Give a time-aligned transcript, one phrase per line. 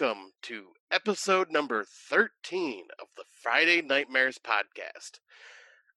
[0.00, 5.18] welcome to episode number 13 of the Friday Nightmares podcast.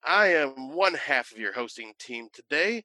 [0.04, 2.84] I am one half of your hosting team today,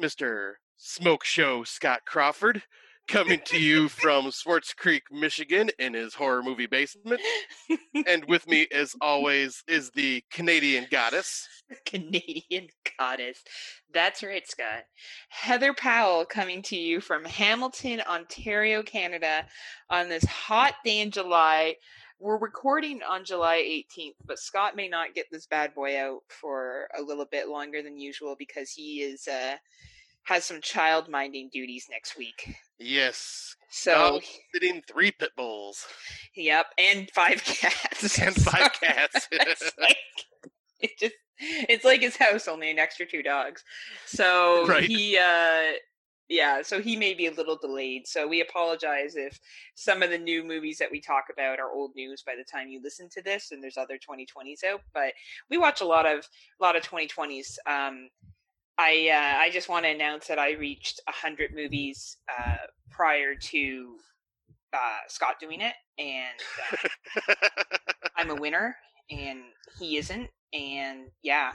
[0.00, 0.54] Mr.
[0.76, 2.62] Smoke Show Scott Crawford,
[3.10, 7.20] coming to you from Swartz Creek, Michigan, in his horror movie basement.
[8.06, 11.48] and with me, as always, is the Canadian goddess.
[11.86, 13.42] Canadian goddess.
[13.92, 14.84] That's right, Scott.
[15.28, 19.44] Heather Powell coming to you from Hamilton, Ontario, Canada
[19.90, 21.74] on this hot day in July.
[22.20, 26.86] We're recording on July 18th, but Scott may not get this bad boy out for
[26.96, 29.56] a little bit longer than usual because he is uh
[30.24, 32.54] has some child minding duties next week.
[32.78, 33.54] Yes.
[33.70, 34.20] So
[34.52, 35.86] sitting three pit bulls
[36.34, 38.18] Yep, and five cats.
[38.18, 39.28] and five cats.
[39.32, 39.96] it's like
[40.80, 43.64] it just it's like his house, only an extra two dogs.
[44.06, 44.84] So Right.
[44.84, 45.72] he uh
[46.28, 48.06] yeah, so he may be a little delayed.
[48.06, 49.36] So we apologize if
[49.74, 52.68] some of the new movies that we talk about are old news by the time
[52.68, 55.12] you listen to this and there's other 2020s out, but
[55.50, 56.20] we watch a lot of
[56.60, 57.56] a lot of 2020s.
[57.66, 58.08] Um
[58.80, 62.56] I uh, I just want to announce that I reached 100 movies uh
[62.90, 63.96] prior to
[64.72, 66.88] uh, Scott doing it, and
[67.28, 67.34] uh,
[68.16, 68.76] I'm a winner,
[69.10, 69.40] and
[69.78, 70.30] he isn't.
[70.54, 71.52] And yeah,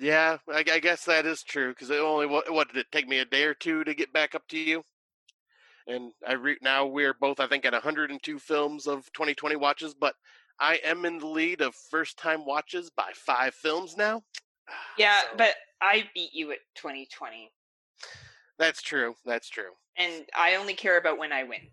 [0.00, 3.06] yeah, I, I guess that is true because it only what, what did it take
[3.06, 4.82] me a day or two to get back up to you?
[5.86, 10.14] And I re- now we're both I think at 102 films of 2020 watches, but
[10.58, 14.22] I am in the lead of first time watches by five films now.
[14.98, 17.50] yeah, So, but I beat you at 2020,
[18.58, 19.14] that's true.
[19.24, 19.70] That's true.
[19.96, 21.70] and I only care about when I win.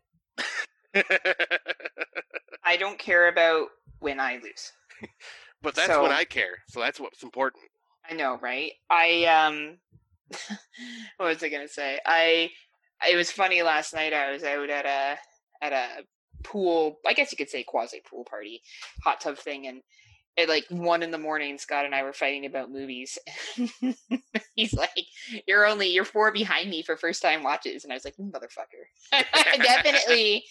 [2.63, 3.67] I don't care about
[3.99, 4.71] when I lose.
[5.61, 6.57] but that's So- when I care.
[6.67, 7.63] So that's what's important.
[8.09, 8.71] I know, right?
[8.89, 9.77] I um,
[11.17, 11.99] what was I gonna say?
[12.05, 12.49] I
[13.07, 14.13] it was funny last night.
[14.13, 15.17] I was out at a
[15.63, 15.87] at a
[16.43, 16.97] pool.
[17.05, 18.61] I guess you could say quasi pool party,
[19.03, 19.81] hot tub thing, and
[20.39, 23.17] at like one in the morning, Scott and I were fighting about movies.
[24.55, 25.05] He's like,
[25.47, 28.85] "You're only you're four behind me for first time watches," and I was like, "Motherfucker!"
[29.13, 30.43] I definitely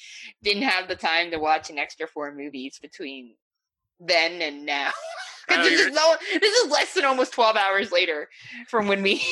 [0.42, 3.34] didn't have the time to watch an extra four movies between
[4.00, 4.90] then and now.
[5.48, 8.28] this, is no, this is less than almost 12 hours later
[8.68, 9.22] from when we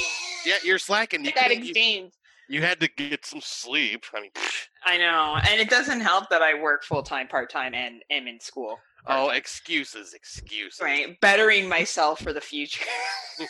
[0.45, 1.25] Yeah, you're slacking.
[1.25, 2.13] You, that couldn't- you, exchange.
[2.49, 4.05] you had to get some sleep.
[4.15, 4.31] I mean,
[4.85, 5.39] I know.
[5.49, 8.79] And it doesn't help that I work full time, part time, and am in school.
[9.07, 10.81] Oh, excuses, excuses.
[10.81, 11.19] right.
[11.21, 12.85] Bettering myself for the future.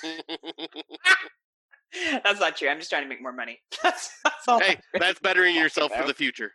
[2.24, 2.68] that's not true.
[2.68, 3.58] I'm just trying to make more money.
[3.82, 4.58] That's, that's all.
[4.58, 6.52] hey, I'm really that's bettering yourself for the future.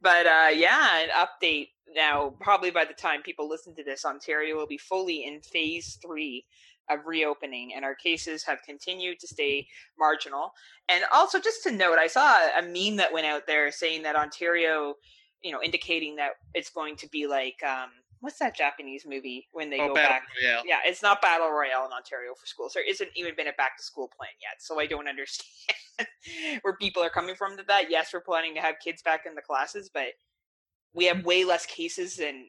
[0.00, 2.34] But uh, yeah, an update now.
[2.40, 6.44] Probably by the time people listen to this, Ontario will be fully in phase three
[6.90, 9.66] of reopening, and our cases have continued to stay
[9.98, 10.52] marginal.
[10.88, 14.16] And also, just to note, I saw a meme that went out there saying that
[14.16, 14.94] Ontario,
[15.42, 17.90] you know, indicating that it's going to be like um,
[18.20, 20.22] what's that Japanese movie when they oh, go Battle back?
[20.42, 20.62] Royale.
[20.66, 22.72] Yeah, it's not battle royale in Ontario for schools.
[22.74, 26.08] There isn't even been a back to school plan yet, so I don't understand
[26.62, 27.90] where people are coming from to that.
[27.90, 30.08] Yes, we're planning to have kids back in the classes, but
[30.94, 32.46] we have way less cases than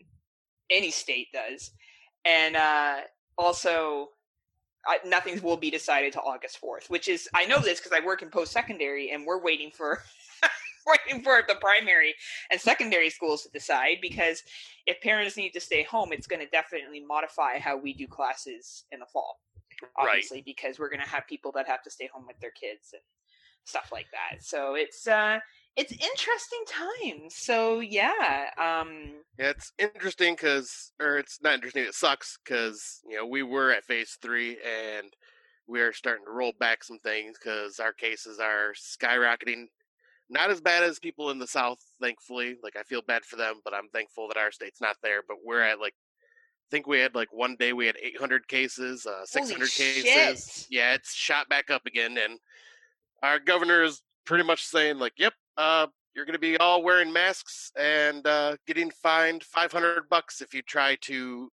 [0.69, 1.71] any state does,
[2.25, 2.97] and uh,
[3.37, 4.09] also
[4.89, 6.89] uh, nothing will be decided to August fourth.
[6.89, 10.01] Which is I know this because I work in post secondary, and we're waiting for.
[11.07, 12.13] waiting for the primary
[12.49, 14.43] and secondary schools to decide because
[14.85, 18.85] if parents need to stay home, it's going to definitely modify how we do classes
[18.91, 19.39] in the fall.
[19.97, 20.07] Right.
[20.07, 22.89] Obviously, because we're going to have people that have to stay home with their kids
[22.93, 23.01] and
[23.63, 24.43] stuff like that.
[24.43, 25.39] So it's uh,
[25.75, 27.35] it's interesting times.
[27.35, 31.83] So yeah, um, Yeah, it's interesting because, or it's not interesting.
[31.83, 35.07] It sucks because you know we were at phase three and
[35.67, 39.65] we are starting to roll back some things because our cases are skyrocketing.
[40.31, 42.55] Not as bad as people in the south, thankfully.
[42.63, 45.21] Like I feel bad for them, but I'm thankful that our state's not there.
[45.27, 49.05] But we're at like, I think we had like one day we had 800 cases,
[49.05, 50.05] uh, 600 cases.
[50.05, 50.67] shit.
[50.69, 52.39] Yeah, it's shot back up again, and
[53.21, 57.11] our governor is pretty much saying like, "Yep, uh, you're going to be all wearing
[57.11, 61.49] masks and uh, getting fined 500 bucks if you try to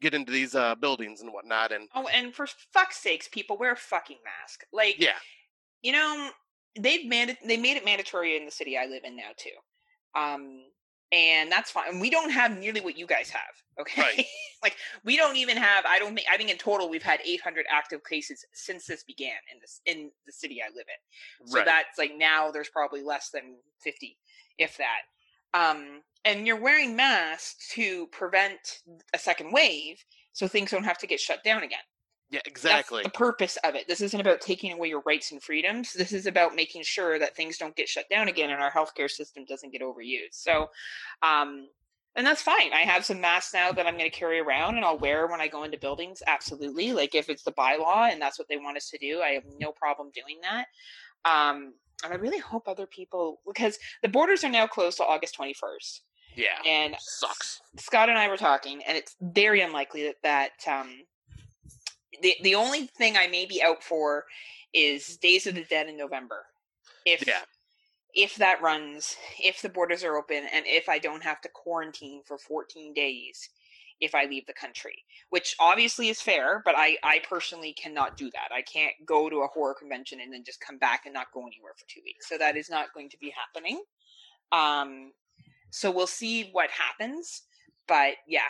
[0.00, 3.72] get into these uh, buildings and whatnot." And oh, and for fuck's sakes, people wear
[3.72, 4.64] a fucking mask.
[4.72, 5.18] Like, yeah,
[5.82, 6.30] you know,
[6.78, 9.50] they've made they made it mandatory in the city I live in now too.
[10.20, 10.62] Um
[11.12, 11.90] and that's fine.
[11.90, 13.42] And we don't have nearly what you guys have.
[13.80, 14.02] Okay.
[14.02, 14.26] Right.
[14.62, 17.66] like we don't even have I don't think I think in total we've had 800
[17.70, 21.48] active cases since this began in this in the city I live in.
[21.48, 21.66] So right.
[21.66, 24.16] that's like now there's probably less than 50
[24.58, 25.02] if that.
[25.54, 28.80] Um and you're wearing masks to prevent
[29.14, 31.78] a second wave so things don't have to get shut down again.
[32.30, 33.02] Yeah, exactly.
[33.02, 33.86] That's the purpose of it.
[33.86, 35.92] This isn't about taking away your rights and freedoms.
[35.92, 39.10] This is about making sure that things don't get shut down again and our healthcare
[39.10, 40.32] system doesn't get overused.
[40.32, 40.68] So,
[41.22, 41.68] um,
[42.16, 42.72] and that's fine.
[42.72, 45.40] I have some masks now that I'm going to carry around and I'll wear when
[45.40, 46.22] I go into buildings.
[46.26, 46.92] Absolutely.
[46.92, 49.44] Like if it's the bylaw and that's what they want us to do, I have
[49.60, 50.66] no problem doing that.
[51.30, 55.36] Um, and I really hope other people, because the borders are now closed till August
[55.38, 56.00] 21st.
[56.36, 56.58] Yeah.
[56.66, 57.60] And sucks.
[57.78, 60.90] Scott and I were talking, and it's very unlikely that that um,
[62.22, 64.24] the the only thing I may be out for
[64.72, 66.46] is Days of the Dead in November.
[67.04, 67.42] If Yeah.
[68.14, 72.22] if that runs, if the borders are open, and if I don't have to quarantine
[72.24, 73.50] for 14 days
[74.00, 78.30] if I leave the country, which obviously is fair, but I I personally cannot do
[78.30, 78.48] that.
[78.52, 81.40] I can't go to a horror convention and then just come back and not go
[81.46, 82.28] anywhere for two weeks.
[82.28, 83.82] So that is not going to be happening.
[84.52, 85.12] Um,
[85.70, 87.42] so we'll see what happens,
[87.88, 88.48] but yeah,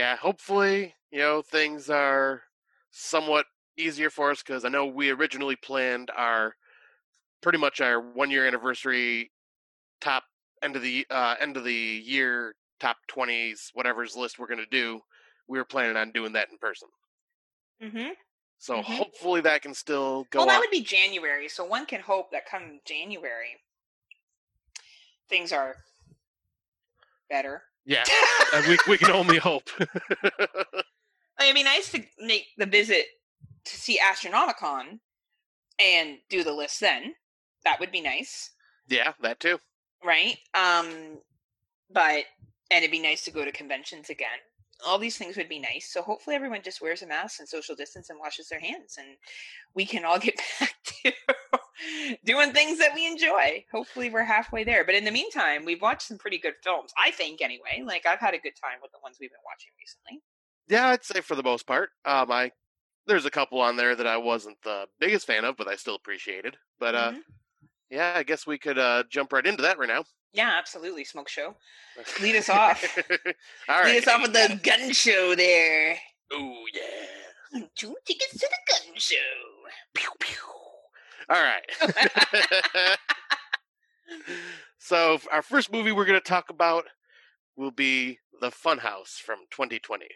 [0.00, 2.40] Yeah, hopefully, you know, things are
[2.90, 3.44] somewhat
[3.76, 6.56] easier for us because I know we originally planned our
[7.42, 9.30] pretty much our one year anniversary
[10.00, 10.22] top
[10.62, 14.64] end of the uh, end of the year top 20s whatever's list we're going to
[14.70, 15.00] do
[15.48, 16.88] we were planning on doing that in person
[17.82, 18.12] mm-hmm.
[18.58, 18.84] so Mhm.
[18.84, 21.46] hopefully that can still go well, that on would be January.
[21.46, 23.58] So one can hope that come January,
[25.28, 25.76] things are
[27.28, 27.64] better.
[27.90, 28.04] Yeah
[28.68, 29.68] we, we can only hope
[31.40, 33.06] It'd be nice to make the visit
[33.64, 34.98] to see Astronomicon
[35.82, 37.14] and do the list then.
[37.64, 38.50] That would be nice,
[38.88, 39.58] yeah that too
[40.04, 40.36] right?
[40.54, 41.18] Um,
[41.92, 42.24] but
[42.70, 44.28] and it'd be nice to go to conventions again.
[44.86, 45.90] All these things would be nice.
[45.92, 49.16] So hopefully everyone just wears a mask and social distance and washes their hands, and
[49.74, 51.12] we can all get back to
[52.24, 53.64] doing things that we enjoy.
[53.72, 54.84] Hopefully we're halfway there.
[54.84, 56.92] But in the meantime, we've watched some pretty good films.
[57.02, 57.82] I think anyway.
[57.84, 60.22] Like I've had a good time with the ones we've been watching recently.
[60.68, 62.50] yeah i'd say for the most part um i
[63.06, 65.96] there's a couple on there that i wasn't the biggest fan of but i still
[65.96, 67.20] appreciated but uh Mhm.
[67.90, 71.04] yeah i guess we could uh jump right into that right now Yeah, absolutely.
[71.04, 71.56] Smoke show.
[72.22, 72.78] Lead us off.
[73.68, 75.96] all right Lead us off with the gun show there.
[76.32, 79.16] oh yeah Two tickets to the gun show.
[79.94, 80.36] Pew, pew.
[81.30, 81.62] All right.
[84.78, 86.86] so our first movie we're going to talk about
[87.56, 90.06] will be The Funhouse from 2020.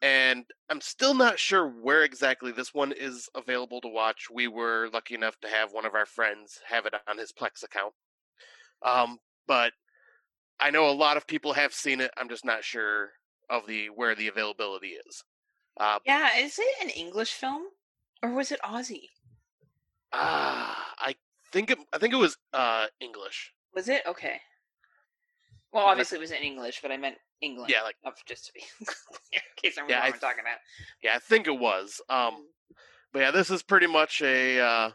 [0.00, 4.28] And I'm still not sure where exactly this one is available to watch.
[4.32, 7.64] We were lucky enough to have one of our friends have it on his Plex
[7.64, 7.92] account.
[8.84, 9.72] Um, but
[10.60, 12.12] I know a lot of people have seen it.
[12.16, 13.10] I'm just not sure
[13.50, 15.24] of the where the availability is.
[15.78, 17.62] Uh, Yeah, is it an English film
[18.22, 19.08] or was it Aussie?
[20.12, 21.14] Ah, I
[21.52, 23.52] think it, I think it was uh English.
[23.74, 24.40] Was it okay?
[25.72, 27.70] Well, obviously it was in English, but I meant England.
[27.70, 28.60] Yeah, like of just to be
[29.32, 30.58] in case I'm Yeah, yeah, I what I'm talking about.
[31.02, 32.00] yeah, I think it was.
[32.10, 32.48] Um,
[33.12, 34.90] but yeah, this is pretty much a uh,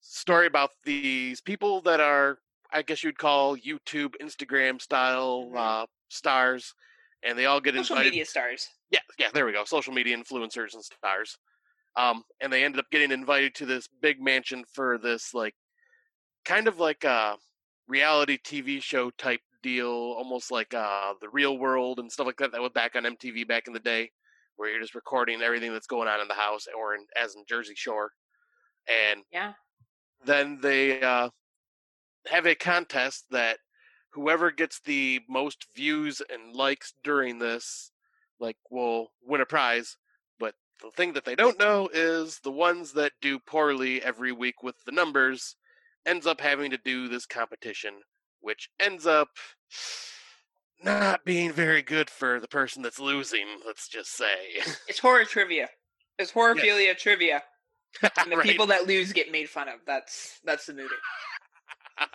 [0.00, 2.38] story about these people that are,
[2.72, 5.56] I guess you'd call YouTube, Instagram style Mhm.
[5.56, 6.74] uh, stars,
[7.22, 8.08] and they all get social invited.
[8.08, 8.68] Social media stars.
[8.90, 9.64] Yeah, yeah, there we go.
[9.64, 11.38] Social media influencers and stars.
[11.98, 15.56] Um, and they ended up getting invited to this big mansion for this like
[16.44, 17.38] kind of like a
[17.86, 22.52] reality TV show type deal, almost like uh the real world and stuff like that
[22.52, 24.12] that was back on MTV back in the day,
[24.56, 27.44] where you're just recording everything that's going on in the house or in as in
[27.48, 28.12] Jersey Shore.
[28.88, 29.54] And Yeah.
[30.24, 31.30] then they uh
[32.26, 33.58] have a contest that
[34.12, 37.92] whoever gets the most views and likes during this
[38.40, 39.96] like will win a prize
[40.82, 44.76] the thing that they don't know is the ones that do poorly every week with
[44.84, 45.56] the numbers
[46.06, 47.94] ends up having to do this competition
[48.40, 49.28] which ends up
[50.82, 54.36] not being very good for the person that's losing let's just say
[54.88, 55.68] It's horror trivia.
[56.18, 57.42] It's horrorphilia trivia.
[58.20, 58.44] And the Right.
[58.46, 59.80] people that lose get made fun of.
[59.86, 60.88] That's that's the movie.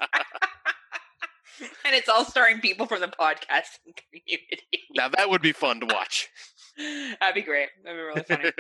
[1.86, 4.84] and it's all starring people from the podcasting community.
[4.96, 6.30] now that would be fun to watch
[7.20, 7.70] That'd be great.
[7.84, 8.52] That'd be really funny.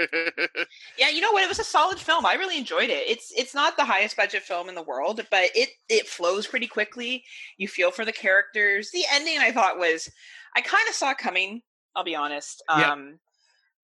[0.97, 1.43] Yeah, you know what?
[1.43, 2.25] It was a solid film.
[2.25, 3.09] I really enjoyed it.
[3.09, 6.67] It's it's not the highest budget film in the world, but it it flows pretty
[6.67, 7.23] quickly.
[7.57, 8.91] You feel for the characters.
[8.91, 10.09] The ending I thought was
[10.55, 11.61] I kind of saw coming,
[11.95, 12.63] I'll be honest.
[12.69, 12.91] Yeah.
[12.91, 13.19] Um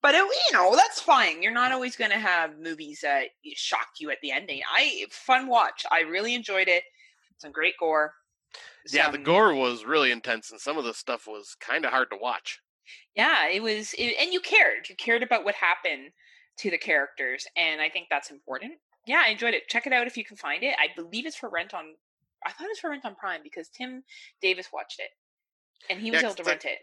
[0.02, 1.44] but it, you know, that's fine.
[1.44, 4.62] You're not always going to have movies that shock you at the ending.
[4.74, 5.86] I fun watch.
[5.92, 6.84] I really enjoyed it.
[7.40, 8.14] Some great gore.
[8.92, 12.10] yeah the gore was really intense and some of the stuff was kind of hard
[12.12, 12.60] to watch
[13.16, 16.12] yeah it was it, and you cared you cared about what happened
[16.58, 18.74] to the characters and i think that's important
[19.06, 21.36] yeah i enjoyed it check it out if you can find it i believe it's
[21.38, 21.96] for rent on
[22.46, 24.04] i thought it was for rent on prime because tim
[24.42, 25.10] davis watched it
[25.90, 26.80] and he was Yeah, able to 'cause I- rent it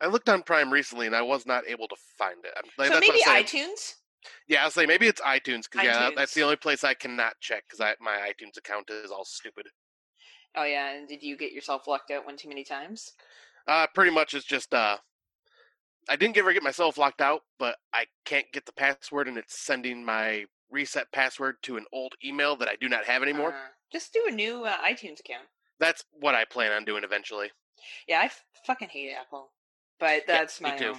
[0.00, 2.54] I looked on Prime recently and I was not able to find it.
[2.76, 3.94] Like, so that's maybe iTunes.
[4.48, 7.64] Yeah, I'll say maybe it's iTunes because yeah, that's the only place I cannot check
[7.68, 9.68] because my iTunes account is all stupid.
[10.54, 13.14] Oh yeah, and did you get yourself locked out one too many times?
[13.66, 14.98] Uh, pretty much it's just uh,
[16.08, 19.58] I didn't ever get myself locked out, but I can't get the password and it's
[19.58, 23.50] sending my reset password to an old email that I do not have anymore.
[23.52, 25.46] Uh, just do a new uh, iTunes account.
[25.80, 27.50] That's what I plan on doing eventually.
[28.08, 29.50] Yeah, I f- fucking hate Apple,
[30.00, 30.96] but that's me my own.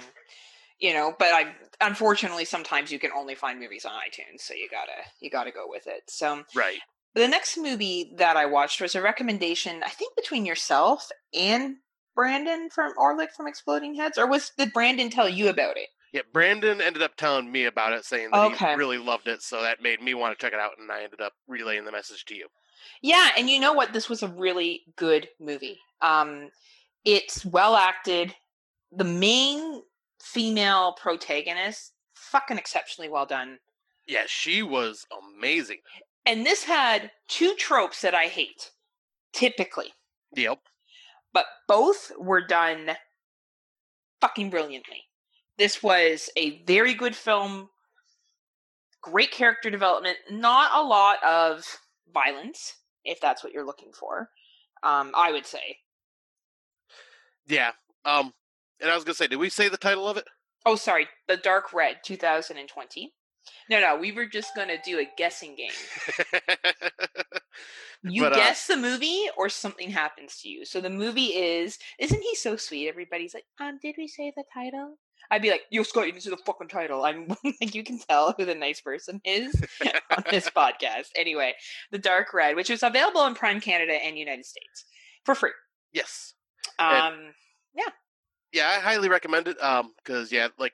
[0.80, 4.66] You know, but I unfortunately sometimes you can only find movies on iTunes, so you
[4.70, 6.04] gotta you gotta go with it.
[6.08, 6.78] So Right.
[7.14, 11.76] the next movie that I watched was a recommendation, I think between yourself and
[12.20, 15.88] Brandon from Orlick from Exploding Heads, or was did Brandon tell you about it?
[16.12, 18.70] Yeah, Brandon ended up telling me about it, saying that Okay.
[18.72, 21.02] he really loved it, so that made me want to check it out, and I
[21.04, 22.48] ended up relaying the message to you.
[23.00, 23.94] Yeah, and you know what?
[23.94, 25.78] This was a really good movie.
[26.02, 26.50] Um,
[27.06, 28.34] it's well acted.
[28.92, 29.82] The main
[30.22, 33.58] female protagonist, fucking exceptionally well done.
[34.06, 35.06] Yeah, she was
[35.38, 35.78] amazing.
[36.26, 38.72] And this had two tropes that I hate,
[39.32, 39.94] typically,
[40.36, 40.58] Yep.
[41.32, 42.92] But both were done
[44.20, 45.04] fucking brilliantly.
[45.58, 47.68] This was a very good film,
[49.02, 51.64] great character development, not a lot of
[52.12, 54.30] violence, if that's what you're looking for.
[54.82, 55.76] Um, I would say.
[57.46, 57.72] Yeah.
[58.04, 58.32] Um,
[58.80, 60.24] and I was gonna say, did we say the title of it?
[60.64, 63.12] Oh, sorry, The Dark Red, 2020.
[63.68, 65.70] No, no, we were just gonna do a guessing game.
[68.02, 70.64] You But, uh, guess the movie, or something happens to you.
[70.64, 72.88] So the movie is, isn't he so sweet?
[72.88, 74.96] Everybody's like, um, did we say the title?
[75.30, 77.04] I'd be like, yo, Scott, you didn't say the fucking title.
[77.04, 77.28] I'm
[77.60, 79.54] like, you can tell who the nice person is
[80.16, 81.08] on this podcast.
[81.14, 81.54] Anyway,
[81.92, 84.84] The Dark Red, which is available in Prime Canada and United States
[85.24, 85.52] for free.
[85.92, 86.32] yes.
[86.78, 87.34] Um,
[87.74, 87.84] Yeah,
[88.52, 89.62] Yeah, I highly recommend it.
[89.62, 90.72] Um, because yeah, like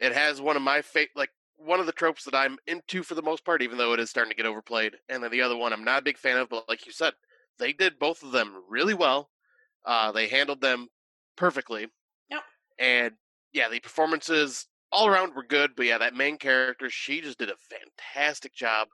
[0.00, 1.10] it has one of my favorite.
[1.14, 1.30] like
[1.64, 4.10] one of the tropes that I'm into for the most part, even though it is
[4.10, 4.94] starting to get overplayed.
[5.08, 7.14] And then the other one I'm not a big fan of, but like you said,
[7.58, 9.30] they did both of them really well.
[9.84, 10.88] Uh, they handled them
[11.36, 11.88] perfectly.
[12.30, 12.42] Yep.
[12.78, 13.12] And
[13.52, 17.50] yeah, the performances all around were good, but yeah, that main character, she just did
[17.50, 17.54] a
[18.12, 18.88] fantastic job.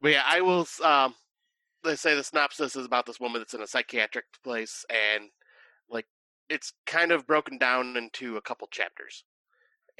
[0.00, 0.66] But yeah, I will.
[0.84, 1.14] Um,
[1.84, 5.30] they say the synopsis is about this woman that's in a psychiatric place, and
[5.88, 6.06] like
[6.48, 9.24] it's kind of broken down into a couple chapters,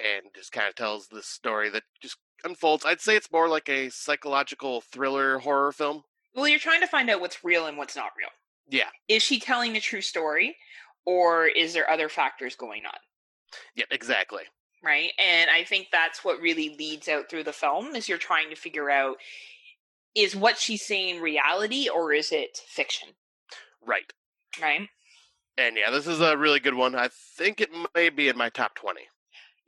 [0.03, 2.85] and just kind of tells this story that just unfolds.
[2.85, 6.03] I'd say it's more like a psychological thriller horror film.
[6.35, 8.29] well, you're trying to find out what's real and what's not real.
[8.69, 8.89] Yeah.
[9.09, 10.57] Is she telling a true story,
[11.07, 12.99] or is there other factors going on?
[13.77, 14.43] Yeah, exactly.
[14.83, 18.49] right and i think that's what really leads out through the film is you're trying
[18.49, 19.17] to figure out
[20.17, 23.09] is what she's saying reality or is it fiction
[23.87, 24.11] Right.
[24.61, 24.89] right
[25.59, 26.95] And yeah, this is a really good one.
[26.95, 29.03] I think it may be in my top twenty.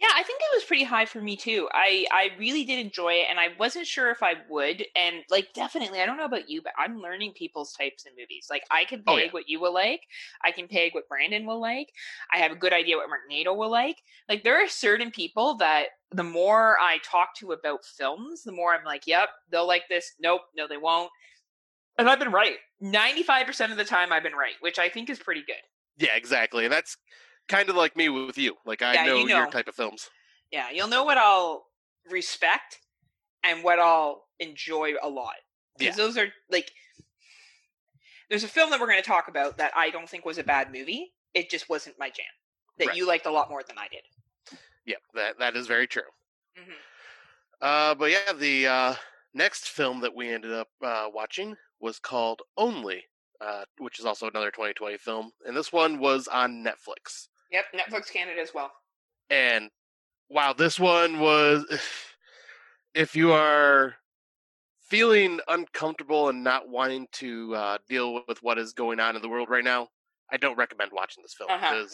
[0.01, 1.69] Yeah i think it was pretty high for me too.
[1.73, 5.49] I i really did enjoy it and i wasn't sure if i would and like
[5.55, 8.49] definitely i don't know about you but i'm learning people's types in movies.
[8.51, 9.31] Like i can Oh, peg yeah.
[9.31, 10.01] what you will like
[10.45, 11.93] i can peg what brandon will like
[12.35, 13.99] i have a good idea what Mark Nato will like.
[14.29, 18.75] Like there are certain people that the more i talk to about films the more
[18.75, 20.13] i'm like yep they'll like this.
[20.21, 21.11] Nope no they won't.
[21.99, 22.57] And i've been right.
[22.83, 25.63] 95% of the time i've been right which i think is pretty good.
[25.97, 26.65] Yeah, exactly.
[26.65, 26.97] And that's
[27.49, 28.57] kind of like me with you.
[28.65, 30.11] Like I Yeah, know, you your type of films.
[30.51, 31.67] Yeah, you'll know what I'll
[32.11, 32.81] respect
[33.45, 35.37] and what I'll enjoy a lot.
[35.79, 36.73] Because those are like
[38.29, 40.45] there's a film that we're going to talk about that I don't think was a
[40.45, 41.15] bad movie.
[41.35, 42.27] It just wasn't my jam.
[42.79, 42.95] That Right.
[42.95, 44.03] you liked a lot more than I did.
[44.87, 46.11] Yeah, that that is very true.
[46.57, 46.95] hmm
[47.61, 48.95] Uh, but yeah, the uh,
[49.33, 53.05] next film that we ended up uh, watching was called Only,
[53.41, 57.29] uh, which is also another 2020 film, and this one was on Netflix.
[57.55, 58.73] Yep, Netflix Canada as well.
[59.31, 59.71] And
[60.29, 61.65] wow, this one was.
[62.97, 63.97] If you are
[64.89, 69.29] feeling uncomfortable and not wanting to uh, deal with what is going on in the
[69.29, 69.89] world right now,
[70.31, 71.87] I don't recommend watching this film Uh-huh.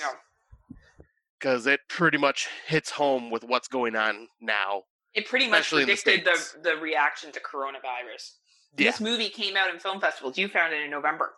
[1.38, 1.72] because No.
[1.72, 4.82] it pretty much hits home with what's going on now.
[5.14, 8.32] It pretty much in the predicted the, the reaction to coronavirus.
[8.76, 8.90] Yeah.
[8.90, 10.36] This movie came out in film festivals.
[10.36, 11.32] You found it in November.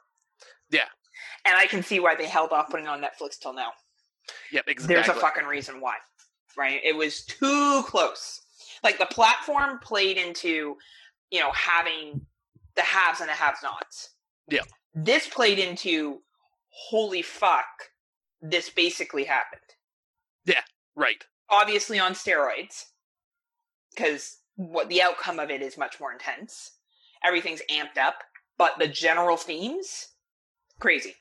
[0.71, 0.89] Yeah.
[1.45, 3.71] And I can see why they held off putting it on Netflix till now.
[4.53, 4.95] Yep, exactly.
[4.95, 5.97] There's a fucking reason why.
[6.57, 6.81] Right?
[6.85, 8.41] It was too close.
[8.85, 10.77] Like the platform played into,
[11.31, 12.21] you know, having
[12.75, 14.11] the haves and the have nots.
[14.49, 14.63] Yeah.
[14.95, 16.21] This played into
[16.69, 17.67] holy fuck,
[18.41, 19.61] this basically happened.
[20.45, 20.63] Yeah,
[20.97, 21.25] right.
[21.49, 22.85] Obviously on steroids.
[23.95, 26.73] Because what the outcome of it is much more intense.
[27.25, 28.17] Everything's amped up,
[28.59, 30.09] but the general themes,
[30.81, 31.15] crazy.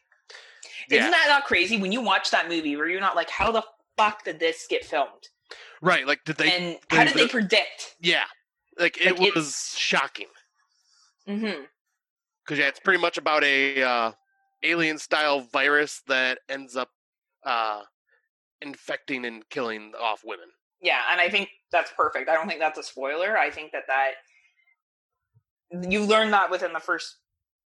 [0.90, 1.00] Yeah.
[1.00, 1.80] Isn't that not crazy?
[1.80, 3.64] When you watch that movie, where you're not like, how the
[3.98, 5.30] fuck did this get filmed?
[5.82, 6.06] Right.
[6.08, 6.52] Like, did they?
[6.52, 7.96] and how did they- predict?
[8.00, 8.24] yeah.
[8.80, 10.28] Like it Like, was it's- shocking
[11.28, 11.64] Mm-hmm.
[12.44, 14.12] because yeah, it's pretty much about a uh,
[14.64, 16.90] alien style virus that ends up
[17.46, 17.82] uh,
[18.62, 20.48] infecting and killing off women.
[20.82, 22.28] Yeah, and I think that's perfect.
[22.30, 23.38] I don't think that's a spoiler.
[23.38, 24.14] I think that that
[25.92, 27.18] you learn that within the first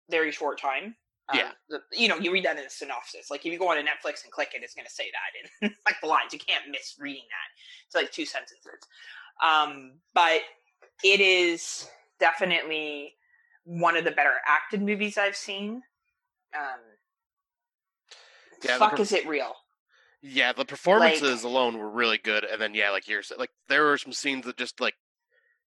[0.09, 0.95] very short time.
[1.29, 1.51] Um, Yeah.
[1.69, 3.31] the- you know, you read that in a synopsis.
[3.31, 5.67] Like if you go on to Netflix and click it, it's going to say that
[5.67, 6.33] in like the lines.
[6.33, 7.85] You can't miss reading that.
[7.87, 8.59] It's like two sentences.
[9.43, 10.41] Um, but
[11.03, 11.89] it is
[12.19, 13.15] definitely
[13.63, 15.81] one of the better acted movies I've seen.
[16.55, 16.79] Um,
[18.63, 19.55] Yeah, fuck, per- is it real?
[20.21, 23.97] Yeah, the performances alone were really good, and then yeah, like you're like there were
[23.97, 24.95] some scenes that just like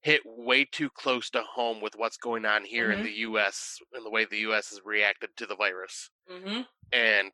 [0.06, 3.04] hit way too close to home with what's going on here in Mhm.
[3.04, 3.80] the U.S.
[3.92, 4.70] and the way the U.S.
[4.70, 6.62] has reacted to the virus, Mm-hmm.
[6.92, 7.32] and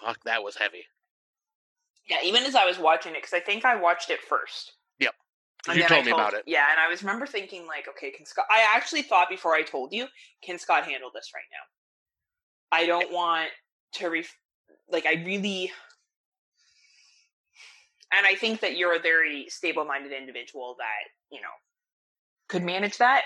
[0.00, 0.84] fuck, that was heavy.
[2.08, 4.72] Yeah, even as I was watching it, because I think I watched it first.
[5.66, 6.44] And You I told me about it.
[6.46, 8.46] Yeah, and I was remember thinking like, okay, can Scott?
[8.48, 10.06] I actually thought before I told you,
[10.40, 12.76] can Scott handle this right now?
[12.78, 13.50] I don't want
[13.94, 14.38] to ref-
[14.88, 15.04] like.
[15.04, 15.72] I really,
[18.12, 21.48] and I think that you're a very stable-minded individual that you know
[22.48, 23.22] could manage that.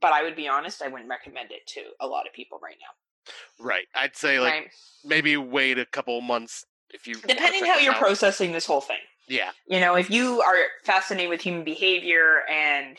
[0.00, 2.76] But I would be honest, I wouldn't recommend it to a lot of people right
[2.80, 3.64] now.
[3.64, 4.70] Right, I'd say like right?
[5.04, 7.98] maybe wait a couple months if you Depending how you're out.
[8.00, 8.98] processing this whole thing.
[9.28, 12.98] Yeah, you know, if you are fascinated with human behavior and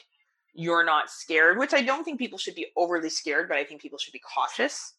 [0.54, 3.82] you're not scared, which I don't think people should be overly scared, but I think
[3.82, 4.94] people should be cautious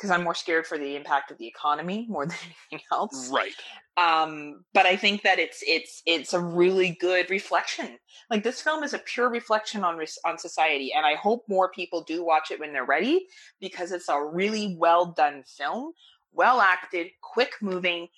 [0.00, 2.36] because I'm more scared for the impact of the economy more than
[2.70, 3.30] anything else.
[3.30, 3.52] right.
[3.96, 7.98] Um, but I think that it's it's it's a really good reflection.
[8.30, 12.02] Like this film is a pure reflection on on society, and I hope more people
[12.02, 13.26] do watch it when they're ready
[13.60, 15.92] because it's a really well done film,
[16.32, 18.08] well acted, quick moving,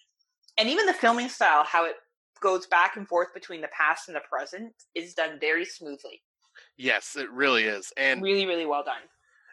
[0.57, 1.97] and even the filming style, how it
[2.41, 6.23] goes back and forth between the past and the present, is done very smoothly.
[6.77, 9.03] Yes, it really is, and really, really well done.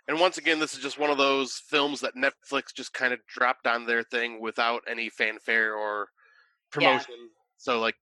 [0.10, 3.20] And once again, this is just one of those films that Netflix just kind of
[3.28, 6.08] dropped on their thing without any fanfare or
[6.72, 7.14] promotion.
[7.58, 7.94] So, like,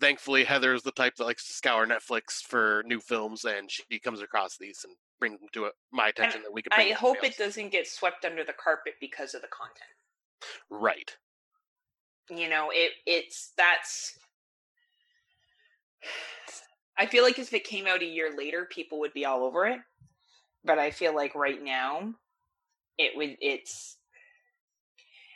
[0.00, 3.98] thankfully, Heather is the type that likes to scour Netflix for new films, and she
[3.98, 6.70] comes across these and brings them to uh, my attention that we can.
[6.72, 9.90] Bring I hope it doesn't get swept under the carpet because of the content.
[10.70, 11.16] Right.
[12.30, 14.18] you know it it's that's
[16.98, 19.66] i feel like if it came out a year later people would be all over
[19.66, 19.80] it
[20.68, 22.14] but i feel like right now
[22.98, 23.96] it would it's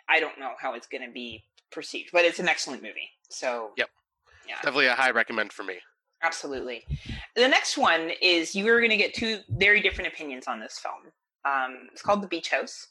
[0.09, 1.43] i don't know how it's going to be
[1.73, 3.89] perceived but it's an excellent movie so Yep.
[4.49, 5.79] yeah Definitely a high recommend for me.
[6.25, 6.85] Absolutely.
[7.35, 10.79] The next one is you are going to get two very different opinions on this
[10.79, 11.11] film.
[11.45, 12.87] Um, it's called The Beach House,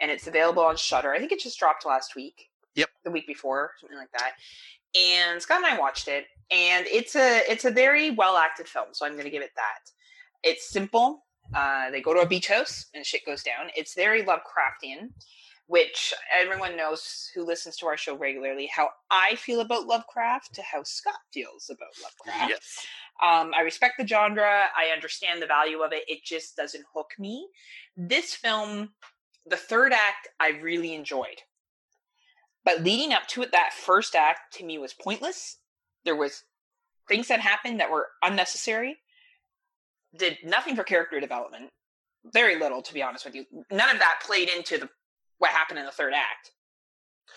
[0.00, 1.12] and it's available on Shudder.
[1.14, 2.48] I think it just dropped last week.
[2.74, 2.88] Yep.
[3.04, 4.32] The week before, something like that.
[4.98, 8.86] And Scott and I watched it, and it's a it's a very well acted film.
[8.92, 9.90] So I'm going to give it that.
[10.42, 11.24] It's simple.
[11.54, 13.70] Uh, they go to a beach house and shit goes down.
[13.76, 15.10] It's very Lovecraftian,
[15.66, 20.62] which everyone knows who listens to our show regularly how I feel about Lovecraft to
[20.62, 22.50] how Scott feels about Lovecraft.
[22.50, 22.86] Yes.
[23.22, 24.64] Um, I respect the genre.
[24.76, 26.04] I understand the value of it.
[26.08, 27.48] It just doesn't hook me.
[27.96, 28.90] This film,
[29.46, 31.42] the third act, I really enjoyed.
[32.64, 35.58] But leading up to it, that first act to me was pointless.
[36.04, 36.44] There was
[37.08, 38.98] things that happened that were unnecessary.
[40.16, 41.70] Did nothing for character development.
[42.32, 43.44] Very little, to be honest with you.
[43.70, 44.88] None of that played into the
[45.38, 46.52] what happened in the third act.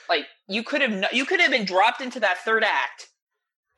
[0.10, 3.10] Like you could have no- you could have been dropped into that third act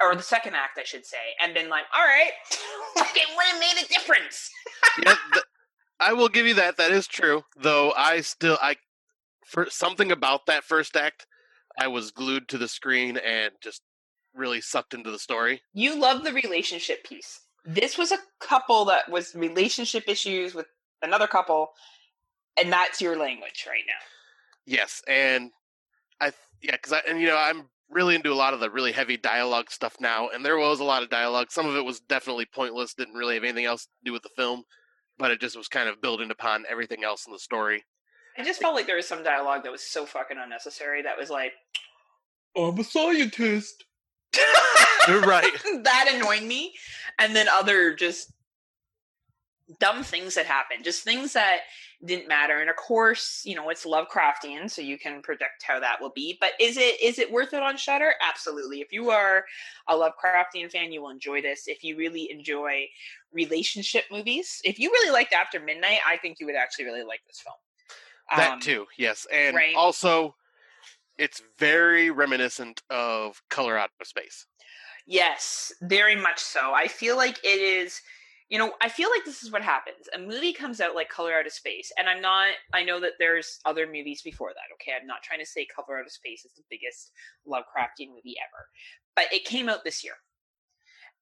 [0.02, 2.32] or the second act, I should say, and been like, all right,
[2.98, 4.50] like it would have made a difference.
[5.04, 5.46] yeah, th-
[6.00, 6.78] I will give you that.
[6.78, 7.44] That is true.
[7.56, 8.76] Though I still, I
[9.46, 11.26] for something about that first act,
[11.80, 13.82] I was glued to the screen and just
[14.36, 15.62] really sucked into the story.
[15.74, 17.40] You love the relationship piece.
[17.70, 20.68] This was a couple that was relationship issues with
[21.02, 21.72] another couple,
[22.58, 24.06] and that's your language right now.
[24.66, 25.52] Yes, and
[26.22, 26.32] I
[26.64, 29.18] yeah, because I and you know I'm really into a lot of the really heavy
[29.18, 31.52] dialogue stuff now, and there was a lot of dialogue.
[31.52, 34.30] Some of it was definitely pointless, didn't really have anything else to do with the
[34.38, 34.64] film,
[35.18, 37.84] but it just was kind of building upon everything else in the story.
[38.38, 41.02] I just felt like there was some dialogue that was so fucking unnecessary.
[41.02, 41.52] That was like,
[42.56, 43.84] I'm a scientist.
[45.26, 45.52] right.
[45.84, 46.74] that annoyed me.
[47.20, 48.32] And then other just
[49.80, 51.62] dumb things that happened, just things that
[52.06, 52.60] didn't matter.
[52.60, 56.38] And of course, you know, it's Lovecraftian, so you can predict how that will be.
[56.40, 58.14] But is it is it worth it on Shudder?
[58.28, 58.82] Absolutely.
[58.82, 59.46] If you are
[59.88, 61.68] a Lovecraftian fan, you will enjoy this.
[61.68, 62.86] If you really enjoy
[63.34, 67.22] relationship movies, if you really liked After Midnight, I think you would actually really like
[67.26, 67.56] this film.
[68.36, 69.76] That Um, too, yes, and right.
[69.76, 70.36] also
[71.18, 74.46] it's very reminiscent of Color Out of Space.
[75.08, 76.74] Yes, very much so.
[76.74, 78.02] I feel like it is
[78.50, 80.08] you know, I feel like this is what happens.
[80.16, 82.52] A movie comes out like Color Out of Space, and I'm not.
[82.74, 84.74] I know that there's other movies before that.
[84.76, 87.12] Okay, I'm not trying to say Color Out of Space is the biggest
[87.46, 88.68] Lovecraftian movie ever,
[89.16, 90.14] but it came out this year.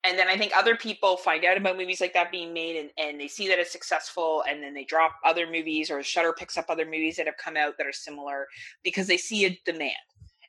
[0.04, 2.91] And then I think other people find out about movies like that being made, and,
[3.00, 6.58] and they see that it's successful, and then they drop other movies, or Shudder picks
[6.58, 8.45] up other movies that have come out that are similar
[8.84, 9.95] because they see a demand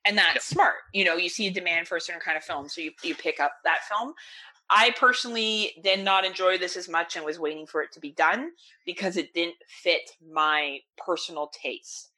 [0.06, 0.42] and that's yep.
[0.42, 0.74] smart.
[0.92, 3.14] You know, you see a demand for a certain kind of film, so you you
[3.14, 4.14] pick up that film.
[4.68, 8.10] I personally did not enjoy this as much and was waiting for it to be
[8.12, 8.50] done
[8.84, 12.10] because it didn't fit my personal taste.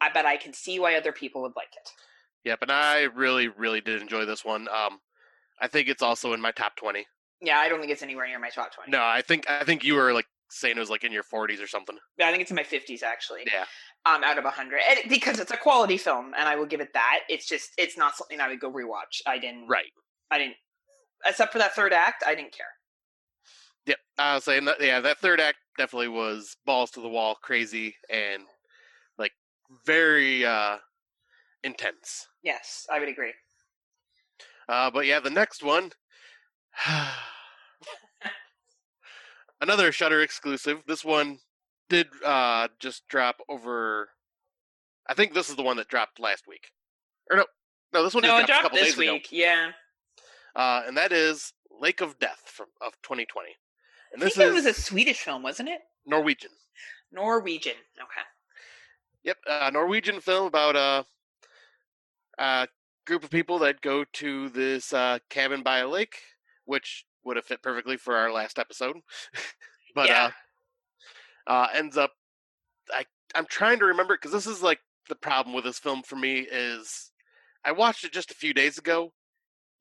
[0.00, 1.90] I bet I can see why other people would like it.
[2.44, 4.68] Yeah, but I really, really did enjoy this one.
[4.68, 5.00] Um,
[5.60, 7.06] I think it's also in my top twenty.
[7.40, 8.92] Yeah, I don't think it's anywhere near my top twenty.
[8.92, 11.60] No, I think I think you were like saying it was like in your forties
[11.60, 11.96] or something.
[12.18, 13.42] Yeah, I think it's in my fifties actually.
[13.46, 13.64] Yeah.
[14.06, 16.92] Um, out of a hundred, because it's a quality film, and I will give it
[16.94, 17.20] that.
[17.28, 19.20] It's just it's not something I would go rewatch.
[19.26, 19.66] I didn't.
[19.66, 19.90] Right.
[20.30, 20.54] I didn't
[21.26, 22.66] except for that third act, I didn't care.
[23.86, 24.80] Yep, I was saying that.
[24.80, 28.42] Yeah, that third act definitely was balls to the wall, crazy, and
[29.16, 29.32] like
[29.86, 30.76] very uh
[31.64, 32.26] intense.
[32.42, 33.32] Yes, I would agree.
[34.68, 35.90] Uh, but yeah, the next one,
[39.60, 40.82] another Shudder exclusive.
[40.86, 41.38] This one
[41.88, 44.10] did uh just drop over.
[45.08, 46.70] I think this is the one that dropped last week,
[47.30, 47.44] or no,
[47.92, 49.08] no, this one no, dropped, dropped this week.
[49.08, 49.18] ago.
[49.30, 49.70] Yeah,
[50.54, 53.50] uh, and that is Lake of Death from of 2020.
[54.12, 55.80] And this is, it was a Swedish film, wasn't it?
[56.06, 56.50] Norwegian.
[57.12, 57.74] Norwegian.
[57.98, 58.26] Okay.
[59.24, 61.04] Yep, a Norwegian film about a,
[62.38, 62.68] a
[63.06, 66.16] group of people that go to this uh, cabin by a lake,
[66.64, 68.96] which would have fit perfectly for our last episode.
[69.94, 70.30] but yeah.
[71.46, 72.12] uh, uh, ends up,
[72.92, 73.04] I
[73.34, 76.40] I'm trying to remember because this is like the problem with this film for me
[76.40, 77.10] is
[77.64, 79.12] I watched it just a few days ago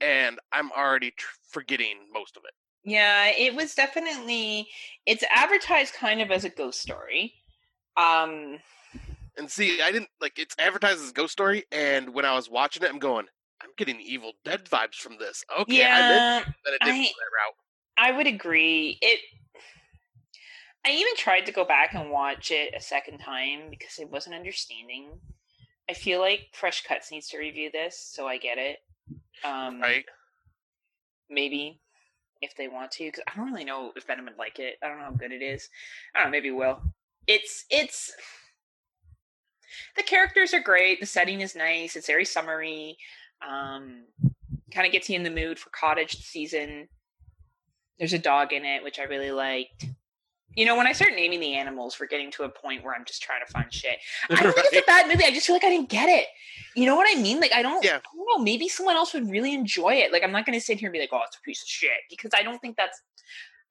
[0.01, 2.53] and I'm already tr- forgetting most of it.
[2.83, 4.67] Yeah, it was definitely
[5.05, 7.33] it's advertised kind of as a ghost story.
[7.95, 8.59] Um
[9.37, 12.49] and see, I didn't like it's advertised as a ghost story and when I was
[12.49, 13.27] watching it I'm going,
[13.77, 15.43] getting Evil Dead vibes from this.
[15.61, 17.55] Okay, yeah, I that it didn't I, go that route.
[17.97, 18.97] I would agree.
[19.01, 19.19] It
[20.85, 24.35] I even tried to go back and watch it a second time because I wasn't
[24.35, 25.19] understanding.
[25.89, 28.77] I feel like Fresh Cuts needs to review this, so I get it.
[29.43, 30.05] Um, right.
[31.29, 31.81] Maybe
[32.41, 34.75] if they want to, because I don't really know if Venom would like it.
[34.83, 35.67] I don't know how good it is.
[36.15, 36.31] I don't know.
[36.31, 36.81] Maybe will.
[37.27, 38.13] It's it's
[39.95, 40.99] the characters are great.
[40.99, 41.95] The setting is nice.
[41.95, 42.97] It's very summery.
[43.45, 44.05] Um,
[44.73, 46.87] kind of gets you in the mood for cottage season.
[47.99, 49.85] There's a dog in it, which I really liked.
[50.55, 53.05] You know, when I start naming the animals, we're getting to a point where I'm
[53.05, 53.97] just trying to find shit.
[54.29, 54.55] I don't right.
[54.55, 55.23] think it's a bad movie.
[55.23, 56.27] I just feel like I didn't get it.
[56.75, 57.39] You know what I mean?
[57.39, 57.97] Like I don't, yeah.
[57.97, 58.43] I don't know.
[58.43, 60.11] Maybe someone else would really enjoy it.
[60.11, 61.67] Like I'm not going to sit here and be like, "Oh, it's a piece of
[61.67, 63.01] shit," because I don't think that's.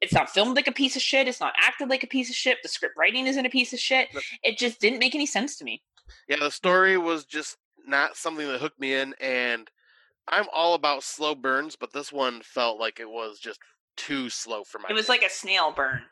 [0.01, 1.27] It's not filmed like a piece of shit.
[1.27, 2.59] It's not acted like a piece of shit.
[2.63, 4.09] The script writing isn't a piece of shit.
[4.43, 5.83] It just didn't make any sense to me.
[6.29, 9.71] Yeah, the story was just not something that hooked me in, and
[10.29, 13.61] I'm all about slow burns, but this one felt like it was just
[13.97, 14.89] too slow for my.
[14.91, 16.03] It was like a snail burn.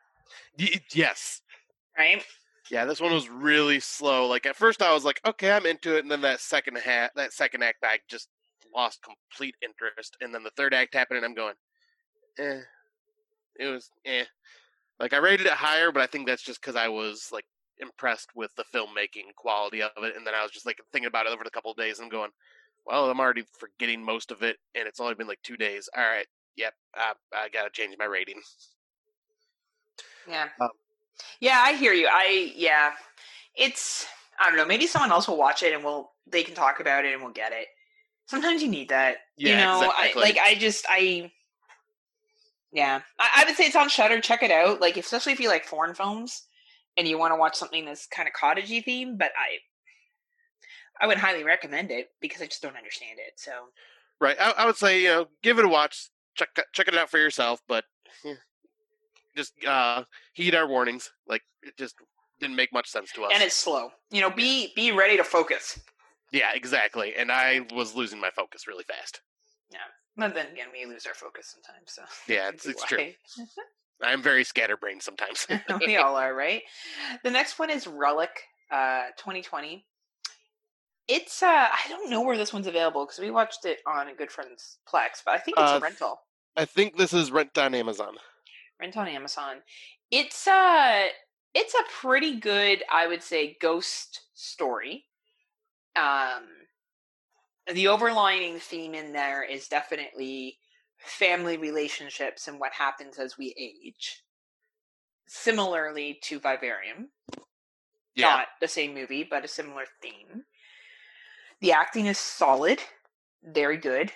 [0.58, 1.42] Y- yes.
[1.96, 2.24] Right.
[2.70, 4.26] Yeah, this one was really slow.
[4.26, 7.10] Like at first, I was like, okay, I'm into it, and then that second half,
[7.14, 8.28] that second act, I just
[8.74, 10.16] lost complete interest.
[10.20, 11.54] And then the third act happened, and I'm going,
[12.38, 12.60] eh.
[13.58, 14.24] It was eh.
[14.98, 17.44] Like I rated it higher, but I think that's just because I was like
[17.78, 21.26] impressed with the filmmaking quality of it, and then I was just like thinking about
[21.26, 22.30] it over the couple of days and going,
[22.86, 25.88] well, I'm already forgetting most of it, and it's only been like two days.
[25.96, 28.40] All right, yep, I, I gotta change my rating.
[30.28, 30.48] Yeah.
[30.60, 30.70] Um,
[31.40, 32.08] yeah, I hear you.
[32.10, 32.92] I yeah,
[33.54, 34.06] it's
[34.40, 34.66] I don't know.
[34.66, 37.32] Maybe someone else will watch it and we'll they can talk about it and we'll
[37.32, 37.66] get it.
[38.26, 39.18] Sometimes you need that.
[39.36, 40.22] Yeah, you know, exactly.
[40.22, 41.30] I like I just I
[42.72, 44.20] yeah, I, I would say it's on Shudder.
[44.20, 44.80] Check it out.
[44.80, 46.42] Like especially if you like foreign films
[46.96, 49.16] and you want to watch something that's kind of cottagey theme.
[49.16, 49.58] But I
[51.00, 53.34] I would highly recommend it because I just don't understand it.
[53.36, 53.52] So
[54.20, 56.08] right, I, I would say you know give it a watch.
[56.34, 57.60] Check check it out for yourself.
[57.68, 57.84] But
[58.24, 58.34] yeah,
[59.36, 61.10] just uh, heed our warnings.
[61.26, 61.96] Like it just
[62.40, 63.32] didn't make much sense to us.
[63.34, 63.90] And it's slow.
[64.10, 65.78] You know, be be ready to focus.
[66.32, 67.14] Yeah, exactly.
[67.16, 69.20] And I was losing my focus really fast.
[69.70, 69.78] Yeah.
[70.16, 71.92] But then again, we lose our focus sometimes.
[71.92, 72.02] So
[72.32, 72.98] yeah, it's, it's true.
[74.02, 75.46] I'm very scatterbrained sometimes.
[75.86, 76.62] we all are, right?
[77.22, 78.30] The next one is Relic,
[78.70, 79.84] uh, 2020.
[81.06, 84.14] It's uh, I don't know where this one's available because we watched it on a
[84.14, 86.20] good friend's Plex, but I think it's uh, a rental.
[86.56, 88.14] I think this is rent on Amazon
[88.80, 89.56] rent on Amazon.
[90.10, 91.08] It's a
[91.54, 95.04] it's a pretty good, I would say, ghost story.
[95.96, 96.42] Um,
[97.72, 100.58] the overlining theme in there is definitely
[101.04, 104.22] family relationships and what happens as we age.
[105.26, 107.10] Similarly to Vivarium.
[108.14, 108.28] Yeah.
[108.28, 110.44] Not the same movie, but a similar theme.
[111.60, 112.80] The acting is solid,
[113.42, 114.12] very good.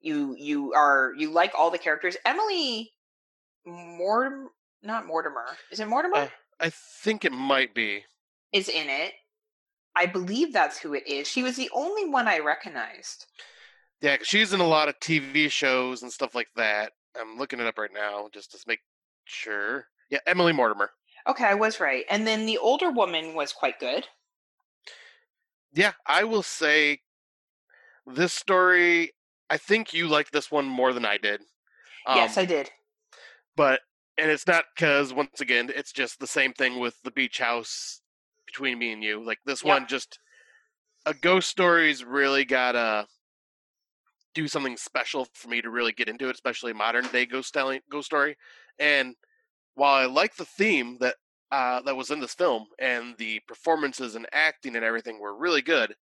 [0.00, 2.16] You you are you like all the characters.
[2.24, 2.92] Emily
[3.66, 4.48] Mortimer,
[4.82, 5.46] not Mortimer.
[5.70, 6.16] Is it Mortimer?
[6.16, 6.28] Uh,
[6.60, 8.04] I think it might be.
[8.52, 9.12] is in it.
[9.94, 11.28] I believe that's who it is.
[11.28, 13.26] She was the only one I recognized.
[14.02, 16.92] Yeah, 'cause she's in a lot of TV shows and stuff like that.
[17.14, 18.80] I'm looking it up right now just to make
[19.24, 19.88] sure.
[20.10, 20.92] Yeah, Emily Mortimer.
[21.26, 22.04] Okay, I was right.
[22.10, 24.08] And then the older woman was quite good.
[25.72, 27.02] Yeah, I will say
[28.06, 29.12] this story.
[29.48, 31.40] I think you liked this one more than I did.
[32.06, 32.70] Um, yes, I did.
[33.54, 33.80] but
[34.18, 38.00] and it's not because once again it's just the same thing with the beach house
[38.46, 39.22] between me and you.
[39.24, 39.74] Like this Yeah.
[39.74, 40.18] one, just
[41.06, 43.06] a ghost story's really gotta
[44.34, 47.80] do something special for me to really get into it, especially modern day ghost telling
[47.90, 48.36] ghost story.
[48.78, 49.14] And
[49.74, 51.16] while I like the theme that
[51.50, 55.62] uh, that was in this film and the performances and acting and everything were really
[55.62, 55.94] good,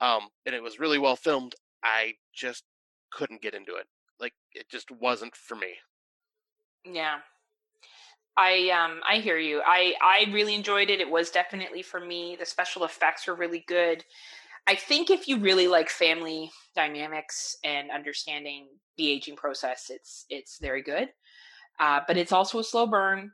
[0.00, 2.64] um, and it was really well filmed, I just
[3.10, 3.86] couldn't get into it.
[4.20, 5.74] Like it just wasn't for me.
[6.84, 7.18] Yeah.
[8.36, 9.62] I um I hear you.
[9.64, 11.00] I I really enjoyed it.
[11.00, 12.36] It was definitely for me.
[12.38, 14.04] The special effects were really good.
[14.66, 20.58] I think if you really like family dynamics and understanding the aging process, it's it's
[20.58, 21.08] very good.
[21.78, 23.32] Uh, but it's also a slow burn.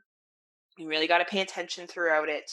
[0.77, 2.49] You really got to pay attention throughout it,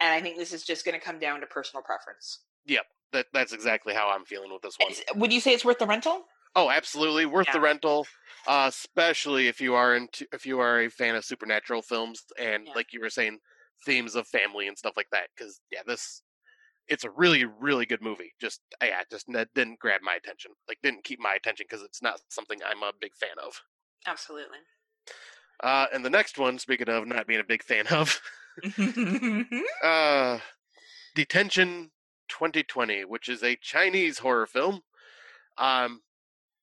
[0.00, 2.44] and I think this is just going to come down to personal preference.
[2.66, 4.90] Yep, that that's exactly how I'm feeling with this one.
[4.92, 6.24] Is- Would you say it's worth the rental?
[6.54, 8.06] Oh, absolutely worth the rental,
[8.46, 12.66] uh, especially if you are into if you are a fan of supernatural films and
[12.66, 12.72] Yeah.
[12.74, 13.40] like you were saying,
[13.84, 15.28] themes of family and stuff like that.
[15.36, 16.22] Because yeah, this
[16.88, 18.32] it's a really really good movie.
[18.40, 20.52] Just yeah, just didn't grab my attention.
[20.68, 23.60] Like didn't keep my attention because it's not something I'm a big fan of.
[24.06, 24.58] Absolutely.
[25.62, 28.20] Uh, and the next one, speaking of not being a big fan of,
[29.82, 30.38] uh,
[31.14, 31.90] Detention
[32.28, 34.82] 2020, which is a Chinese horror film.
[35.58, 36.02] Um,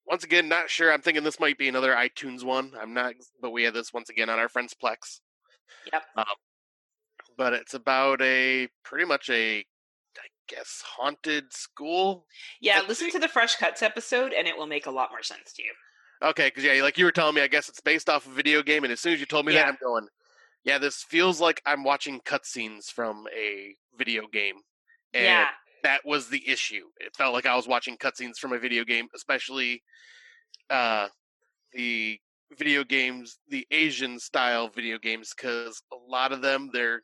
[0.05, 0.91] once again, not sure.
[0.91, 2.73] I'm thinking this might be another iTunes one.
[2.79, 5.21] I'm not, but we had this once again on our friend's Plex.
[5.91, 6.03] Yep.
[6.15, 6.25] Um,
[7.37, 9.65] but it's about a pretty much a,
[10.55, 12.25] guess, haunted school.
[12.61, 15.53] yeah, listen to the Fresh Cuts episode, and it will make a lot more sense
[15.53, 15.71] to you.
[16.23, 18.63] Okay, because yeah, like you were telling me, I guess it's based off a video
[18.63, 19.63] game, and as soon as you told me Yeah.
[19.63, 20.07] that, I'm going,
[20.63, 24.55] yeah, this feels like I'm watching cutscenes from a video game.
[25.13, 25.47] And yeah.
[25.83, 26.85] that was the issue.
[26.99, 29.83] It felt like I was watching cutscenes from a video game, especially
[30.69, 31.07] uh,
[31.73, 32.19] the
[32.57, 37.03] video games, the Asian style video games, because a lot of them, their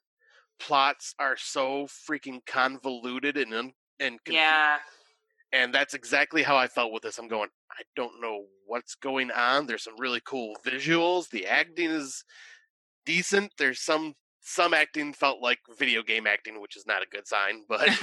[0.59, 4.77] plots are so freaking convoluted and un- and confu- Yeah.
[5.51, 7.17] and that's exactly how I felt with this.
[7.17, 9.65] I'm going, I don't know what's going on.
[9.67, 11.29] There's some really cool visuals.
[11.29, 12.23] The acting is
[13.05, 13.53] decent.
[13.57, 17.63] There's some some acting felt like video game acting, which is not a good sign,
[17.67, 17.81] but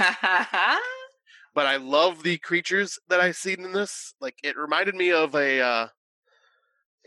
[1.54, 4.14] but I love the creatures that I've seen in this.
[4.20, 5.88] Like it reminded me of a uh,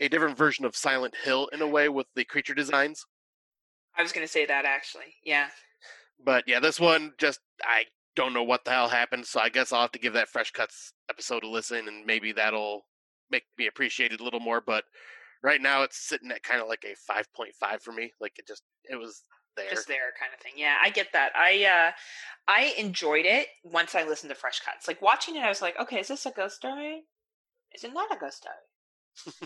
[0.00, 3.04] a different version of Silent Hill in a way with the creature designs.
[3.96, 5.14] I was going to say that actually.
[5.24, 5.48] Yeah.
[6.24, 7.84] But yeah, this one just I
[8.16, 10.50] don't know what the hell happened, so I guess I'll have to give that Fresh
[10.50, 12.86] Cuts episode a listen, and maybe that'll
[13.30, 14.60] make me appreciate it a little more.
[14.60, 14.84] But
[15.42, 18.12] right now, it's sitting at kind of like a five point five for me.
[18.20, 19.24] Like it just it was
[19.56, 19.70] there.
[19.70, 20.52] Just there kind of thing.
[20.56, 21.32] Yeah, I get that.
[21.36, 21.92] I uh
[22.48, 24.88] I enjoyed it once I listened to Fresh Cuts.
[24.88, 27.04] Like watching it I was like, okay, is this a ghost story?
[27.74, 29.38] Is it not a ghost story?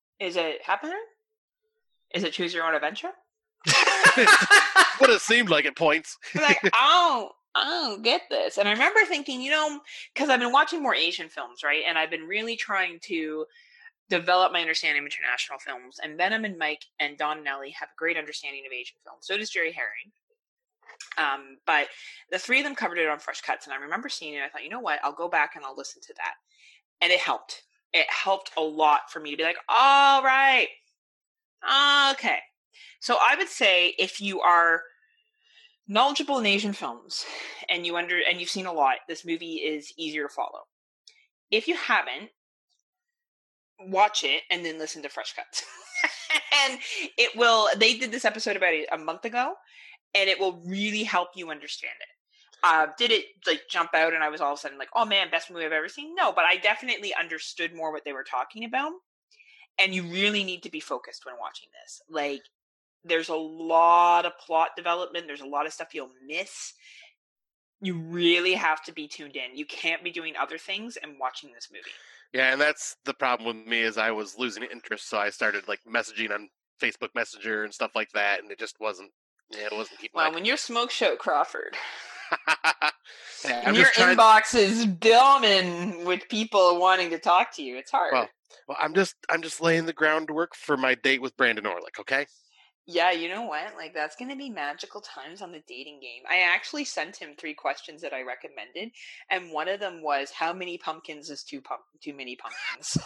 [0.20, 1.02] is it happening?
[2.14, 3.10] Is it choose your own adventure?
[4.98, 6.18] what it seemed like at points.
[6.34, 8.58] like, oh, I don't get this.
[8.58, 9.80] And I remember thinking, you know,
[10.14, 11.82] because I've been watching more Asian films, right?
[11.86, 13.44] And I've been really trying to
[14.08, 15.98] develop my understanding of international films.
[16.02, 19.26] And Venom and Mike and Don and Ellie have a great understanding of Asian films.
[19.26, 20.12] So does Jerry Herring.
[21.18, 21.88] Um, but
[22.30, 24.42] the three of them covered it on Fresh Cuts, and I remember seeing it.
[24.42, 25.00] I thought, you know what?
[25.02, 26.34] I'll go back and I'll listen to that,
[27.00, 27.62] and it helped.
[27.92, 30.68] It helped a lot for me to be like, all right,
[32.12, 32.38] okay.
[33.00, 34.82] So I would say if you are
[35.88, 37.24] knowledgeable in Asian films
[37.68, 40.60] and you under and you've seen a lot, this movie is easier to follow.
[41.50, 42.30] If you haven't,
[43.80, 45.64] watch it and then listen to Fresh Cuts.
[46.64, 46.78] and
[47.18, 49.54] it will they did this episode about a, month ago
[50.14, 52.08] and it will really help you understand it.
[52.64, 55.04] Uh, did it like jump out and I was all of a sudden like, oh
[55.04, 56.14] man, best movie I've ever seen?
[56.14, 58.92] No, but I definitely understood more what they were talking about.
[59.80, 62.02] And you really need to be focused when watching this.
[62.08, 62.42] Like,
[63.04, 66.72] there's a lot of plot development, there's a lot of stuff you'll miss.
[67.80, 69.56] You really have to be tuned in.
[69.56, 71.82] You can't be doing other things and watching this movie.
[72.32, 75.66] Yeah, and that's the problem with me is I was losing interest, so I started
[75.68, 76.48] like messaging on
[76.80, 79.10] Facebook Messenger and stuff like that, and it just wasn't.
[79.50, 80.12] Yeah, it wasn't keeping.
[80.14, 81.76] Well, when you're smoke show Crawford,
[83.44, 88.12] Yeah, and your inbox is booming with people wanting to talk to you, it's hard.
[88.12, 88.28] Well,
[88.68, 91.98] well, I'm just I'm just laying the groundwork for my date with Brandon Orlick.
[92.00, 92.26] Okay.
[92.86, 93.76] Yeah, you know what?
[93.76, 96.22] Like that's gonna be magical times on the dating game.
[96.28, 98.90] I actually sent him three questions that I recommended,
[99.30, 102.98] and one of them was how many pumpkins is too pump too many pumpkins?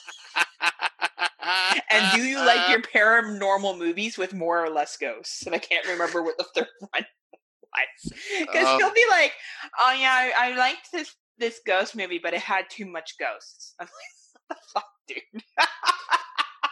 [1.90, 5.44] and do you like your paranormal movies with more or less ghosts?
[5.46, 8.12] And I can't remember what the third one was.
[8.40, 9.32] Because Um, he'll be like,
[9.78, 13.74] Oh yeah, I, I liked this this ghost movie, but it had too much ghosts.
[13.78, 13.92] I'm like,
[14.46, 15.42] what the fuck, dude?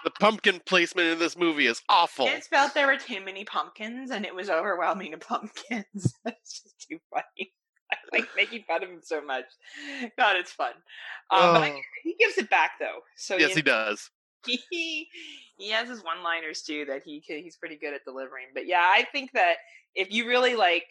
[0.05, 2.27] The pumpkin placement in this movie is awful.
[2.27, 6.15] It felt there were too many pumpkins, and it was overwhelming of pumpkins.
[6.25, 7.53] it's just too funny.
[7.93, 9.45] I like making fun of him so much.
[10.19, 10.73] God, it's fun.
[11.31, 11.81] Um, but I- Oh.
[12.03, 13.01] he gives it back though.
[13.17, 14.11] So yes, you he does.
[14.45, 15.09] he
[15.57, 18.47] he has his one liners too that he ca- he's pretty good at delivering.
[18.55, 19.57] But yeah, I think that
[19.95, 20.87] if you really like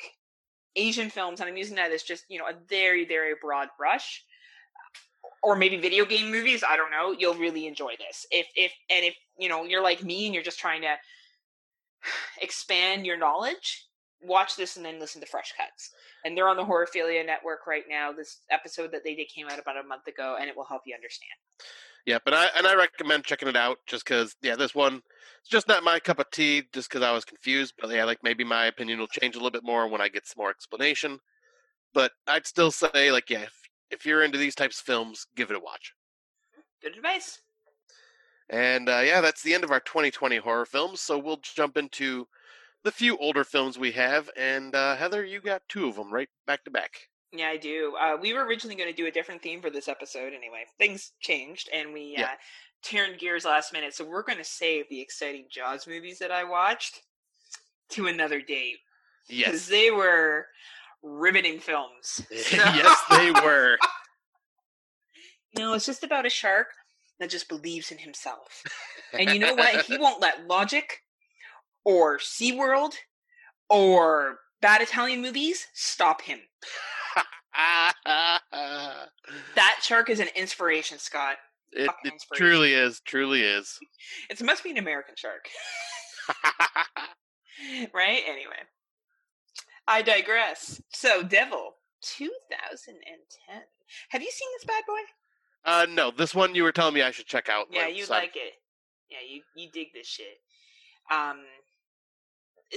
[0.76, 4.24] Asian films, and I'm using that as just you know a very very broad brush,
[5.44, 8.26] or maybe video game movies, I don't know, you'll really enjoy this.
[8.32, 10.96] If if and if you know you're like me and you're just trying to
[12.42, 13.88] expand your knowledge.
[14.26, 15.92] Watch this and then listen to Fresh Cuts.
[16.24, 18.14] And they're on the Horrorphilia Network right now.
[18.14, 20.84] This episode that they did came out about a month ago, and it will help
[20.86, 21.32] you understand.
[22.06, 25.02] Yeah, but I and I recommend checking it out just because yeah, this one
[25.42, 26.64] it's just not my cup of tea.
[26.74, 29.52] Just because I was confused, but yeah, like maybe my opinion will change a little
[29.52, 31.20] bit more when I get some more explanation.
[31.94, 33.54] But I'd still say like yeah, if,
[33.92, 35.94] if you're into these types of films, give it a watch.
[36.82, 37.40] Good advice.
[38.50, 41.02] And uh, yeah, that's the end of our 2020 horror films.
[41.02, 42.28] So we'll jump into
[42.84, 44.30] the few older films we have.
[44.38, 46.92] And uh, Heather, you got two of them right back to back.
[47.32, 47.96] Yeah, I do.
[48.00, 50.66] Uh, we were originally going to do a different theme for this episode anyway.
[50.78, 52.26] Things changed and we Yeah.
[52.26, 52.36] uh,
[52.84, 53.96] turned gears last minute.
[53.96, 57.02] So we're going to save the exciting Jaws movies that I watched
[57.92, 58.78] to another date.
[59.28, 60.48] Because Yes, they were
[61.04, 62.26] riveting films.
[62.32, 63.78] yes, they were.
[65.56, 66.70] You know, it's just about a shark
[67.20, 68.64] that just believes in himself.
[69.14, 69.86] And you know what?
[69.86, 71.02] He won't let logic
[71.86, 72.96] or SeaWorld
[73.70, 76.40] or bad Italian movies stop him.
[79.56, 81.36] That shark is an inspiration, Scott.
[81.72, 82.46] it, it inspiration.
[82.48, 83.00] truly is.
[83.02, 83.78] Truly is.
[84.32, 85.48] It must be an American shark,
[87.94, 88.22] right?
[88.28, 88.64] Anyway,
[89.88, 90.82] I digress.
[90.90, 93.62] So, Devil, 2010.
[94.10, 95.00] Have you seen this bad boy?
[95.66, 97.68] uh, no, this one you were telling me I should check out.
[97.72, 98.54] Yeah, you like it.
[99.10, 100.40] Yeah, you you dig this shit.
[101.12, 101.42] Um,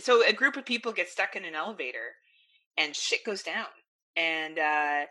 [0.02, 2.14] so a group of people get stuck in an elevator,
[2.76, 3.66] and shit goes down,
[4.16, 5.06] and uh,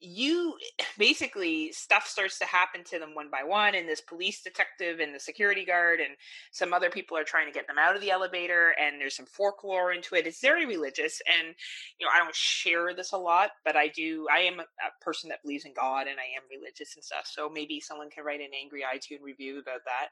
[0.00, 0.54] you
[0.98, 5.14] basically stuff starts to happen to them one by one, and this police detective and
[5.14, 6.14] the security guard and
[6.52, 9.26] some other people are trying to get them out of the elevator, and there's some
[9.26, 10.26] folklore into it.
[10.26, 11.54] It's very religious, and
[11.98, 14.26] you know I don't share this a lot, but I do.
[14.32, 17.26] I am a, a person that believes in God, and I am religious and stuff.
[17.26, 20.08] So maybe someone can write an angry iTunes review about that.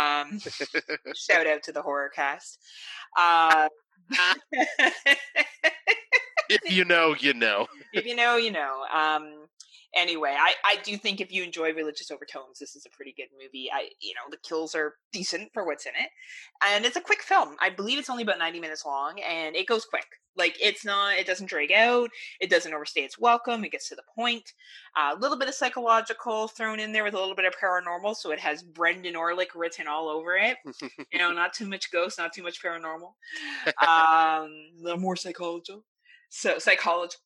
[0.00, 0.40] Um,
[1.14, 2.58] shout out to the horror cast.
[3.18, 3.68] Uh,
[6.50, 7.66] if you know, you know.
[7.92, 8.84] if you know, you know.
[8.94, 9.46] Um,
[9.94, 13.28] anyway, I, I do think if you enjoy religious overtones, this is a pretty good
[13.40, 13.70] movie.
[13.72, 16.10] I you know the kills are decent for what's in it,
[16.64, 17.56] and it's a quick film.
[17.60, 20.06] I believe it's only about ninety minutes long, and it goes quick.
[20.36, 22.10] Like it's not, it doesn't drag out.
[22.40, 23.64] It doesn't overstay its welcome.
[23.64, 24.52] It gets to the point.
[24.96, 28.16] Uh, a little bit of psychological thrown in there with a little bit of paranormal,
[28.16, 30.56] so it has Brendan Orlick written all over it.
[31.12, 33.12] you know, not too much ghost, not too much paranormal.
[33.80, 35.84] Um, a little more psychological.
[36.34, 37.22] So psychological.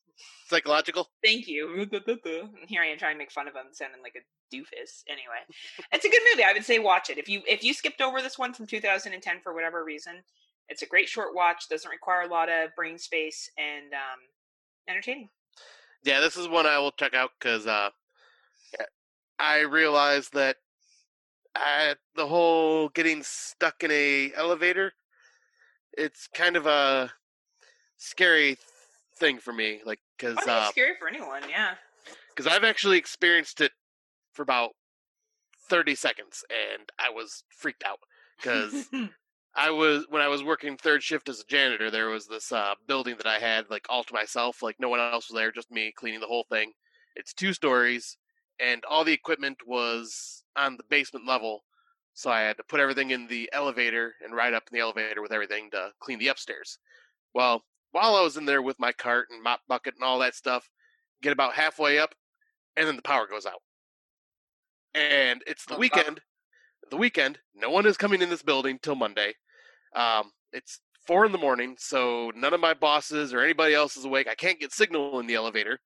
[0.49, 1.09] Psychological.
[1.25, 1.87] Thank you.
[2.67, 5.03] Here I am trying to make fun of him, sounding like a doofus.
[5.09, 5.41] Anyway,
[5.93, 6.45] it's a good movie.
[6.45, 7.17] I would say watch it.
[7.17, 10.23] If you if you skipped over this one from 2010 for whatever reason,
[10.69, 11.71] it's a great short watch.
[11.71, 14.21] Doesn't require a lot of brain space and um,
[14.87, 15.31] entertaining.
[16.05, 17.89] Yeah, this is one I will check out because uh,
[19.39, 20.57] I realized that
[21.57, 24.93] I, the whole getting stuck in a elevator,
[25.95, 27.11] it's kind of a
[27.97, 28.59] scary
[29.19, 29.81] thing for me.
[29.85, 31.43] Like, because it's scary for anyone.
[31.49, 31.75] Yeah.
[32.35, 33.73] because I've actually experienced it
[34.33, 34.71] for about
[35.69, 37.99] thirty seconds, and I was freaked out
[38.39, 38.87] because
[39.57, 41.91] I was when I was working third shift as a janitor.
[41.91, 44.63] There was this uh, building that I had like all to myself.
[44.63, 46.73] Like no one else was there, just me cleaning the whole thing.
[47.17, 48.17] It's two stories,
[48.61, 51.65] and all the equipment was on the basement level.
[52.15, 55.23] So I had to put everything in the elevator and ride up in the elevator
[55.23, 56.79] with everything to clean the upstairs.
[57.33, 57.63] Well,
[57.93, 60.69] while I was in there with my cart and mop bucket and all that stuff,
[61.23, 62.15] get about halfway up,
[62.77, 63.63] and then the power goes out.
[64.95, 66.21] And it's the Oh, weekend.
[66.91, 67.39] The weekend.
[67.55, 69.35] No one is coming in this building till Monday.
[69.95, 74.05] Um, it's four in the morning, so none of my bosses or anybody else is
[74.05, 74.29] awake.
[74.29, 75.81] I can't get signal in the elevator,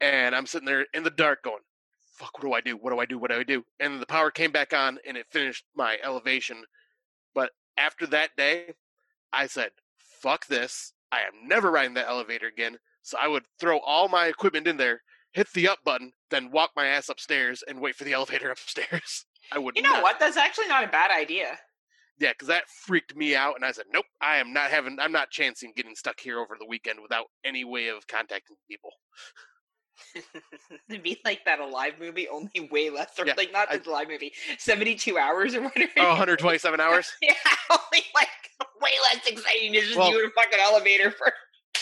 [0.00, 1.62] and I'm sitting there in the dark going,
[2.18, 2.34] "Fuck!
[2.34, 2.76] What do I do?
[2.76, 3.18] What do I do?
[3.18, 6.64] What do I do?" And the power came back on, and it finished my elevation.
[7.34, 8.74] But after that day,
[9.32, 10.93] I said, "Fuck this!
[11.14, 14.78] I am never riding that elevator again." So I would throw all my equipment in
[14.78, 15.02] there,
[15.32, 19.26] hit the up button, then walk my ass upstairs and wait for the elevator upstairs.
[19.52, 19.76] I would.
[19.76, 20.20] You know not- what?
[20.20, 21.58] That's actually not a bad idea.
[22.18, 24.98] Yeah, because that freaked me out, and I said, "Nope, I am not having.
[25.00, 28.90] I'm not chancing getting stuck here over the weekend without any way of contacting people."
[30.88, 33.18] It'd be like that Alive movie, only way less.
[33.18, 35.92] Or Yeah, like not the Alive movie, seventy-two hours or whatever.
[35.98, 37.12] Oh, 127 hours.
[37.22, 37.34] yeah,
[37.70, 38.28] only like
[38.80, 39.74] way less exciting.
[39.74, 41.32] It's just Well- you in a fucking elevator for.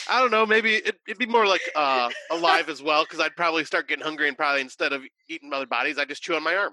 [0.08, 0.44] I don't know.
[0.44, 4.02] Maybe it, it'd be more like uh, alive as well, because I'd probably start getting
[4.04, 6.72] hungry, and probably instead of eating other bodies, I just chew on my arm.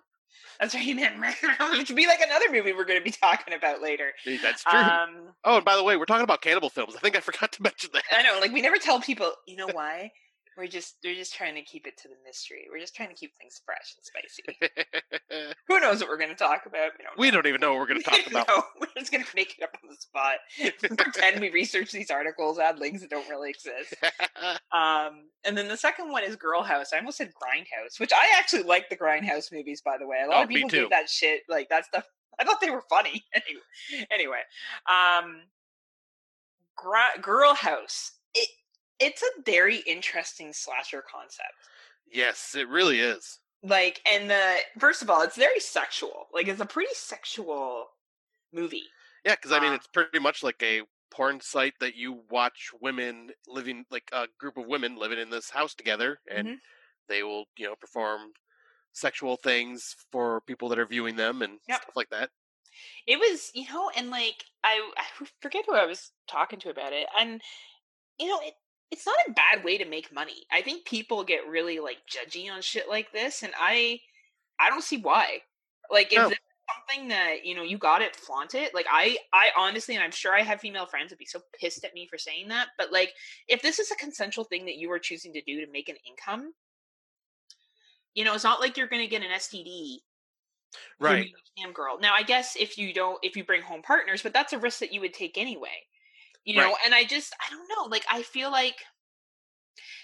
[0.60, 1.22] That's right, man.
[1.78, 4.12] Which would be like another movie we're going to be talking about later.
[4.42, 4.80] That's true.
[4.80, 6.96] Um, oh, and by the way, we're talking about cannibal films.
[6.96, 8.04] I think I forgot to mention that.
[8.12, 9.32] I know, like we never tell people.
[9.48, 10.12] You know why?
[10.60, 12.68] We're just they're just trying to keep it to the mystery.
[12.70, 15.54] We're just trying to keep things fresh and spicy.
[15.70, 16.92] Who knows what we're going to talk about?
[16.98, 17.18] We don't.
[17.18, 18.48] we don't even know what we're going to talk about.
[18.50, 20.36] no, we're just going to make it up on the spot.
[20.98, 23.94] Pretend we research these articles, add links that don't really exist.
[24.74, 26.92] Um, and then the second one is Girl House.
[26.94, 30.18] I almost said Grindhouse, which I actually like the Grindhouse movies, by the way.
[30.26, 32.04] A lot Oh, of people give that shit like that stuff.
[32.38, 33.24] I thought they were funny.
[33.34, 34.42] anyway, anyway,
[34.90, 35.38] um,
[36.76, 38.12] Gr- Girl House.
[39.00, 41.70] It it's a very interesting slasher concept.
[42.12, 43.40] yes, it really is.
[43.62, 46.28] Like, and the first of all, it's very sexual.
[46.34, 47.90] Like, it's a pretty sexual
[48.54, 48.96] movie.
[49.26, 52.72] Yeah, because I mean, Uh, it's pretty much like a porn site that you watch
[52.82, 56.60] women living, like a group of women living in this house together, and Mhm.
[57.08, 58.34] they will, you know, perform
[58.94, 61.82] sexual things for people that are viewing them and Yep.
[61.82, 62.32] stuff like that.
[63.08, 66.94] it was you know and like I, I forget who i was talking to about
[66.94, 67.42] it and
[68.20, 68.56] you know it
[68.92, 72.52] it's not a bad way to make money i think people get really like judgy
[72.52, 74.00] on shit like this and i
[74.60, 75.40] i don't see why
[75.92, 76.24] like if oh.
[76.24, 76.30] No.
[76.30, 79.96] this is something that you know you got it flaunt it like i i honestly
[79.96, 82.48] and i'm sure i have female friends would be so pissed at me for saying
[82.48, 83.14] that but like
[83.48, 85.96] if this is a consensual thing that you are choosing to do to make an
[86.08, 86.54] income
[88.14, 90.00] you know it's not like you're going to get an std
[91.00, 91.32] Right.
[91.58, 92.00] cam girl.
[92.00, 94.80] Now, I guess if you don't, if you bring home partners, but that's a risk
[94.80, 95.88] that you would take anyway.
[96.46, 96.76] You know, Right.
[96.86, 97.90] and I just, I don't know.
[97.90, 98.76] Like, I feel like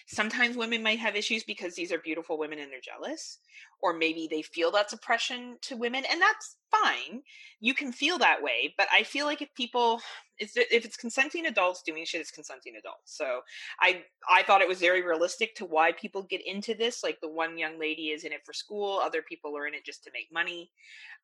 [0.07, 3.39] sometimes women might have issues because these are beautiful women and they're jealous,
[3.81, 7.21] or maybe they feel that's oppression to women, and that's fine.
[7.59, 10.01] You can feel that way, but I feel like if people,
[10.37, 13.15] if it's consenting adults doing shit, it's consenting adults.
[13.17, 13.41] So
[13.79, 17.03] I, I thought it was very realistic to why people get into this.
[17.03, 19.85] Like the one young lady is in it for school, other people are in it
[19.85, 20.71] just to make money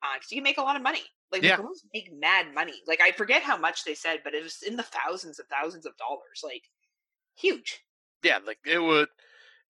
[0.03, 1.03] uh, because you can make a lot of money.
[1.31, 1.57] Like Yeah.
[1.57, 2.81] the girls make mad money.
[2.87, 5.85] Like I forget how much they said, but it was in the thousands and thousands
[5.85, 6.41] of dollars.
[6.43, 6.63] Like
[7.35, 7.81] huge.
[8.23, 9.07] Yeah, like it would.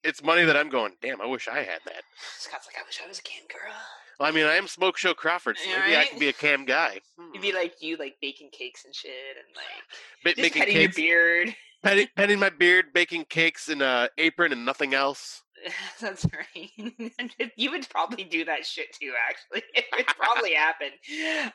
[0.04, 0.94] It's money that I'm going.
[1.02, 2.02] Damn, I wish I had that.
[2.40, 3.72] Scott's like, I wish I was a cam girl.
[4.20, 6.66] Well, I mean, I am Smoke Show Crawford, so maybe I can be a cam
[6.66, 7.00] guy.
[7.20, 7.34] Hmm.
[7.34, 10.98] You'd be like you, like baking cakes and shit, and like Ba- making petting cakes,
[10.98, 11.56] your beard.
[11.84, 15.44] petting, petting my beard, baking cakes in a apron and nothing else.
[16.02, 16.72] That's right.
[17.56, 19.14] you would probably do that shit too.
[19.30, 20.90] Actually, it would probably happen.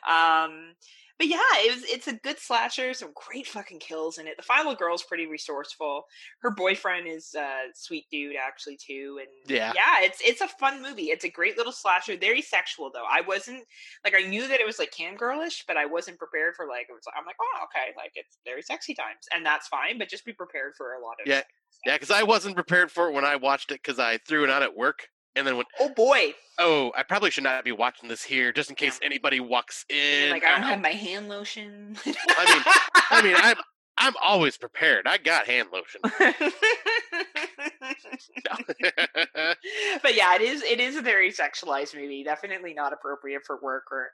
[0.09, 0.73] Um,
[1.17, 1.83] but yeah, it was.
[1.89, 2.93] It's a good slasher.
[2.93, 4.37] Some great fucking kills in it.
[4.37, 6.05] The final girl's pretty resourceful.
[6.41, 9.19] Her boyfriend is a sweet dude, actually too.
[9.19, 9.73] And Yeah.
[9.75, 11.05] yeah, it's it's a fun movie.
[11.05, 12.17] It's a great little slasher.
[12.17, 13.05] Very sexual though.
[13.09, 13.63] I wasn't
[14.03, 16.87] like I knew that it was like cam girlish, but I wasn't prepared for like
[16.89, 17.03] it was.
[17.17, 19.97] I'm like, oh okay, like it's very sexy times, and that's fine.
[19.97, 21.41] But just be prepared for a lot of Yeah.
[21.85, 24.49] Yeah, because I wasn't prepared for it when I watched it because I threw it
[24.49, 28.09] on at work and then went, Oh boy, oh, I probably should not be watching
[28.09, 30.31] this here just in case anybody walks in.
[30.31, 31.95] like I don't have my hand lotion.
[32.05, 32.09] I
[32.53, 32.63] mean,
[33.11, 33.57] I mean, I'm
[33.99, 35.07] I'm always prepared.
[35.07, 36.01] I got hand lotion.
[40.03, 42.23] but yeah, it is it is a very sexualized movie.
[42.23, 44.09] Definitely not appropriate for work or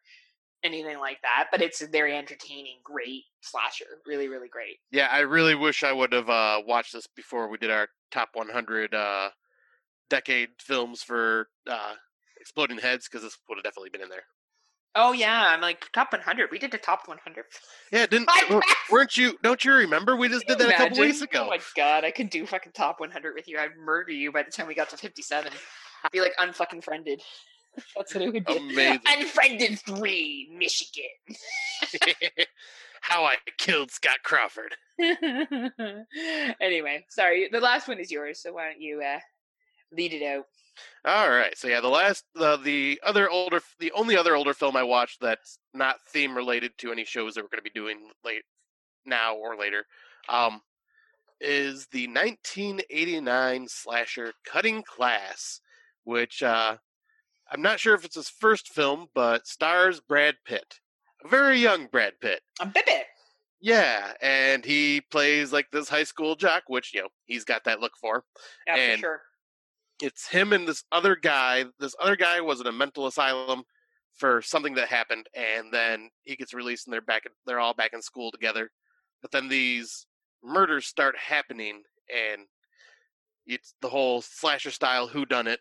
[0.63, 1.47] anything like that.
[1.51, 3.85] But it's a very entertaining, great slasher.
[4.07, 4.77] Really, really great.
[4.91, 8.29] yeah, I really wish I would have uh, watched this before we did our top
[8.33, 9.29] 100 uh,
[10.09, 11.93] decade films for uh,
[12.39, 14.23] Exploding Heads because this would have definitely been in there.
[14.95, 16.51] Oh yeah, I'm like top 100.
[16.51, 17.45] We did the top 100.
[17.91, 18.29] Yeah, didn't
[18.91, 19.37] weren't you?
[19.41, 20.15] Don't you remember?
[20.15, 21.45] We just did that a couple weeks ago.
[21.45, 23.57] Oh my god, I could do fucking top 100 with you.
[23.57, 25.51] I'd murder you by the time we got to 57.
[26.03, 27.21] I'd be like unfucking friended.
[27.97, 28.57] That's what it would be.
[28.57, 28.99] Amazing.
[29.07, 31.05] Unfriended three, Michigan.
[33.01, 34.75] How I Killed Scott Crawford.
[36.61, 37.49] anyway, sorry.
[37.51, 39.19] The last one is yours, so why don't you uh,
[39.95, 40.45] lead it out?
[41.05, 41.55] All right.
[41.57, 45.21] So yeah, the last, the the other older, the only other older film I watched
[45.21, 48.43] that's not theme related to any shows that we're going to be doing late
[49.05, 49.85] now or later,
[50.29, 50.61] um,
[51.41, 55.61] is the 1989 slasher Cutting Class,
[56.05, 56.77] which uh,
[57.51, 60.79] I'm not sure if it's his first film, but stars Brad Pitt,
[61.23, 62.41] a very young Brad Pitt.
[62.59, 62.85] A bit.
[63.61, 67.79] Yeah, and he plays like this high school jock, which you know he's got that
[67.79, 68.23] look for.
[68.67, 69.21] Yeah, And- for sure.
[70.01, 71.65] It's him and this other guy.
[71.79, 73.63] This other guy was in a mental asylum
[74.13, 77.23] for something that happened, and then he gets released, and they're back.
[77.45, 78.69] They're all back in school together.
[79.21, 80.05] But then these
[80.43, 81.83] murders start happening,
[82.13, 82.41] and
[83.45, 85.59] it's the whole slasher style who done it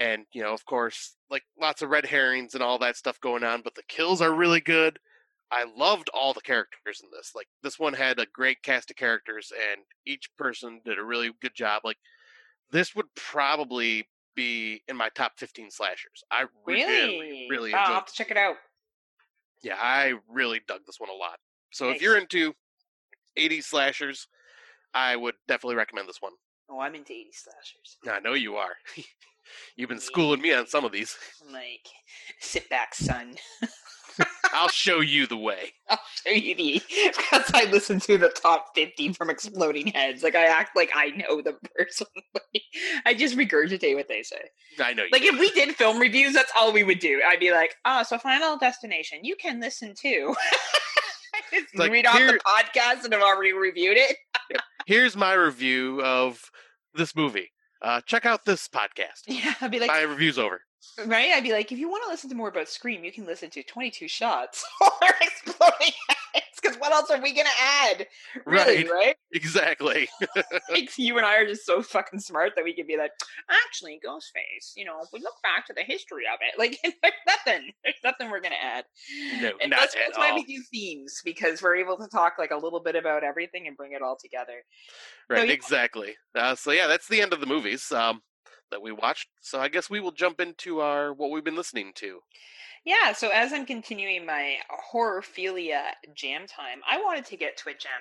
[0.00, 3.44] and you know of course like lots of red herrings and all that stuff going
[3.44, 4.98] on but the kills are really good
[5.50, 8.96] i loved all the characters in this like this one had a great cast of
[8.96, 11.98] characters and each person did a really good job like
[12.72, 16.84] this would probably be in my top 15 slashers i Really?
[16.84, 18.56] really really Wow, I'll have to check it out.
[19.62, 21.38] yeah i really dug this one a lot
[21.70, 21.96] so Nice.
[21.96, 22.54] if you're into
[23.38, 24.26] 80s slashers
[24.94, 26.32] i would definitely recommend this one
[26.70, 27.98] Oh, I'm into 80 slashers.
[28.08, 28.72] i know you are
[29.76, 31.14] you've been schooling me on some of these
[31.46, 31.86] I'm like,
[32.40, 33.34] sit back, son.
[34.52, 35.72] I'll show you the way.
[35.88, 40.22] I'll show you the because I listen to the top 50 from Exploding Heads.
[40.22, 42.06] Like I act like I know the person.
[43.06, 44.42] I just regurgitate what they say.
[44.80, 45.08] I know you.
[45.12, 45.28] Like do.
[45.28, 47.20] if we did film reviews, that's all we would do.
[47.26, 50.34] I'd be like, oh, so Final Destination, you can listen to.
[51.52, 54.16] Just like, read off here- the podcast and have already reviewed it.
[54.86, 56.50] Here's my review of
[56.94, 57.50] this movie.
[57.80, 59.22] Uh, check out this podcast.
[59.26, 60.62] Yeah, I'd be like, my review's over.
[61.06, 61.30] Right?
[61.34, 63.50] I'd be like, if you want to listen to more about Scream, you can listen
[63.50, 66.46] to 22 Shots or Exploding Heads.
[66.60, 68.06] Because what else are we going to add?
[68.46, 68.90] Really, Right.
[68.90, 69.16] right?
[69.32, 70.08] Exactly.
[70.96, 73.10] you and I are just so fucking smart that we could be like,
[73.66, 74.72] actually, Ghostface.
[74.76, 77.96] You know, if we look back to the history of it, like there's nothing, there's
[78.04, 78.84] nothing we're gonna add.
[79.40, 82.34] No, And not that's, at that's why we do themes because we're able to talk
[82.38, 84.62] like a little bit about everything and bring it all together.
[85.28, 85.48] Right.
[85.48, 85.54] yeah.
[85.54, 86.14] Exactly.
[86.36, 88.22] Uh, so yeah, that's the end of the movies um,
[88.72, 89.28] that we watched.
[89.40, 92.20] So I guess we will jump into our what we've been listening to.
[92.84, 94.56] Yeah, so as I'm continuing my
[94.92, 95.82] horrorphilia
[96.14, 97.92] jam time, I wanted to get to a gem.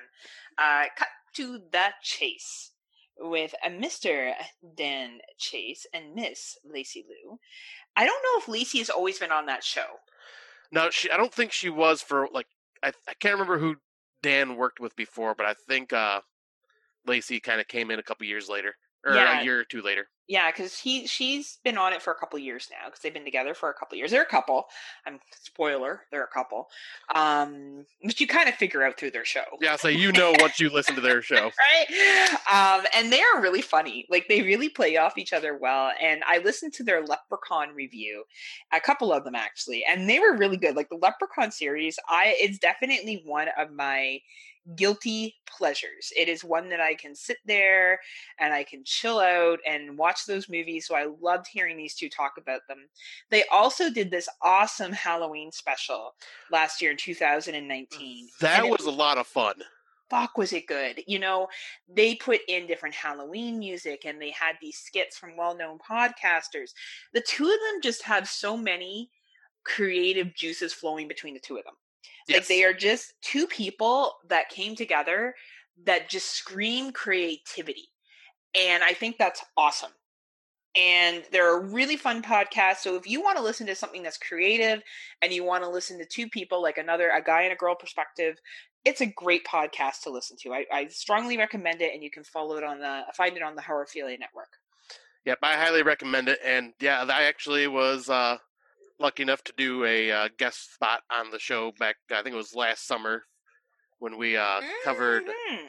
[0.57, 2.71] Uh, cut to the chase
[3.19, 4.33] with a Mr.
[4.75, 7.37] Dan Chase and Miss Lacey Lou.
[7.95, 9.85] I don't know if Lacey has always been on that show.
[10.71, 11.11] No, she.
[11.11, 12.47] I don't think she was for like.
[12.83, 13.75] I I can't remember who
[14.23, 16.21] Dan worked with before, but I think uh,
[17.05, 19.41] Lacey kind of came in a couple years later, or Yeah.
[19.41, 20.07] a year or two later.
[20.27, 23.25] Yeah, because he she's been on it for a couple years now because they've been
[23.25, 24.11] together for a couple years.
[24.11, 24.67] They're a couple.
[25.05, 26.03] I'm spoiler.
[26.09, 26.69] They're a couple.
[27.13, 29.43] Um, but you kind of figure out through their show.
[29.59, 31.51] Yeah, so you know once you listen to their show.
[31.59, 32.29] right?
[32.49, 34.05] Um, and they are really funny.
[34.09, 35.91] Like they really play off each other well.
[36.01, 38.23] And I listened to their Leprechaun review,
[38.71, 40.77] a couple of them actually, and they were really good.
[40.77, 44.19] Like the Leprechaun series, I it's definitely one of my
[44.75, 46.11] guilty pleasures.
[46.15, 47.99] It is one that I can sit there
[48.39, 50.87] and I can chill out and watch those movies.
[50.87, 52.87] So I loved hearing these two talk about them.
[53.29, 56.13] They also did this awesome Halloween special
[56.51, 58.27] last year in 2019.
[58.39, 59.55] That it was a lot of fun.
[60.09, 61.47] fuck was it good you know
[61.87, 66.71] they put in different halloween music and they had these skits from well-known podcasters
[67.13, 69.09] the two of them just have so many
[69.63, 71.75] creative juices flowing between the two of them
[72.29, 75.33] like they are just two people that came together
[75.85, 77.89] that just scream creativity
[78.55, 79.91] and i think that's awesome
[80.77, 84.17] and they're a really fun podcast so if you want to listen to something that's
[84.17, 84.81] creative
[85.21, 87.75] and you want to listen to two people like another a guy and a girl
[87.75, 88.37] perspective
[88.85, 92.23] it's a great podcast to listen to i, I strongly recommend it and you can
[92.23, 94.49] follow it on the find it on the horrorphilia network
[95.25, 96.39] Yep, I highly recommend it.
[96.43, 98.37] And yeah, I actually was uh,
[99.01, 101.95] lucky enough to do a uh, guest spot on the show back.
[102.11, 103.23] I think it was last summer
[103.99, 105.67] when we uh, covered Mhm.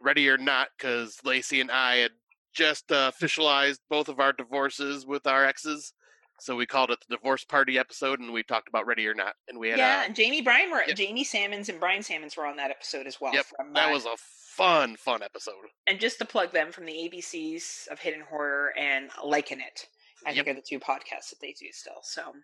[0.00, 2.12] Ready or Not, because Lacey and I had
[2.52, 5.92] just uh, officialized both of our divorces with our exes.
[6.40, 9.34] So we called it the divorce party episode, and we talked about Ready or Not.
[9.48, 10.96] And we had yeah uh, and jamie bryan were Yep.
[10.96, 13.92] jamie salmons and brian salmons were on that episode as well Yep, from, that uh,
[13.92, 15.54] was a fun, fun episode.
[15.86, 19.86] and just to plug them from the ABCs of Hidden Horror and Liking It,
[20.26, 22.00] I think are the two podcasts that they do still.
[22.02, 22.34] So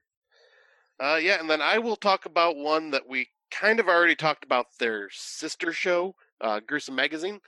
[1.01, 4.45] Uh, yeah, and then I will talk about one that we kind of already talked
[4.45, 7.41] about their sister show, uh, Gruesome Magazine.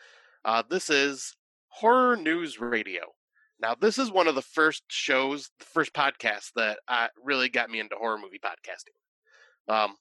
[0.44, 1.34] Uh, this is
[1.68, 3.02] Horror News Radio.
[3.60, 7.70] Now, this is one of the first shows, the first podcasts that uh, really got
[7.70, 9.72] me into horror movie podcasting.
[9.72, 9.96] Um,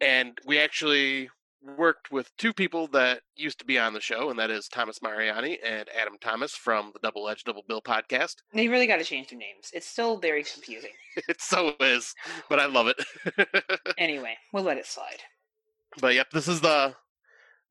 [0.00, 1.28] and we actually
[1.62, 5.02] worked with two people that used to be on the show, and that is Thomas
[5.02, 8.36] Mariani and Adam Thomas from the Double Edge Double Bill podcast.
[8.52, 9.70] They really got to change their names.
[9.72, 10.92] It's still very confusing.
[11.28, 12.14] it so is,
[12.48, 13.02] but I love it.
[13.98, 15.22] anyway, we'll let it slide.
[16.00, 16.94] But yep, this is the.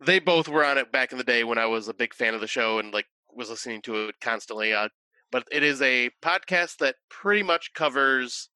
[0.02, 2.34] They both were on it back in the day when I was a big fan
[2.34, 4.74] of the show and like was listening to it constantly.
[4.74, 4.90] Uh,
[5.32, 8.50] but it is a podcast that pretty much covers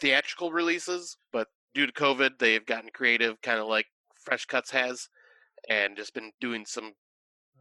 [0.00, 3.86] theatrical releases, but due to COVID, they've gotten creative, kind of like
[4.24, 5.08] Fresh Cuts has,
[5.68, 6.92] and just been doing some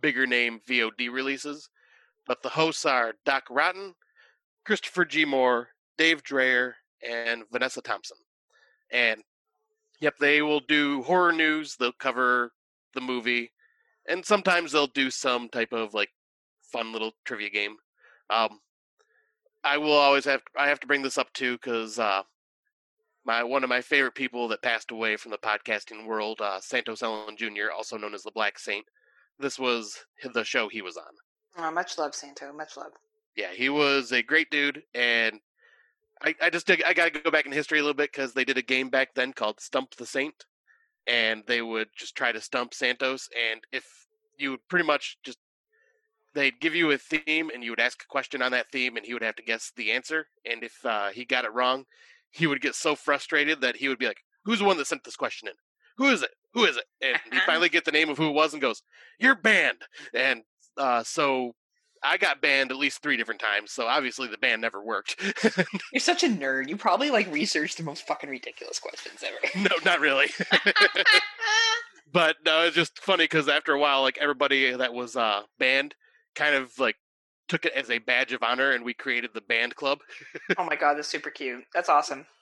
[0.02, 1.70] bigger name VOD releases.
[2.26, 3.94] But the hosts are Doc Rotten,
[4.66, 5.26] Christopher G.
[5.26, 6.76] Moore, Dave Dreyer,
[7.08, 8.18] and Vanessa Thompson.
[8.92, 9.22] And
[10.00, 11.76] yep, they will do horror news.
[11.76, 12.52] They'll cover
[12.94, 13.52] the movie,
[14.08, 16.10] and sometimes they'll do some type of like
[16.72, 17.76] fun little trivia game.
[18.30, 18.60] Um,
[19.64, 22.24] I will always have I have to bring this up too because uh,
[23.26, 27.02] my one of my favorite people that passed away from the podcasting world, uh, Santos
[27.02, 28.86] Ellin Jr., also known as the Black Saint.
[29.40, 31.04] This was the show he was on.
[31.58, 32.52] Oh, much love, Santo.
[32.54, 32.92] Much love.
[33.36, 35.40] Yeah, he was a great dude, and
[36.24, 38.46] I, I just I got to go back in history a little bit because they
[38.46, 40.46] did a game back then called Stump the Saint,
[41.08, 43.86] and they would just try to stump Santos, and if
[44.38, 45.38] you would pretty much just
[46.34, 49.06] they'd give you a theme and you would ask a question on that theme and
[49.06, 51.86] he would have to guess the answer and if uh, he got it wrong
[52.34, 55.04] he would get so frustrated that he would be like, "Who's the one that sent
[55.04, 55.54] this question in?
[55.98, 56.32] Who is it?
[56.54, 58.82] Who is it?" And he finally get the name of who it was and goes,
[59.20, 60.44] "You're banned." And
[60.78, 61.54] uh, so
[62.04, 63.72] I got banned at least three different times.
[63.72, 65.16] So obviously the ban never worked.
[65.94, 66.68] You're such a nerd.
[66.68, 69.38] You probably like researched the most fucking ridiculous questions ever.
[69.70, 70.28] no, not really.
[72.12, 75.96] but no, it's just funny because after a while, like everybody that was uh, banned
[76.36, 76.98] kind of like
[77.48, 80.00] took it as a badge of honor, and we created the band club.
[80.58, 81.64] oh my god, that's super cute.
[81.74, 82.26] That's awesome.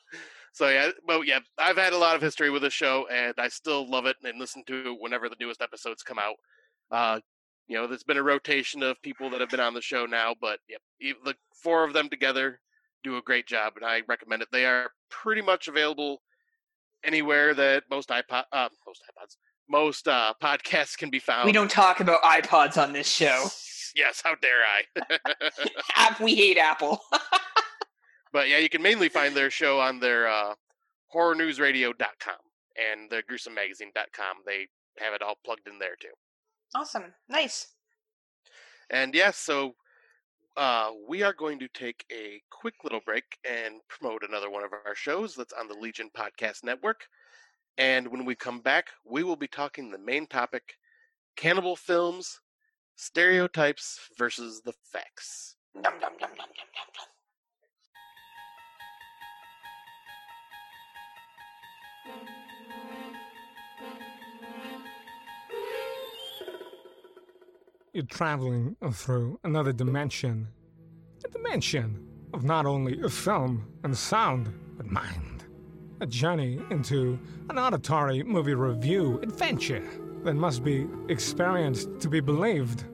[0.53, 3.47] So yeah, well yeah, I've had a lot of history with the show, and I
[3.47, 6.35] still love it and listen to it whenever the newest episodes come out.
[6.91, 7.21] Uh,
[7.69, 10.35] you know, there's been a rotation of people that have been on the show now,
[10.41, 12.59] but yep, the four of them together
[13.01, 14.49] do a great job, and I recommend it.
[14.51, 16.21] They are pretty much available
[17.03, 19.37] anywhere that most iPod, uh, most iPods,
[19.69, 21.45] most uh, podcasts can be found.
[21.45, 23.47] We don't talk about iPods on this show.
[23.95, 26.15] yes, how dare I?
[26.23, 27.01] we hate Apple.
[28.31, 30.53] but yeah, you can mainly find their show on their uh,
[31.13, 32.35] horrornewsradio.com
[32.77, 34.37] and their gruesomemagazine.com.
[34.45, 34.67] They
[34.99, 36.13] have it all plugged in there too.
[36.75, 37.13] Awesome.
[37.27, 37.67] Nice.
[38.89, 39.75] And yes, yeah, so
[40.57, 44.71] uh, we are going to take a quick little break and promote another one of
[44.85, 47.07] our shows that's on the Legion Podcast Network.
[47.77, 50.75] And when we come back, we will be talking the main topic
[51.37, 52.41] cannibal films
[53.03, 55.55] Stereotypes versus the facts.
[55.73, 56.29] Nom, nom, nom,
[67.91, 70.47] You're traveling through another dimension.
[71.25, 75.45] A dimension of not only film and sound, but mind.
[76.01, 79.89] A journey into an auditory movie review adventure
[80.23, 82.85] that must be experienced to be believed.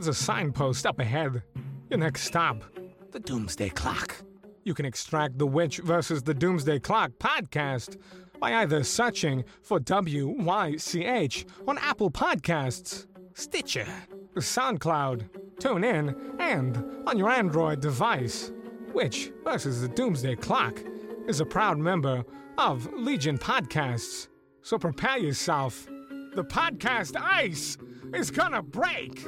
[0.00, 1.42] There's a signpost up ahead.
[1.90, 2.64] Your next stop,
[3.10, 4.16] the Doomsday Clock.
[4.64, 7.98] You can extract the Witch versus the Doomsday Clock podcast
[8.38, 13.86] by either searching for WYCH on Apple Podcasts, Stitcher,
[14.36, 18.52] SoundCloud, TuneIn, and on your Android device.
[18.94, 20.80] Witch versus the Doomsday Clock
[21.28, 22.24] is a proud member
[22.56, 24.28] of Legion Podcasts,
[24.62, 25.86] so prepare yourself
[26.34, 27.76] the podcast ice
[28.14, 29.26] is gonna break.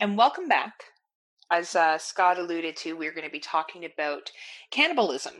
[0.00, 0.84] And welcome back.
[1.50, 4.30] As uh, Scott alluded to, we're going to be talking about
[4.70, 5.34] cannibalism,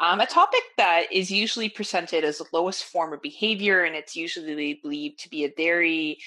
[0.00, 4.16] um, a topic that is usually presented as the lowest form of behavior, and it's
[4.16, 6.18] usually believed to be a very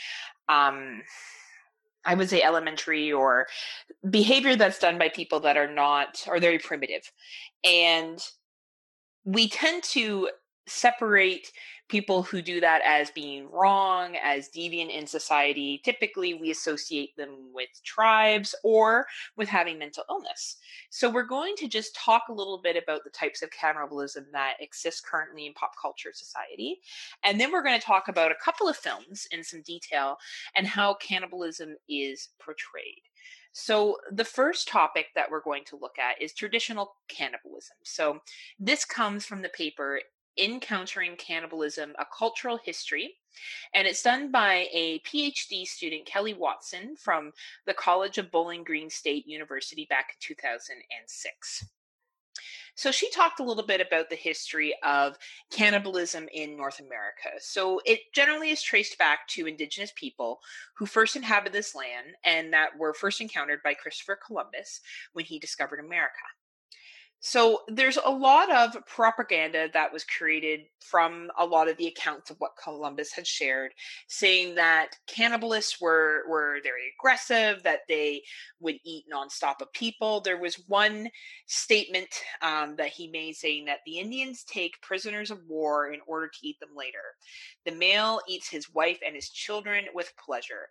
[0.48, 1.02] um,
[2.06, 3.48] I would say elementary or
[4.10, 7.12] behavior that's done by people that are not or very primitive.
[7.64, 8.24] And
[9.26, 10.30] we tend to
[10.68, 11.52] separate
[11.88, 15.80] people who do that as being wrong, as deviant in society.
[15.84, 19.06] Typically, we associate them with tribes or
[19.38, 20.58] with having mental illness.
[20.90, 24.56] So, we're going to just talk a little bit about the types of cannibalism that
[24.60, 26.80] exist currently in pop culture society.
[27.24, 30.18] And then we're going to talk about a couple of films in some detail
[30.56, 33.02] and how cannibalism is portrayed.
[33.58, 37.78] So, the first topic that we're going to look at is traditional cannibalism.
[37.84, 38.20] So,
[38.60, 40.02] this comes from the paper
[40.38, 43.16] Encountering Cannibalism A Cultural History.
[43.74, 47.34] And it's done by a PhD student, Kelly Watson, from
[47.66, 51.66] the College of Bowling Green State University back in 2006.
[52.78, 55.18] So she talked a little bit about the history of
[55.50, 57.30] cannibalism in North America.
[57.40, 60.42] So it generally is traced back to indigenous people
[60.76, 64.82] who first inhabited this land and that were first encountered by Christopher Columbus
[65.14, 66.26] when he discovered America.
[67.28, 72.30] So there's a lot of propaganda that was created from a lot of the accounts
[72.30, 73.72] of what Columbus had shared,
[74.08, 78.22] saying that cannibalists were were very aggressive, that they
[78.60, 80.22] would eat nonstop of people.
[80.22, 81.10] There was one
[81.48, 82.14] statement
[82.44, 86.48] um, that he made saying that the Indians take prisoners of war in order to
[86.48, 87.16] eat them later.
[87.66, 90.70] The male eats his wife and his children with pleasure.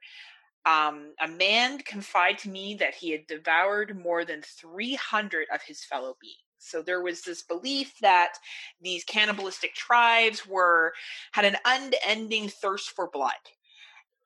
[0.66, 5.84] Um, a man confided to me that he had devoured more than 300 of his
[5.84, 6.43] fellow beings.
[6.64, 8.34] So there was this belief that
[8.80, 10.92] these cannibalistic tribes were
[11.32, 13.32] had an unending thirst for blood.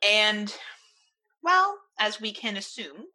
[0.03, 0.55] And
[1.43, 3.07] well, as we can assume,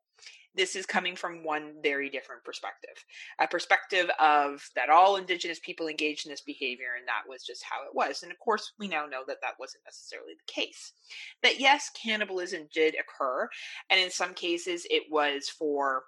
[0.56, 3.04] this is coming from one very different perspective
[3.40, 7.64] a perspective of that all indigenous people engaged in this behavior and that was just
[7.64, 10.94] how it was and of course we now know that that wasn't necessarily the case
[11.42, 13.48] that yes cannibalism did occur
[13.90, 16.04] and in some cases it was for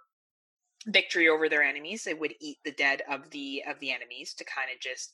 [0.88, 4.46] victory over their enemies they would eat the dead of the of the enemies to
[4.46, 5.14] kind of just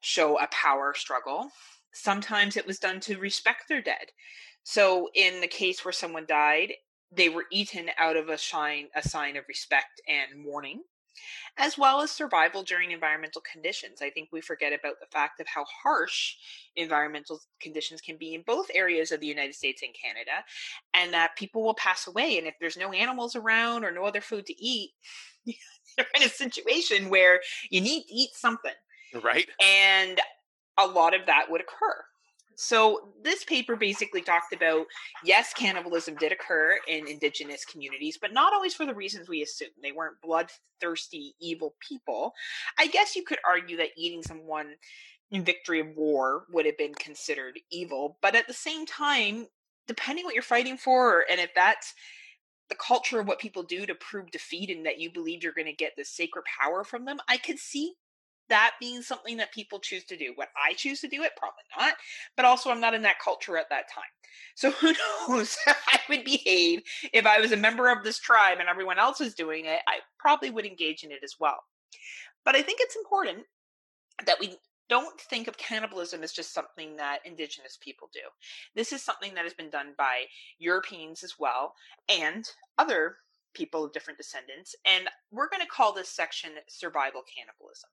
[0.00, 1.50] show a power struggle.
[1.92, 4.12] Sometimes it was done to respect their dead.
[4.62, 6.72] So in the case where someone died
[7.10, 10.82] they were eaten out of a sign a sign of respect and mourning
[11.56, 14.00] as well as survival during environmental conditions.
[14.02, 16.34] I think we forget about the fact of how harsh
[16.76, 20.44] environmental conditions can be in both areas of the United States and Canada,
[20.94, 22.38] and that people will pass away.
[22.38, 24.90] And if there's no animals around or no other food to eat,
[25.44, 27.40] you're in a situation where
[27.70, 28.72] you need to eat something.
[29.22, 29.48] Right.
[29.62, 30.20] And
[30.78, 32.04] a lot of that would occur.
[32.60, 34.86] So this paper basically talked about
[35.24, 39.68] yes, cannibalism did occur in indigenous communities, but not always for the reasons we assume.
[39.80, 42.32] They weren't bloodthirsty, evil people.
[42.76, 44.74] I guess you could argue that eating someone
[45.30, 49.46] in victory of war would have been considered evil, but at the same time,
[49.86, 51.94] depending what you're fighting for, and if that's
[52.68, 55.66] the culture of what people do to prove defeat and that you believe you're going
[55.66, 57.94] to get this sacred power from them, I could see
[58.48, 60.32] that being something that people choose to do.
[60.34, 61.94] What I choose to do it, probably not.
[62.36, 64.04] But also, I'm not in that culture at that time.
[64.54, 64.92] So who
[65.28, 66.82] knows how I would behave
[67.12, 69.80] if I was a member of this tribe and everyone else is doing it?
[69.86, 71.58] I probably would engage in it as well.
[72.44, 73.44] But I think it's important
[74.24, 74.56] that we
[74.88, 78.20] don't think of cannibalism as just something that indigenous people do.
[78.74, 80.24] This is something that has been done by
[80.58, 81.74] Europeans as well
[82.08, 83.16] and other
[83.54, 84.74] people of different descendants.
[84.86, 87.90] And we're going to call this section survival cannibalism.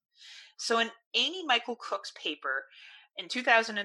[0.58, 2.66] So, in Amy Mitchell-Cook's paper,
[3.18, 3.78] in 2013,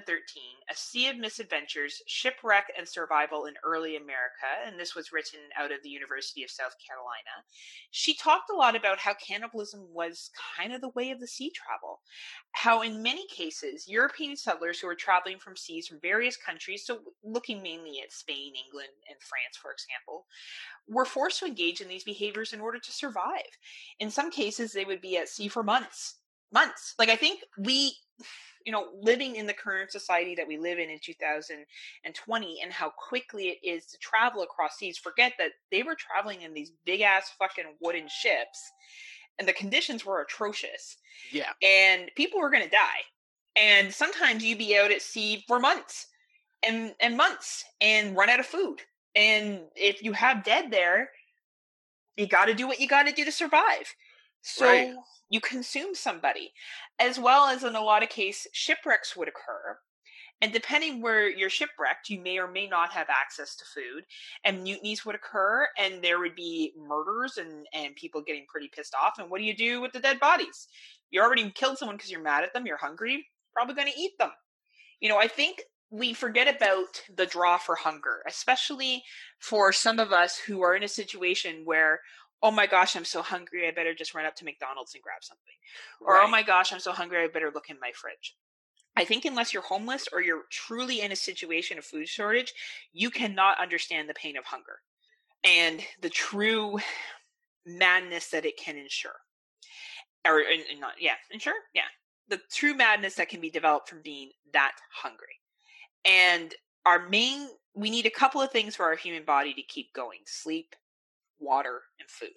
[0.68, 5.70] A Sea of Misadventures Shipwreck and Survival in Early America, and this was written out
[5.70, 7.46] of the University of South Carolina.
[7.92, 11.52] She talked a lot about how cannibalism was kind of the way of the sea
[11.54, 12.00] travel.
[12.52, 16.98] How, in many cases, European settlers who were traveling from seas from various countries, so
[17.22, 20.26] looking mainly at Spain, England, and France, for example,
[20.88, 23.56] were forced to engage in these behaviors in order to survive.
[24.00, 26.16] In some cases, they would be at sea for months.
[26.52, 26.94] Months.
[26.98, 27.94] Like, I think we
[28.64, 32.90] you know, living in the current society that we live in in 2020 and how
[32.90, 37.00] quickly it is to travel across seas, forget that they were traveling in these big
[37.00, 38.70] ass fucking wooden ships
[39.40, 40.98] and the conditions were atrocious.
[41.32, 41.50] Yeah.
[41.62, 43.02] And people were going to die.
[43.56, 46.06] And sometimes you'd be out at sea for months
[46.62, 48.80] and, and months and run out of food.
[49.16, 51.10] And if you have dead there,
[52.16, 53.94] you got to do what you got to do to survive.
[54.42, 54.94] So right.
[55.28, 56.52] you consume somebody,
[56.98, 59.78] as well as in a lot of cases, shipwrecks would occur.
[60.42, 64.04] And depending where you're shipwrecked, you may or may not have access to food,
[64.44, 68.94] and mutinies would occur, and there would be murders and, and people getting pretty pissed
[68.94, 69.18] off.
[69.18, 70.66] And what do you do with the dead bodies?
[71.10, 74.12] You already killed someone because you're mad at them, you're hungry, probably going to eat
[74.18, 74.30] them.
[75.00, 79.02] You know, I think we forget about the draw for hunger, especially
[79.40, 82.00] for some of us who are in a situation where
[82.42, 85.22] oh my gosh, I'm so hungry, I better just run up to McDonald's and grab
[85.22, 85.54] something.
[86.00, 88.36] Or oh my gosh, I'm so hungry, I better look in my fridge.
[88.96, 92.52] I think unless you're homeless or you're truly in a situation of food shortage,
[92.92, 94.80] you cannot understand the pain of hunger
[95.44, 96.78] and the true
[97.66, 99.12] madness that it can ensure.
[100.26, 100.42] Or
[100.78, 101.82] not, yeah, ensure, yeah,
[102.28, 105.38] the true madness that can be developed from being that hungry.
[106.04, 109.92] And our main, we need a couple of things for our human body to keep
[109.94, 110.74] going: sleep,
[111.40, 112.36] water, and food.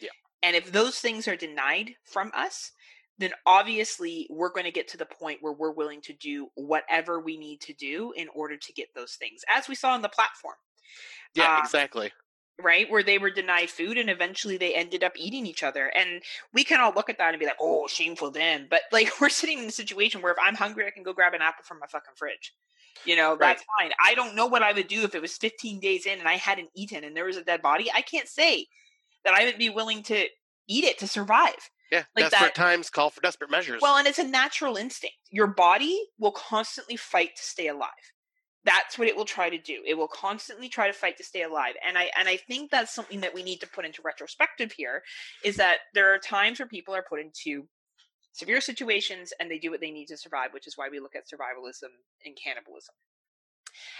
[0.00, 0.10] Yeah.
[0.42, 2.72] And if those things are denied from us,
[3.18, 7.18] then obviously we're going to get to the point where we're willing to do whatever
[7.18, 10.08] we need to do in order to get those things, as we saw on the
[10.08, 10.56] platform.
[11.34, 12.12] Yeah, uh, exactly.
[12.62, 12.90] right?
[12.90, 15.90] Where they were denied food and eventually they ended up eating each other.
[15.96, 16.22] And
[16.52, 18.66] we can all look at that and be like, oh, shameful them.
[18.68, 21.34] But like, we're sitting in a situation where if I'm hungry, I can go grab
[21.34, 22.54] an apple from my fucking fridge.
[23.04, 23.90] You know, that's right.
[23.90, 23.92] fine.
[24.04, 26.34] I don't know what I would do if it was 15 days in and I
[26.34, 27.90] hadn't eaten and there was a dead body.
[27.94, 28.66] I can't say
[29.24, 30.26] that I would be willing to
[30.68, 31.70] eat it to survive.
[31.92, 32.54] Yeah, like desperate that.
[32.56, 33.80] times call for desperate measures.
[33.80, 35.16] Well, and it's a natural instinct.
[35.30, 37.90] Your body will constantly fight to stay alive
[38.66, 39.80] that's what it will try to do.
[39.86, 41.74] It will constantly try to fight to stay alive.
[41.86, 45.02] And I and I think that's something that we need to put into retrospective here
[45.44, 47.66] is that there are times where people are put into
[48.36, 51.16] severe situations and they do what they need to survive, which is why we look
[51.16, 51.90] at survivalism
[52.24, 52.94] and cannibalism.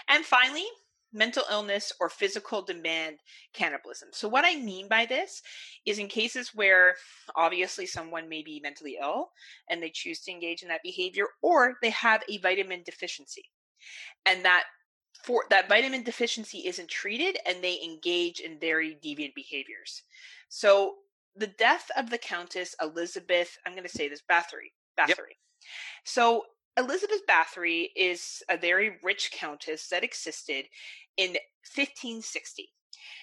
[0.07, 0.65] And finally,
[1.13, 3.17] mental illness or physical demand
[3.53, 4.09] cannibalism.
[4.11, 5.41] So, what I mean by this
[5.85, 6.95] is in cases where
[7.35, 9.29] obviously someone may be mentally ill
[9.69, 13.45] and they choose to engage in that behavior, or they have a vitamin deficiency
[14.25, 14.63] and that
[15.23, 20.03] for that vitamin deficiency isn't treated and they engage in very deviant behaviors.
[20.49, 20.95] So
[21.37, 24.73] the death of the Countess Elizabeth, I'm going to say this, Bathory.
[24.99, 25.09] Bathory.
[25.09, 25.37] Yep.
[26.05, 26.43] So
[26.77, 30.65] Elizabeth Bathory is a very rich countess that existed
[31.17, 31.31] in
[31.75, 32.69] 1560.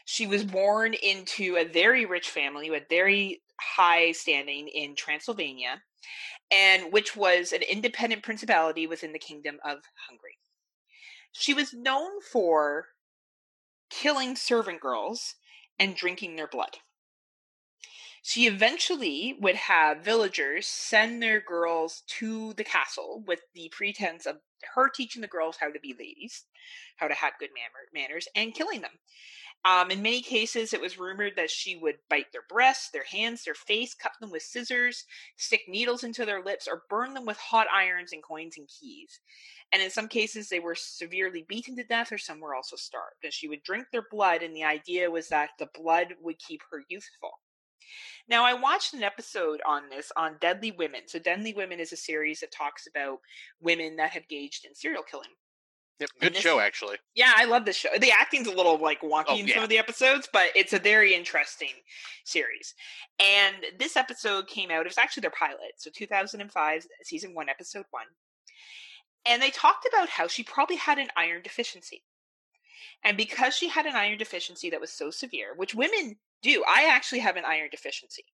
[0.05, 5.83] She was born into a very rich family with very high standing in Transylvania,
[6.51, 10.39] and which was an independent principality within the kingdom of Hungary.
[11.33, 12.87] She was known for
[13.91, 15.35] killing servant girls
[15.79, 16.79] and drinking their blood.
[18.27, 24.41] She eventually would have villagers send their girls to the castle with the pretense of
[24.75, 26.47] her teaching the girls how to be ladies,
[26.97, 27.51] how to have good
[27.93, 28.99] manners, and killing them.
[29.66, 33.45] Um, in many cases, it was rumored that she would bite their breasts, their hands,
[33.45, 35.05] their face, cut them with scissors,
[35.37, 39.20] stick needles into their lips, or burn them with hot irons and coins and keys.
[39.70, 43.22] And in some cases, they were severely beaten to death, or some were also starved.
[43.22, 46.62] And she would drink their blood, and the idea was that the blood would keep
[46.70, 47.41] her youthful.
[48.28, 51.03] Now, I watched an episode on this on Deadly Women.
[51.07, 53.18] So, Deadly Women is a series that talks about
[53.61, 55.30] women that have engaged in serial killing.
[56.01, 56.97] Yep, good this, show actually.
[57.14, 57.89] Yeah, I love this show.
[58.01, 59.55] The acting's a little like oh, wonky oh, in yeah.
[59.55, 61.70] some of the episodes, but it's a very interesting
[62.24, 62.74] series.
[63.20, 64.80] And this episode came out.
[64.82, 68.07] It was actually their pilot, so 2005, season one, episode one.
[69.24, 72.03] And they talked about how she probably had an iron deficiency.
[73.03, 76.89] And because she had an iron deficiency that was so severe, which women do, I
[76.91, 78.24] actually have an iron deficiency.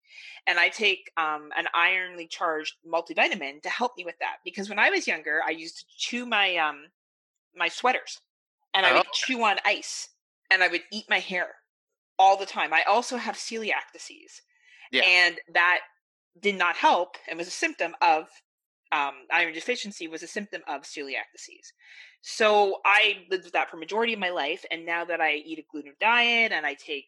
[0.47, 4.37] And I take um, an ironly charged multivitamin to help me with that.
[4.45, 6.87] Because when I was younger, I used to chew my um,
[7.55, 8.21] my sweaters
[8.75, 9.11] and I would oh.
[9.13, 10.09] chew on ice
[10.51, 11.49] and I would eat my hair
[12.19, 12.73] all the time.
[12.73, 14.43] I also have celiac disease.
[14.93, 15.03] Yeah.
[15.03, 15.81] And that
[16.41, 18.29] did not help and was a symptom of
[18.93, 21.73] um, iron deficiency was a symptom of celiac disease.
[22.23, 25.59] So I lived with that for majority of my life, and now that I eat
[25.59, 27.07] a gluten diet and I take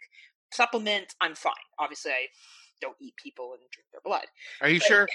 [0.53, 1.53] supplements, I'm fine.
[1.79, 2.27] Obviously, I
[2.81, 4.25] don't eat people and drink their blood.
[4.61, 5.09] Are you but, sure?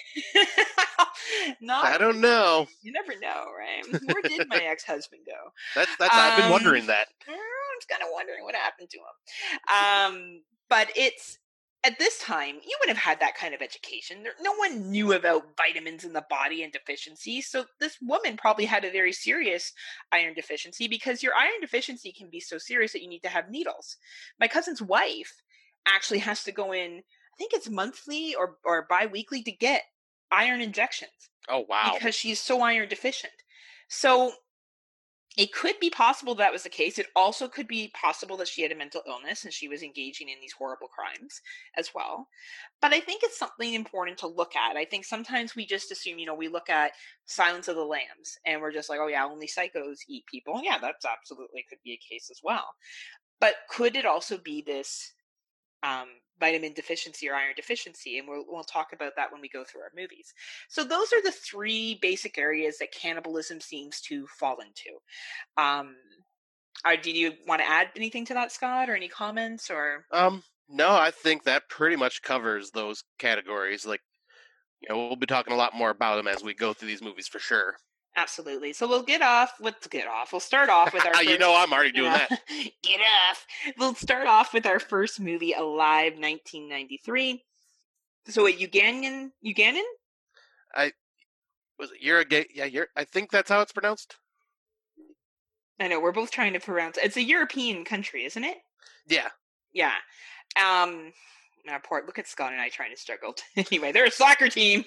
[1.61, 2.67] not, I don't know.
[2.81, 4.01] You never know, right?
[4.13, 5.51] Where did my ex-husband go?
[5.75, 6.13] That's that's.
[6.13, 7.07] Um, I've been wondering um, that.
[7.27, 7.35] I'm
[7.79, 10.13] just kind of wondering what happened to him.
[10.15, 11.39] Um, but it's
[11.87, 14.23] at this time you wouldn't have had that kind of education.
[14.41, 17.47] no one knew about vitamins in the body and deficiencies.
[17.47, 19.71] So this woman probably had a very serious
[20.11, 23.49] iron deficiency because your iron deficiency can be so serious that you need to have
[23.49, 23.95] needles.
[24.39, 25.41] My cousin's wife
[25.87, 29.83] actually has to go in I think it's monthly or or biweekly to get
[30.29, 31.11] iron injections.
[31.47, 31.93] Oh wow.
[31.93, 33.33] Because she's so iron deficient.
[33.87, 34.33] So
[35.37, 36.97] it could be possible that was the case.
[36.97, 40.29] It also could be possible that she had a mental illness and she was engaging
[40.29, 41.41] in these horrible crimes
[41.77, 42.27] as well.
[42.81, 44.75] But I think it's something important to look at.
[44.75, 46.93] I think sometimes we just assume, you know, we look at
[47.27, 50.59] Silence of the Lambs and we're just like, oh, yeah, only psychos eat people.
[50.63, 52.65] Yeah, that's absolutely could be a case as well.
[53.39, 55.13] But could it also be this
[55.83, 56.07] um,
[56.39, 59.81] vitamin deficiency or iron deficiency, and we'll, we'll talk about that when we go through
[59.81, 60.33] our movies.
[60.69, 64.97] So those are the three basic areas that cannibalism seems to fall into.
[65.57, 65.95] Um,
[66.85, 70.05] are, uh, do you want to add anything to that, Scott, or any comments, or?
[70.11, 73.85] Um, no, I think that pretty much covers those categories.
[73.85, 74.01] Like,
[74.81, 77.01] you know, we'll be talking a lot more about them as we go through these
[77.01, 77.75] movies for sure.
[78.17, 78.73] Absolutely.
[78.73, 79.53] So we'll get off.
[79.61, 80.33] Let's get off.
[80.33, 81.13] We'll start off with our.
[81.13, 82.29] First, you know, I'm already doing that.
[82.83, 83.45] get off.
[83.77, 87.43] We'll start off with our first movie, Alive, 1993.
[88.29, 89.83] So, a Ugandan, Ugandan?
[90.75, 90.91] I
[91.77, 91.97] was it.
[92.01, 92.47] You're a gay.
[92.53, 92.87] Yeah, you're.
[92.95, 94.17] I think that's how it's pronounced.
[95.79, 96.97] I know we're both trying to pronounce.
[96.97, 98.57] It's a European country, isn't it?
[99.07, 99.27] Yeah.
[99.73, 99.93] Yeah.
[100.59, 101.13] Um.
[101.67, 102.01] Now, poor.
[102.03, 103.35] Look at Scott and I trying to struggle.
[103.55, 104.85] anyway, they're a soccer team.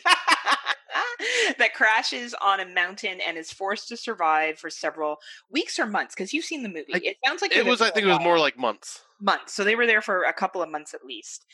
[1.59, 5.19] that crashes on a mountain and is forced to survive for several
[5.51, 6.93] weeks or months because you've seen the movie.
[6.93, 7.81] Like, it sounds like It was.
[7.81, 9.03] I think it was more like months.
[9.21, 9.55] months.
[9.55, 11.47] So they were there for a couple of months at least.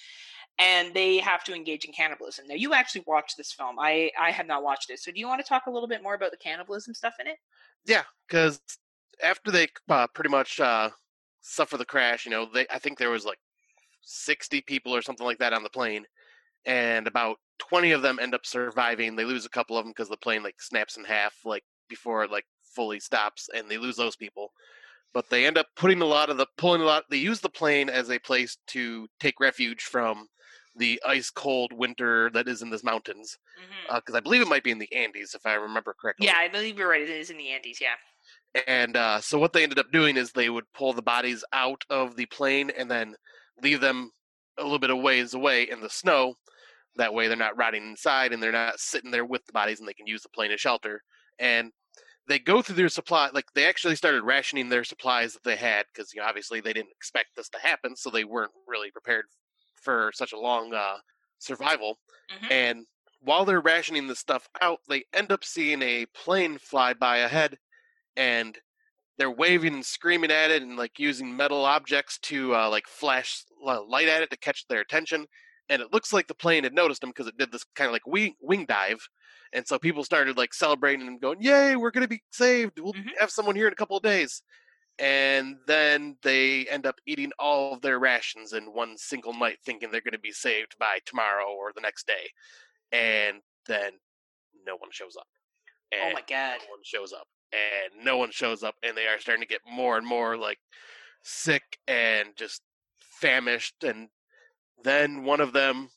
[0.59, 2.47] And they have to engage in cannibalism.
[2.49, 3.77] Now you actually watched this film.
[3.79, 4.99] I I have not watched it.
[5.01, 7.27] So do you want to talk a little bit more about the cannibalism stuff in
[7.27, 7.37] it?
[7.85, 8.61] Yeah, because
[9.23, 10.91] after they uh, pretty much uh,
[11.43, 13.39] suffer the crash, you know, they I think there was like
[14.01, 16.07] sixty people or something like that on the plane,
[16.67, 19.17] and about twenty of them end up surviving.
[19.17, 22.25] They lose a couple of them because the plane like snaps in half, like before
[22.25, 22.45] it like
[22.75, 24.53] fully stops, and they lose those people.
[25.15, 27.05] But they end up putting a lot of the pulling a lot.
[27.09, 30.27] They use the plane as a place to take refuge from
[30.79, 33.39] the ice cold winter that is in the mountains.
[33.95, 36.27] Because I believe it might be in the Andes, if I remember correctly.
[36.27, 37.01] Yeah, I believe you're right.
[37.01, 37.81] It is in the Andes.
[37.81, 37.95] Yeah.
[38.67, 41.85] And uh, so what they ended up doing is they would pull the bodies out
[41.89, 43.15] of the plane and then
[43.63, 44.11] leave them
[44.59, 46.35] a little bit of ways away in the snow.
[46.97, 49.89] That way they're not rotting inside and they're not sitting there with the bodies and
[49.89, 51.03] they can use the plane as shelter.
[51.39, 51.73] And
[52.29, 55.87] they go through their supply, like they actually started rationing their supplies that they had
[55.93, 59.27] because you know, obviously they didn't expect this to happen, so they weren't really prepared
[59.83, 60.99] for such a long uh,
[61.39, 61.99] survival.
[62.31, 62.51] Mhm.
[62.51, 62.87] And
[63.21, 67.59] while they're rationing this stuff out, they end up seeing a plane fly by ahead,
[68.17, 68.59] and
[69.19, 73.45] they're waving and screaming at it and like using metal objects to uh, like flash
[73.63, 75.27] light at it to catch their attention.
[75.69, 77.93] And it looks like the plane had noticed them because it did this kind of
[77.93, 79.01] like wing wing dive,
[79.53, 82.79] and so people started like celebrating and going, "Yay, we're gonna be saved!
[82.79, 83.19] We'll Mhm.
[83.19, 84.43] have someone here in a couple of days."
[84.99, 89.91] And then they end up eating all of their rations in one single night, thinking
[89.91, 92.31] they're going to be saved by tomorrow or the next day.
[92.93, 94.01] And then
[94.65, 95.29] no one shows up.
[95.93, 96.61] Oh my god.
[96.63, 99.61] no one shows up and no one shows up and they are starting to get
[99.67, 100.59] more and more like
[101.23, 102.63] sick and just
[102.99, 104.09] famished and
[104.85, 105.89] then one of them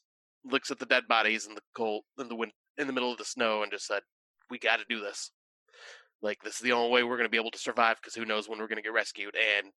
[0.45, 3.17] looks at the dead bodies in the cold in the wind in the middle of
[3.17, 4.01] the snow and just said
[4.49, 5.31] we got to do this
[6.21, 8.25] like this is the only way we're going to be able to survive because who
[8.25, 9.71] knows when we're going to get rescued and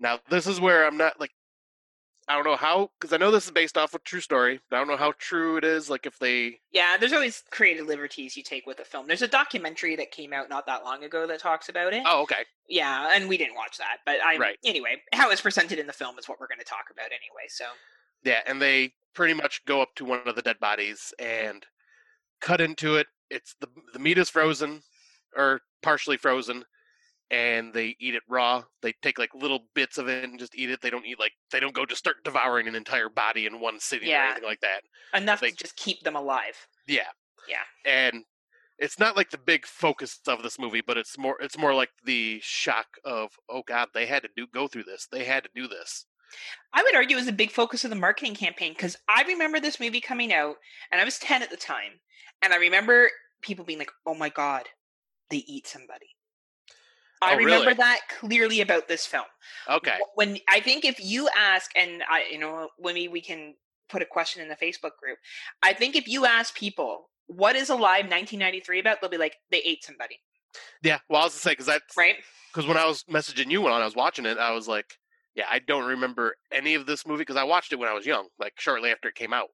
[0.00, 1.30] now this is where i'm not like
[2.26, 4.76] i don't know how because i know this is based off a true story but
[4.76, 8.36] i don't know how true it is like if they Yeah, there's always creative liberties
[8.36, 9.06] you take with a film.
[9.06, 12.02] There's a documentary that came out not that long ago that talks about it.
[12.06, 14.56] oh okay Yeah, and we didn't watch that, but I Right.
[14.64, 17.46] anyway, how it's presented in the film is what we're going to talk about anyway.
[17.48, 17.66] So
[18.24, 21.64] Yeah, and they pretty much go up to one of the dead bodies and
[22.40, 23.06] cut into it.
[23.30, 24.82] It's the the meat is frozen
[25.36, 26.64] or partially frozen,
[27.30, 28.64] and they eat it raw.
[28.82, 30.80] They take like little bits of it and just eat it.
[30.80, 33.78] They don't eat like they don't go just start devouring an entire body in one
[33.80, 34.82] sitting or anything like that.
[35.14, 36.66] enough They- to just keep them alive.
[36.86, 37.08] Yeah,
[37.48, 37.62] Yeah.
[37.84, 38.24] and
[38.78, 41.90] it's not like the big focus of this movie, but it's more it's more like
[42.04, 45.06] the shock of oh god, they had to do go through this.
[45.10, 46.06] They had to do this.
[46.72, 49.60] I would argue it was a big focus of the marketing campaign because I remember
[49.60, 50.56] this movie coming out
[50.90, 52.00] and I was 10 at the time.
[52.42, 53.10] And I remember
[53.42, 54.64] people being like, oh my God,
[55.30, 56.06] they eat somebody.
[57.22, 57.74] I Oh, remember really?
[57.74, 59.24] that clearly about this film.
[59.70, 63.54] Okay, When I think if you ask, and I, you know, when we, we can
[63.88, 65.18] put a question in the Facebook group,
[65.62, 69.00] I think if you ask people, what is Alive 1993 about?
[69.00, 70.18] They'll be like, they ate somebody,
[70.82, 70.98] yeah.
[71.08, 72.16] Well, I was to say because that's right?
[72.52, 74.98] because when I was messaging you when I was watching it, I was like,
[75.34, 78.06] yeah, I don't remember any of this movie because I watched it when I was
[78.06, 79.48] young, like shortly after it came out.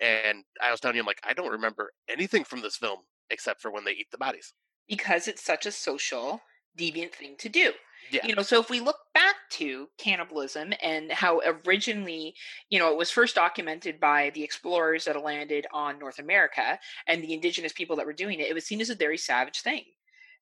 [0.00, 3.62] And I was telling you, I'm like, I don't remember anything from this film except
[3.62, 4.52] for when they eat the bodies.
[4.88, 6.42] Because it's such a social,
[6.78, 7.72] deviant thing to do.
[8.10, 8.26] Yeah.
[8.26, 12.34] You know, so if we look back to cannibalism and how originally,
[12.68, 17.22] you know, it was first documented by the explorers that landed on North America and
[17.22, 19.84] the indigenous people that were doing it, it was seen as a very savage thing.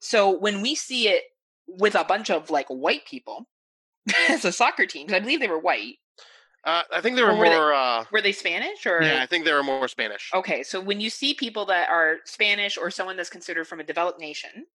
[0.00, 1.24] So when we see it
[1.68, 3.46] with a bunch of like white people
[4.30, 5.96] as a soccer team, I believe they were white.
[6.62, 7.72] Uh, I think they were were they- more.
[7.72, 9.02] uh, Were they Spanish or?
[9.02, 10.30] yeah, I think they were more Spanish.
[10.34, 13.84] Okay, so when you see people that are Spanish or someone that's considered from a
[13.84, 14.66] developed nation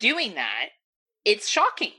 [0.00, 0.66] doing that,
[1.24, 1.92] it's shocking.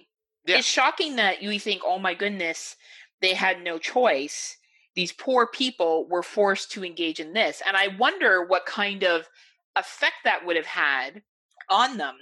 [0.46, 0.58] Yeah.
[0.58, 2.76] It's shocking that you think, oh my goodness,
[3.22, 4.58] they had no choice.
[4.96, 7.62] These poor people were forced to engage in this.
[7.66, 9.28] And I wonder what kind of
[9.76, 11.22] effect that would have had
[11.70, 12.16] on them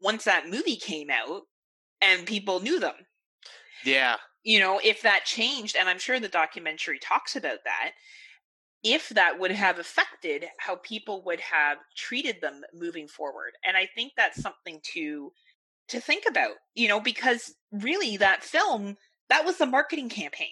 [0.00, 1.42] once that movie came out
[2.00, 2.94] and people knew them
[3.84, 7.92] Yeah, you know, if that changed, and I'm sure the documentary talks about that,
[8.82, 13.52] if that would have affected how people would have treated them moving forward.
[13.64, 15.32] And I think that's something to
[15.88, 18.96] to think about, you know, because really that film,
[19.28, 20.48] that was the marketing campaign.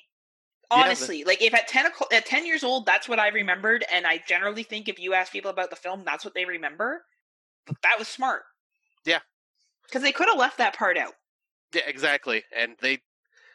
[0.76, 3.28] Yeah, the- Honestly, like if at 10 o'clock- at 10 years old that's what I
[3.28, 6.44] remembered and I generally think if you ask people about the film that's what they
[6.46, 7.04] remember,
[7.66, 8.44] but that was smart.
[9.04, 9.20] Yeah.
[9.90, 11.14] Cuz they could have left that part out.
[11.74, 12.44] yeah, exactly.
[12.54, 13.00] And they,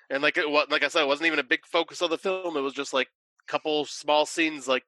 [0.10, 2.58] and like it, like I said, it wasn't even a big focus of the film.
[2.58, 3.08] It was just like
[3.48, 4.84] a couple small scenes, like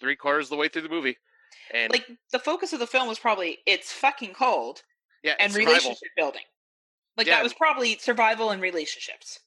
[0.00, 1.16] three quarters of the way through the movie.
[1.72, 4.82] And like the focus of the film was probably it's fucking cold
[5.22, 5.72] yeah, and survival.
[5.72, 6.42] relationship building.
[7.16, 7.36] Like Yeah.
[7.36, 9.38] that was probably survival and relationships,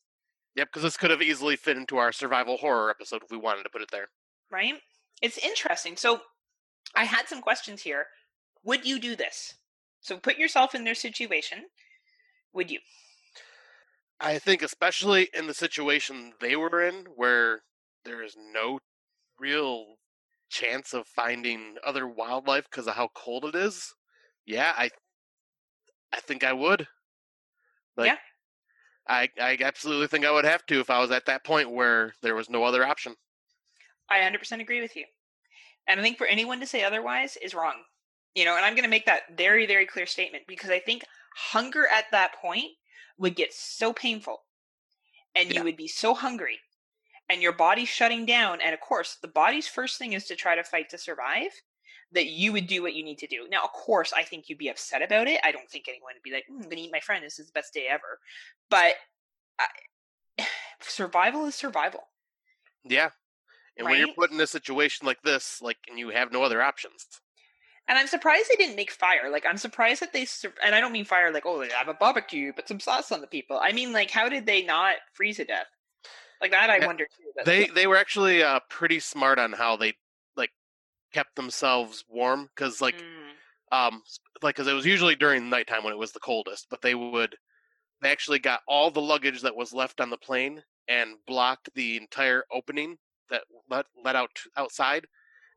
[0.56, 3.64] Yep, because this could have easily fit into our survival horror episode if we wanted
[3.64, 4.08] to put it there.
[4.50, 4.76] right?
[5.22, 5.98] It's interesting.
[5.98, 6.22] So
[6.96, 8.06] I had some questions here.
[8.64, 9.54] Would you do this?
[10.00, 11.66] So put yourself in their situation.
[12.54, 12.80] Would you?
[14.20, 17.62] I think, especially in the situation they were in, where
[18.04, 18.80] there is no
[19.40, 19.98] real
[20.50, 23.94] chance of finding other wildlife because of how cold it is.
[24.46, 24.90] Yeah, I,
[26.14, 26.88] I think I would.
[27.96, 28.18] Like, Yeah.
[29.10, 32.14] I, I absolutely think I would have to if I was at that point where
[32.22, 33.16] there was no other option.
[34.10, 35.06] I 100% agree with you.
[35.88, 37.76] And I think for anyone to say otherwise is wrong.
[38.36, 41.04] You know, and I'm going to make that very, very clear statement because I think
[41.36, 42.72] hunger at that point
[43.18, 44.44] would get so painful
[45.36, 45.60] and Yeah.
[45.60, 46.60] you would be so hungry
[47.30, 48.62] and your body's shutting down.
[48.62, 51.52] And of course, the body's first thing is to try to fight to survive.
[52.14, 53.50] That you would do what you need to do.
[53.50, 55.42] Now, of course, I think you'd be upset about it.
[55.44, 57.22] I don't think anyone would be like, mm, "I'm gonna eat my friend.
[57.22, 58.22] This is the best day ever."
[58.70, 58.96] But
[59.60, 59.68] I,
[60.80, 62.08] survival is survival.
[62.86, 63.10] Yeah.
[63.76, 66.62] And when you're put in a situation like this, like, and you have no other
[66.62, 67.06] options.
[67.88, 69.30] And I'm surprised they didn't make fire.
[69.32, 71.88] Like I'm surprised that they sur- and I don't mean fire like oh they have
[71.88, 73.60] a barbecue, put some sauce on the people.
[73.60, 75.68] I mean like how did they not freeze to death?
[76.42, 77.32] Like that I Yeah, wonder too.
[77.36, 79.96] But They they were actually uh, pretty smart on how they
[80.38, 80.52] like
[81.14, 83.38] kept themselves warm because like Mm,
[83.72, 84.04] um
[84.44, 87.38] like because it was usually during nighttime when it was the coldest, but they would
[88.02, 91.98] they actually got all the luggage that was left on the plane and blocked the
[91.98, 92.98] entire opening
[93.30, 95.08] that let let out outside,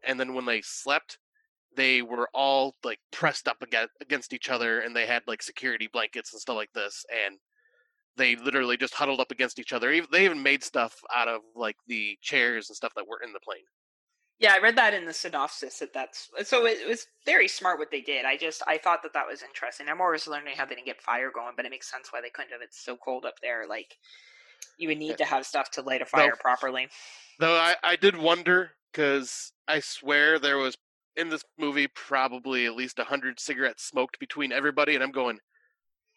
[0.04, 1.18] and then when they slept,
[1.76, 5.88] they were all like pressed up against against each other, and they had like security
[5.92, 7.38] blankets and stuff like this, and
[8.16, 10.00] they literally just huddled up against each other.
[10.10, 13.40] They even made stuff out of like the chairs and stuff that were in the
[13.40, 13.64] plane.
[14.38, 17.78] yeah, I read that in the synopsis that that's uh, so it, was very smart
[17.78, 18.24] what they did.
[18.24, 19.88] I just I thought that that was interesting.
[19.88, 22.30] I'm always learning how they didn't get fire going, but it makes sense why they
[22.30, 22.62] couldn't have.
[22.62, 23.66] It's so cold up there.
[23.68, 23.96] Like
[24.78, 26.88] you would eh need to have stuff to light a fire properly.
[27.38, 30.76] Though I, I did wonder because I swear there was
[31.20, 35.38] in this movie probably at least a hundred cigarettes smoked between everybody, and I'm going,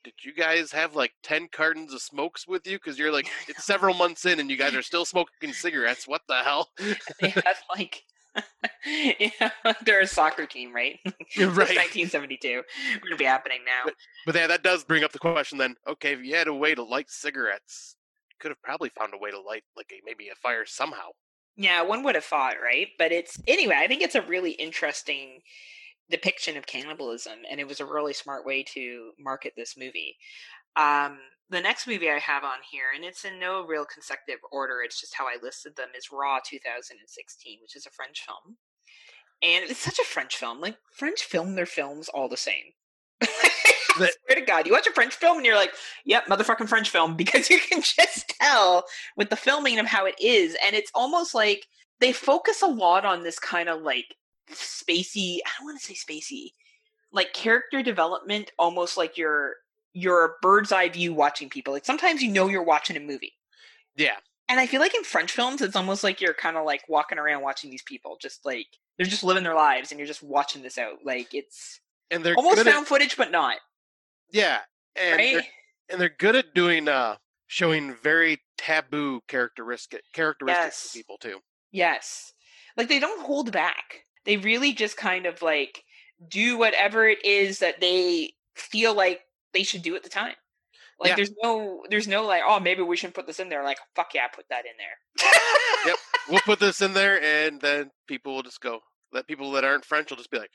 [0.03, 2.77] did you guys have like ten cartons of smokes with you?
[2.77, 6.07] Because you're like it's several months in and you guys are still smoking cigarettes.
[6.07, 6.69] What the hell?
[7.21, 8.03] they have like
[8.85, 9.51] yeah,
[9.85, 10.99] they're a soccer team, right?
[11.37, 11.77] Right.
[11.77, 12.63] 1972.
[12.95, 13.91] We're gonna be happening now.
[14.25, 15.75] But yeah, that does bring up the question then.
[15.87, 17.95] Okay, if you had a way to light cigarettes,
[18.31, 21.09] you could have probably found a way to light like a, maybe a fire somehow.
[21.55, 22.87] Yeah, one would have thought, right?
[22.97, 23.75] But it's anyway.
[23.77, 25.41] I think it's a really interesting
[26.09, 30.17] depiction of cannibalism, and it was a really smart way to market this movie.
[30.75, 34.81] Um, the next movie I have on here, and it's in no real consecutive order.
[34.83, 38.57] It's just how I listed them is Raw 2016, which is a French film,
[39.43, 40.59] and it's such a French film.
[40.59, 42.73] Like French film their films all the same.
[44.01, 45.71] I swear to God, you watch a French film and you're like,
[46.05, 48.85] "Yep, motherfucking French film," because you can just tell
[49.17, 51.67] with the filming of how it is, and it's almost like
[51.99, 54.15] they focus a lot on this kind of like
[54.51, 55.37] spacey.
[55.45, 56.51] I don't want to say spacey,
[57.11, 59.55] like character development, almost like you're
[59.93, 61.73] you're a bird's eye view watching people.
[61.73, 63.33] Like sometimes you know you're watching a movie,
[63.95, 64.17] Yeah,
[64.49, 67.19] and I feel like in French films, it's almost like you're kind of like walking
[67.19, 70.61] around watching these people, just like they're just living their lives, and you're just watching
[70.61, 70.99] this out.
[71.05, 71.79] Like it's
[72.11, 73.57] and they're almost good at- found footage, but not
[74.31, 74.59] yeah,
[74.95, 75.33] and right.
[75.33, 75.43] they're
[75.89, 77.15] and they're good at doing uh
[77.47, 80.85] showing very taboo characteristic characteristics Yes.
[80.85, 81.39] of people too.
[81.71, 82.33] Yes.
[82.77, 84.05] Like they don't hold back.
[84.25, 85.83] They really just kind of like
[86.27, 89.21] do whatever it is that they feel like
[89.53, 90.33] they should do at the time.
[90.99, 91.15] Like Yeah.
[91.17, 93.63] there's no there's no like, oh maybe we shouldn't put this in there.
[93.63, 95.27] Like, fuck yeah, put that in there.
[95.85, 95.95] Yep.
[96.29, 98.79] We'll put this in there, and then people will just go.
[99.11, 100.51] Let people that aren't French will just be like,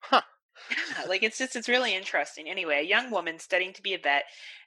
[0.00, 0.22] "Huh."
[0.70, 2.48] Yeah, like it's just it's really interesting.
[2.48, 4.24] Anyway, a young woman studying to be a vet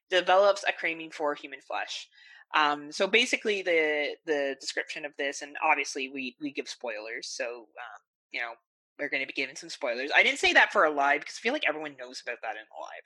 [0.09, 2.07] develops a craving for human flesh.
[2.55, 7.45] Um, so basically, the the description of this, and obviously we we give spoilers, so
[7.45, 8.01] um,
[8.31, 8.51] you know
[8.99, 10.09] we're going to be giving some spoilers.
[10.15, 12.63] I didn't say that for Alive because I feel like everyone knows about that in
[12.77, 13.03] Alive.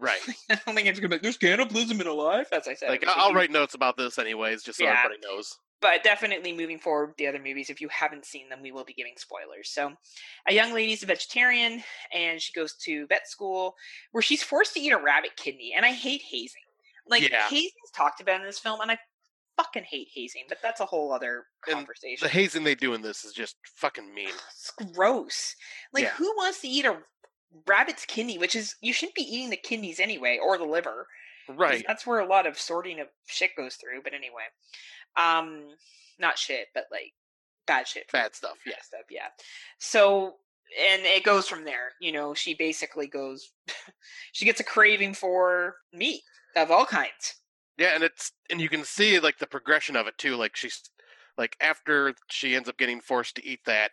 [0.00, 0.36] Right.
[0.50, 2.88] I don't think it's going to be there's cannibalism in Alive, as I said.
[2.88, 4.98] Like it was a I'll write notes about this anyways, just so Yeah.
[5.04, 5.56] everybody knows.
[5.80, 8.84] But definitely moving forward with the other movies if you haven't seen them we will
[8.84, 9.92] be giving spoilers so
[10.46, 11.82] a young lady's a vegetarian
[12.14, 13.74] and she goes to vet school
[14.12, 16.62] where she's forced to eat a rabbit kidney and i hate hazing
[17.08, 17.42] like Yeah.
[17.48, 18.98] hazing's talked about in this film and i
[19.56, 23.02] fucking hate hazing but that's a whole other And conversation The hazing they do in
[23.02, 24.30] this is just fucking mean.
[24.50, 25.54] it's gross
[25.92, 26.10] like Yeah.
[26.10, 26.96] who wants to eat a
[27.66, 31.06] rabbit's kidney which is you shouldn't be eating the kidneys anyway or the liver
[31.56, 31.84] Right.
[31.86, 34.02] That's where a lot of sorting of shit goes through.
[34.02, 34.44] But anyway,
[35.16, 35.68] um,
[36.18, 37.12] not shit, but like
[37.66, 38.10] bad shit.
[38.12, 38.58] Bad stuff.
[38.66, 38.82] Yeah, Yeah.
[38.82, 39.06] stuff.
[39.10, 39.28] Yeah.
[39.78, 40.36] So
[40.80, 41.92] and it goes from there.
[42.00, 43.50] You know, she basically goes,
[44.32, 46.22] she gets a craving for meat
[46.56, 47.34] of all kinds.
[47.78, 50.36] Yeah, and it's and you can see like the progression of it too.
[50.36, 50.82] Like she's
[51.38, 53.92] like after she ends up getting forced to eat that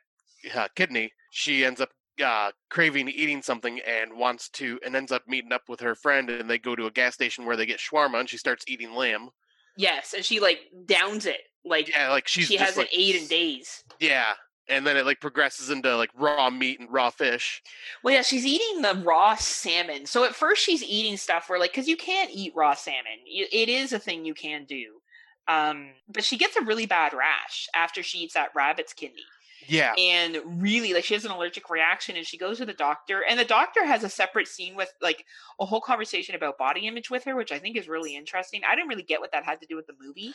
[0.53, 1.89] uh, kidney, she ends up
[2.23, 6.29] uh, craving eating something and wants to and ends up meeting up with her friend
[6.29, 8.93] and they go to a gas station where they get shawarma and she starts eating
[8.93, 9.29] lamb.
[9.75, 13.27] Yes, and she like downs it like Yeah, like she's she hasn't like, ate in
[13.27, 13.83] days.
[13.99, 14.33] Yeah,
[14.67, 17.61] and then it like progresses into like raw meat and raw fish.
[18.03, 20.05] Well, yeah, she's eating the raw salmon.
[20.05, 23.19] So at first she's eating stuff where like because you can't eat raw salmon.
[23.25, 24.99] It is a thing you can do.
[25.47, 29.23] Um, but she gets a really bad rash after she eats that rabbit's kidney.
[29.67, 33.23] Yeah, and really like she has an allergic reaction and she goes to the doctor
[33.29, 35.25] and the doctor has a separate scene with like
[35.59, 38.75] a whole conversation about body image with her which i think is really interesting i
[38.75, 40.33] didn't really get what that had to do with the movie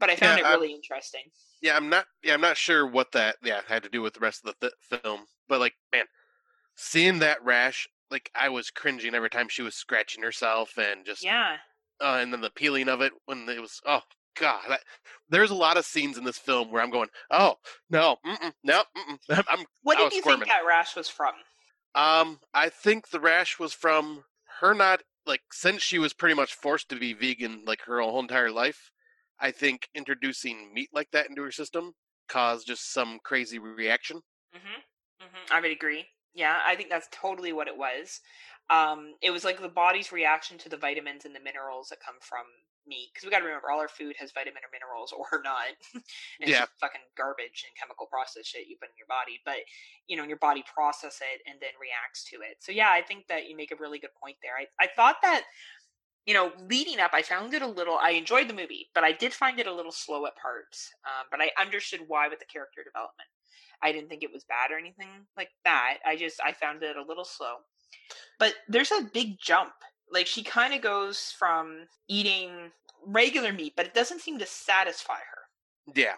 [0.00, 1.22] but i found Yeah, it I- really interesting
[1.62, 1.76] yeah.
[1.76, 2.06] I'm not.
[2.24, 4.68] Yeah, I'm not sure what that yeah had to do with the rest of the
[4.68, 5.26] th- film.
[5.48, 6.06] But like, man,
[6.74, 11.22] seeing that rash, like I was cringing every time she was scratching herself and just
[11.24, 11.56] yeah
[12.00, 14.00] uh, and then the peeling of it when it was oh
[14.36, 14.80] god that,
[15.28, 17.54] there's a lot of scenes in this film where i'm going oh
[17.90, 19.18] no mm-mm, no mm-mm.
[19.48, 20.40] i'm what I did you squirming.
[20.40, 21.34] think that rash was from
[21.94, 24.24] um i think the rash was from
[24.60, 28.20] her not like since she was pretty much forced to be vegan like her whole
[28.20, 28.90] entire life
[29.40, 31.92] i think introducing meat like that into her system
[32.28, 34.18] caused just some crazy reaction
[34.54, 35.24] mm-hmm.
[35.24, 35.54] Mm-hmm.
[35.54, 38.20] i would agree yeah i think that's totally what it was
[38.70, 42.16] um it was like the body's reaction to the vitamins and the minerals that come
[42.20, 42.44] from
[42.86, 45.72] meat because we got to remember all our food has vitamin or minerals or not.
[45.94, 46.02] And
[46.40, 46.66] it's Yeah.
[46.80, 49.58] fucking garbage and chemical process shit you put in your body but
[50.08, 52.58] you know your body process it and then reacts to it.
[52.60, 54.56] So yeah i think that you make a really good point there.
[54.58, 55.44] I, I thought that
[56.26, 59.10] you know leading up i found it a little i enjoyed the movie but i
[59.10, 62.44] did find it a little slow at parts um, but i understood why with the
[62.44, 63.28] character development.
[63.82, 65.98] I didn't think it was bad or anything like that.
[66.06, 67.56] I just i found it a little slow.
[68.38, 69.72] But there's a big jump
[70.12, 72.70] like she kind of goes from eating
[73.06, 75.92] regular meat but it doesn't seem to satisfy her.
[75.94, 76.14] Yeah.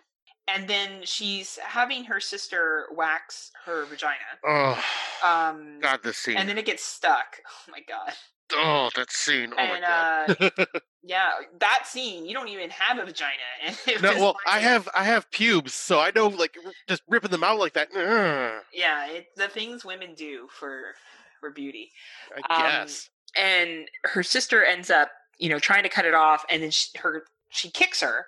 [0.46, 4.18] And then she's having her sister wax her vagina.
[4.46, 4.82] Oh
[5.24, 6.36] um god this scene.
[6.36, 7.38] and then it gets stuck.
[7.68, 8.12] Oh my god.
[8.52, 9.52] Oh that scene.
[9.56, 10.52] Oh and my god.
[10.60, 11.30] uh yeah
[11.60, 13.40] that scene you don't even have a vagina.
[14.02, 16.56] No well i have i have pubes so i know like
[16.88, 17.88] just ripping them out like that.
[17.96, 20.92] Ugh, yeah it, the things women do for
[21.40, 21.90] for beauty.
[22.36, 26.44] I Um, guess and her sister ends up you know trying to cut it off
[26.50, 28.26] and then she, her she kicks her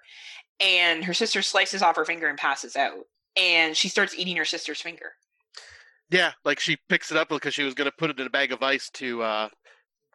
[0.61, 3.05] and her sister slices off her finger and passes out
[3.37, 5.13] and she starts eating her sister's finger
[6.11, 8.31] Yeah, like she picks it up because she was going to put it in a
[8.31, 9.49] bag of ice to uh,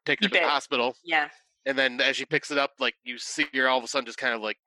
[0.05, 0.95] take her to the hospital.
[1.03, 1.29] yeah
[1.65, 4.05] And then as she picks it up, like you see her all of a sudden
[4.05, 4.57] just kind of like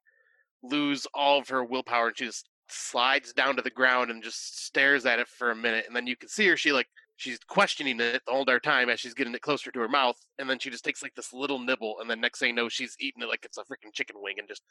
[0.63, 4.65] lose all of her willpower and she just slides down to the ground and just
[4.65, 5.85] stares at it for a minute.
[5.87, 8.89] And then you can see her, she like, she's questioning it the whole entire time
[8.89, 10.17] as she's getting it closer to her mouth.
[10.39, 11.97] And then she just takes like this little nibble.
[12.01, 14.37] And then next thing you know, she's eating it like it's a freaking chicken wing
[14.39, 14.63] and just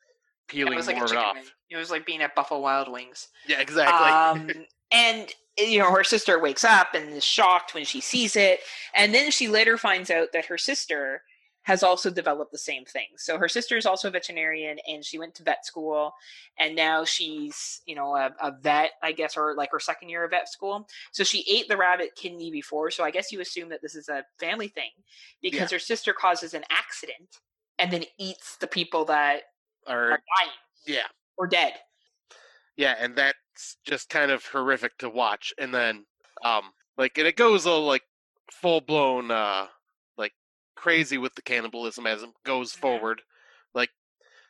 [0.48, 1.36] peeling it was like more of it off.
[1.36, 1.44] wing.
[1.70, 4.52] it was like being at buffalo wild wings Yeah, exactly.
[4.52, 8.60] um, and you know her sister wakes up and is shocked when she sees it
[8.94, 11.22] and then she later finds out that her sister
[11.64, 15.18] has also developed the same thing so her sister is also a veterinarian and she
[15.18, 16.14] went to vet school
[16.60, 20.24] and now she's you know a, a vet i guess or like her second year
[20.24, 23.70] of vet school so she ate the rabbit kidney before so i guess you assume
[23.70, 24.92] that this is a family thing
[25.42, 27.40] because her sister causes an accident
[27.80, 29.42] and then eats the people that
[29.88, 30.52] or are dying
[30.86, 31.08] yeah.
[31.38, 31.74] or dead
[32.76, 35.54] Yeah, and that's just kind of horrific to watch.
[35.58, 36.06] And then,
[36.44, 38.04] um, like, and it goes all like
[38.52, 39.68] full blown, uh,
[40.84, 42.80] crazy with the cannibalism as it goes Mhm.
[42.80, 43.22] forward.
[43.74, 43.92] Like,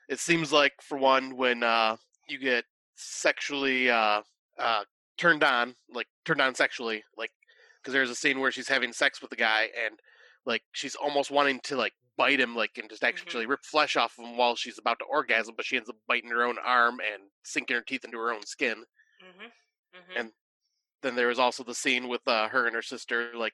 [0.10, 1.98] it seems like for one, when uh,
[2.28, 2.66] you get
[2.96, 4.24] sexually uh,
[4.58, 4.84] uh,
[5.18, 7.32] turned on, like turned on sexually, like,
[7.80, 10.00] because there's a scene where she's having sex with the guy and
[10.46, 14.18] like she's almost wanting to like bite him, like, and just actually rip flesh off
[14.18, 17.00] of him while she's about to orgasm, but she ends up biting her own arm
[17.00, 18.78] and sinking her teeth into her own skin.
[19.24, 19.46] mm-hmm.
[19.98, 20.18] Mm-hmm.
[20.18, 20.32] And
[21.04, 23.54] then there was also the scene with uh, her and her sister, like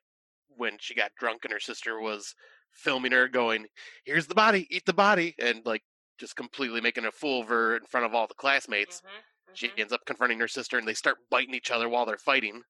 [0.57, 2.33] when she got drunk and her sister was
[2.71, 3.67] filming her, going,
[4.05, 5.83] "Here's the body, eat the body," and like
[6.17, 9.01] just completely making a fool of her in front of all the classmates.
[9.03, 9.23] Mhm,
[9.53, 9.79] She mhm.
[9.79, 12.63] ends up confronting her sister, and they start biting each other while they're fighting.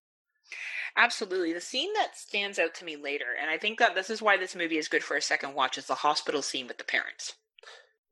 [0.96, 1.52] Absolutely.
[1.54, 4.38] The scene that stands out to me later, and I think that this is why
[4.38, 7.36] this movie is good for a second watch, is the hospital scene with the parents.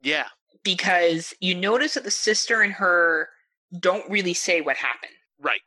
[0.01, 0.29] Yeah,
[0.63, 3.29] Because you notice that the sister and her
[3.79, 5.13] don't really say what happened.
[5.39, 5.61] right.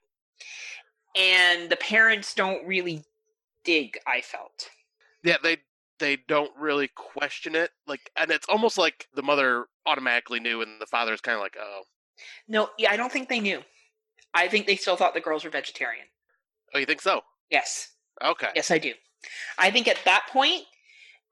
[1.15, 3.05] And the parents don't really
[3.65, 4.71] dig, I felt.
[5.23, 5.59] Yeah, they
[6.01, 10.81] they don't really question it, like, and it's almost like the mother automatically knew, and
[10.81, 11.83] the father is kind of like, "Oh,
[12.49, 13.63] No, yeah, I don't think they knew.
[14.35, 16.07] I think they still thought the girls were vegetarian.
[16.75, 17.93] oh, you think so?" Yes.
[18.23, 18.49] Okay.
[18.57, 18.95] Yes, I do.
[19.59, 20.65] I think at that point,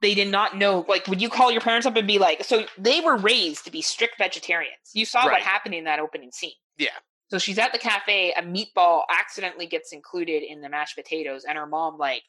[0.00, 0.84] they did not know.
[0.88, 3.70] Like, would you call your parents up and be like, so they were raised to
[3.72, 4.90] be strict vegetarians?
[4.94, 5.32] You saw Right.
[5.32, 6.52] what happened in that opening scene.
[6.76, 6.96] Yeah.
[7.30, 11.58] So she's at the cafe, a meatball accidentally gets included in the mashed potatoes, and
[11.58, 12.22] her mom, like,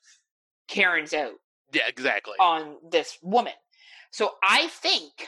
[0.68, 1.36] Karen's out
[1.74, 2.34] Yeah, exactly.
[2.40, 3.54] on this woman.
[4.12, 5.28] So I think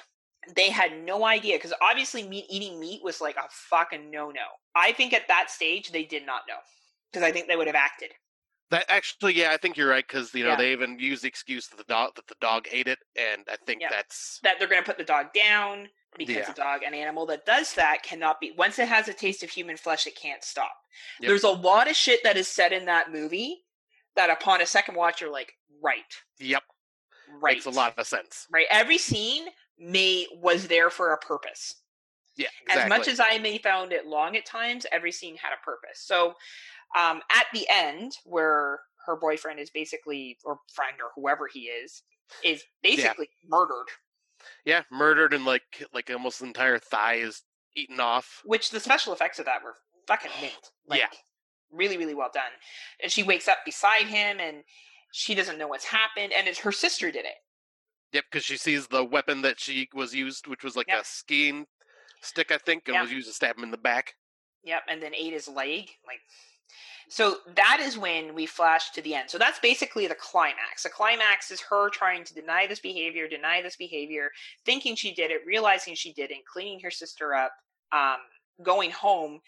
[0.56, 4.42] they had no idea because obviously meat eating meat was like a fucking no no.
[4.76, 6.56] I think at that stage they did not know
[7.12, 8.12] because I think they would have acted.
[8.72, 10.56] That actually, yeah, I think you're right because you know Yeah.
[10.56, 13.58] they even use the excuse that the dog that the dog ate it, and I
[13.66, 13.90] think Yeah.
[13.92, 16.52] that's that they're going to put the dog down because Yeah.
[16.52, 18.52] a dog, an animal that does that, cannot be.
[18.52, 20.74] Once it has a taste of human flesh, it can't stop.
[21.20, 21.28] Yep.
[21.28, 23.64] There's a lot of shit that is said in that movie
[24.16, 26.64] that, upon a second watch, you're like, right, yep
[27.42, 28.48] right, makes a lot of sense.
[28.52, 28.66] right.
[28.70, 29.46] Every scene
[29.80, 31.76] may was there for a purpose.
[32.38, 32.84] Yeah, exactly.
[32.84, 36.00] As much as I may found it long at times, every scene had a purpose.
[36.00, 36.34] So,
[36.98, 42.04] um, at the end, where her boyfriend is basically, or friend, or whoever he is,
[42.44, 43.88] is basically murdered.
[44.66, 47.42] yeah, murdered and like like almost the entire thigh is
[47.76, 48.42] eaten off.
[48.46, 49.76] which the special effects of that were
[50.08, 50.54] fucking mint.
[50.88, 51.08] Like, Yeah.
[51.72, 52.52] really, really well done.
[53.02, 54.64] And she wakes up beside him, and
[55.12, 57.36] she doesn't know what's happened, and it's her sister did it.
[58.14, 61.02] Yep, because she sees the weapon that she was used, which was like Yep.
[61.02, 61.68] a skiing
[62.22, 63.04] stick, I think, and Yep.
[63.04, 64.16] was used to stab him in the back.
[64.64, 65.90] Yep, and then ate his leg.
[66.06, 66.20] Like,
[67.10, 69.30] so that is when we flash to the end.
[69.30, 70.84] So that's basically the climax.
[70.84, 74.32] The climax is her trying to deny this behavior, deny this behavior,
[74.66, 77.54] thinking she did it, realizing she didn't, cleaning her sister up,
[77.92, 78.20] um,
[78.62, 79.42] going home,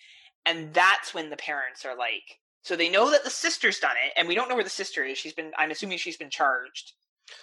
[0.45, 2.40] and that's when the parents are like.
[2.64, 5.03] So they know that the sister's done it, and we don't know where the sister
[5.03, 5.18] is.
[5.18, 5.52] She's been.
[5.57, 6.94] I'm assuming she's been charged.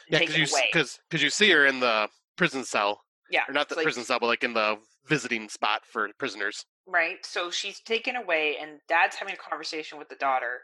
[0.08, 3.74] Yeah, because you because you see her in the prison cell, Yeah, or not the
[3.76, 6.64] like- prison cell, but like in the visiting spot for prisoners.
[6.86, 7.24] right?
[7.24, 10.60] So she's taken away, and dad's having a conversation with the daughter,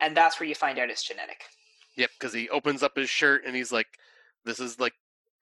[0.00, 1.42] and that's where you find out it's genetic.
[1.96, 3.86] Yep, because he opens up his shirt and he's like,
[4.44, 4.94] "This is like,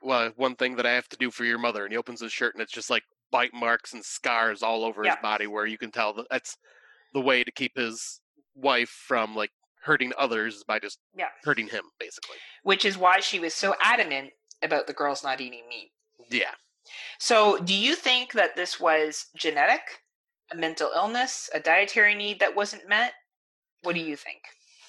[0.03, 2.33] well, one thing that I have to do for your mother." And he opens his
[2.33, 5.13] shirt and it's just like bite marks and scars all over Yeah.
[5.13, 6.57] his body, where you can tell that that's
[7.15, 8.21] the way to keep his
[8.55, 9.51] wife from like
[9.83, 11.29] hurting others by just Yeah.
[11.45, 12.37] hurting him, basically.
[12.63, 14.33] Which is why she was so adamant
[14.63, 15.93] about the girls not eating meat.
[16.29, 16.55] Yeah,
[17.19, 20.03] So, do you think that this was genetic,
[20.53, 23.15] a mental illness, a dietary need that wasn't met?
[23.83, 24.43] What do you think?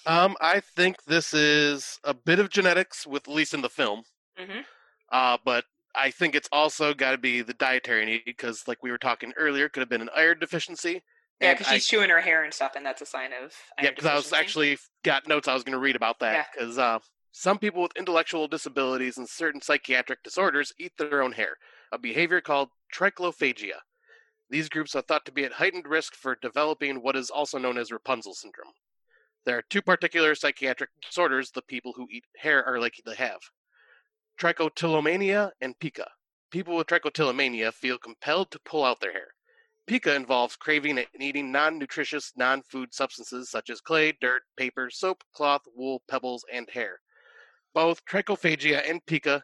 [0.06, 4.04] um, I think this is a bit of genetics, with at least in the film.
[4.40, 4.62] Mm-hmm.
[5.12, 5.66] Uh, but
[5.96, 9.32] I think it's also got to be the dietary need because, like we were talking
[9.38, 11.04] earlier, it could have been an iron deficiency.
[11.42, 13.54] Yeah, because I- she's chewing her hair and stuff, and that's a sign of.
[13.82, 16.34] Yeah, because I was actually got notes I was going to read about Yeah.
[16.34, 16.48] that.
[16.54, 17.00] Because uh,
[17.32, 21.58] some people with intellectual disabilities and certain psychiatric disorders eat their own hair,
[21.92, 23.80] a behavior called trichophagia.
[24.50, 27.78] These groups are thought to be at heightened risk for developing what is also known
[27.78, 28.74] as Rapunzel syndrome.
[29.46, 33.40] There are two particular psychiatric disorders the people who eat hair are likely to have
[34.40, 36.06] trichotillomania and pica.
[36.52, 39.28] People with trichotillomania feel compelled to pull out their hair.
[39.88, 44.90] Pica involves craving and eating non nutritious, non food substances such as clay, dirt, paper,
[44.90, 47.00] soap, cloth, wool, pebbles, and hair.
[47.74, 49.44] Both trichophagia and pica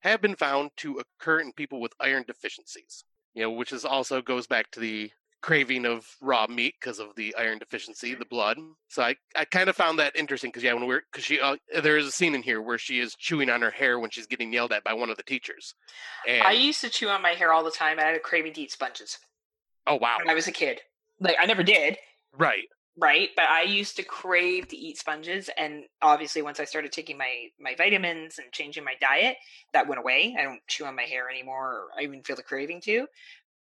[0.00, 3.04] have been found to occur in people with iron deficiencies.
[3.34, 5.10] You know, which is also goes back to the
[5.40, 8.58] craving of raw meat because of the iron deficiency, the blood.
[8.88, 11.56] So I, I kind of found that interesting because yeah, when we're because she uh,
[11.82, 14.26] there is a scene in here where she is chewing on her hair when she's
[14.26, 15.74] getting yelled at by one of the teachers.
[16.26, 18.20] And I used to chew on my hair all the time, and I had a
[18.20, 19.18] craving to eat sponges
[19.88, 20.80] oh wow, when I was a kid.
[21.20, 21.98] Like I never did,
[22.36, 22.64] right,
[22.96, 23.30] right?
[23.34, 27.46] But I used to crave to eat sponges, and obviously, once I started taking my
[27.60, 29.36] my vitamins and changing my diet,
[29.72, 30.36] that went away.
[30.38, 33.06] I don't chew on my hair anymore, or I even feel the craving to.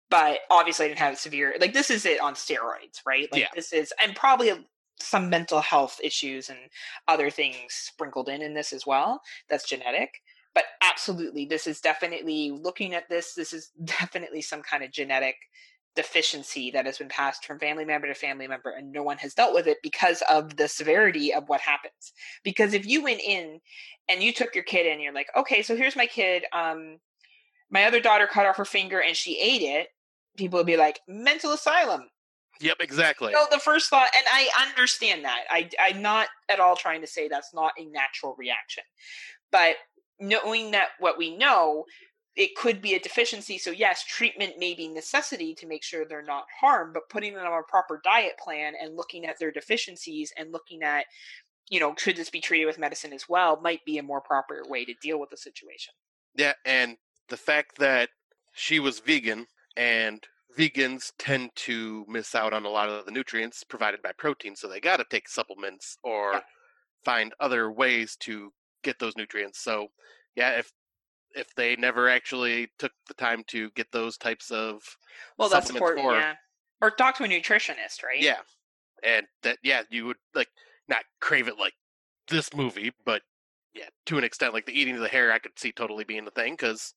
[0.08, 3.28] But obviously, I didn't have severe like this is it on steroids, right?
[3.32, 3.48] Like Yeah.
[3.54, 4.52] this is and probably
[5.00, 6.58] some mental health issues and
[7.08, 9.20] other things sprinkled in in this as well.
[9.48, 10.20] That's genetic.
[10.54, 13.34] But absolutely, this is definitely looking at this.
[13.34, 15.36] This is definitely some kind of genetic
[15.96, 19.34] deficiency that has been passed from family member to family member and no one has
[19.34, 22.12] dealt with it because of the severity of what happens.
[22.44, 23.60] Because if you went in
[24.08, 26.98] and you took your kid and you're like okay so here's my kid um
[27.70, 29.88] my other daughter cut off her finger and she ate it
[30.36, 32.08] people would be like mental asylum.
[32.60, 33.32] Yep, exactly.
[33.32, 35.44] no the first thought and i understand that.
[35.50, 38.84] I i'm not at all trying to say that's not a natural reaction.
[39.50, 39.76] But
[40.18, 41.84] knowing that what we know
[42.36, 46.22] it could be a deficiency so yes treatment may be necessity to make sure they're
[46.22, 50.32] not harmed but putting them on a proper diet plan and looking at their deficiencies
[50.36, 51.06] and looking at
[51.70, 54.62] you know should this be treated with medicine as well might be a more proper
[54.68, 55.92] way to deal with the situation
[56.34, 56.96] Yeah, and
[57.28, 58.10] the fact that
[58.54, 59.46] she was vegan
[59.76, 60.24] and
[60.56, 64.68] vegans tend to miss out on a lot of the nutrients provided by protein, so
[64.68, 66.40] they got to take supplements or Yeah.
[67.04, 68.52] find other ways to
[68.82, 69.60] get those nutrients.
[69.60, 69.88] So,
[70.34, 70.72] yeah, if
[71.34, 74.82] if they never actually took the time to get those types of
[75.38, 76.06] well, that's important.
[76.06, 76.34] for- Yeah,
[76.80, 78.20] or talk to a nutritionist, right?
[78.20, 78.40] yeah,
[79.02, 80.48] and that yeah, you would like
[80.88, 81.74] not crave it like
[82.28, 83.22] this movie, but
[83.74, 86.24] yeah, to an extent, like the eating of the hair, I could see totally being
[86.24, 86.94] the thing because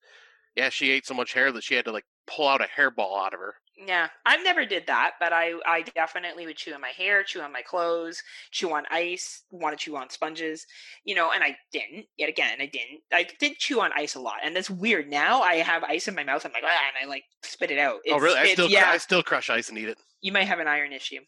[0.55, 3.19] yeah, she ate so much hair that she had to like pull out a hairball
[3.23, 3.55] out of her.
[3.85, 7.41] Yeah, I've never did that, but I I definitely would chew on my hair, chew
[7.41, 10.65] on my clothes, chew on ice, want to chew on sponges,
[11.05, 12.07] you know, and I didn't.
[12.17, 13.01] Yet again, I didn't.
[13.13, 15.09] I did chew on ice a lot, and that's weird.
[15.09, 16.45] Now I have ice in my mouth.
[16.45, 17.99] I'm like, ah, and I like spit it out.
[18.09, 18.37] oh, really?
[18.37, 18.89] I still yeah.
[18.91, 19.97] I still crush ice and eat it.
[20.21, 21.21] you might have an iron issue,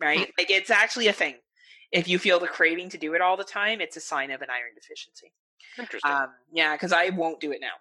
[0.00, 0.30] right?
[0.38, 1.34] like it's actually a thing.
[1.90, 4.40] If you feel the craving to do it all the time, it's a sign of
[4.42, 5.32] an iron deficiency.
[5.78, 6.12] Interesting.
[6.12, 7.72] Um, yeah, because I won't do it now.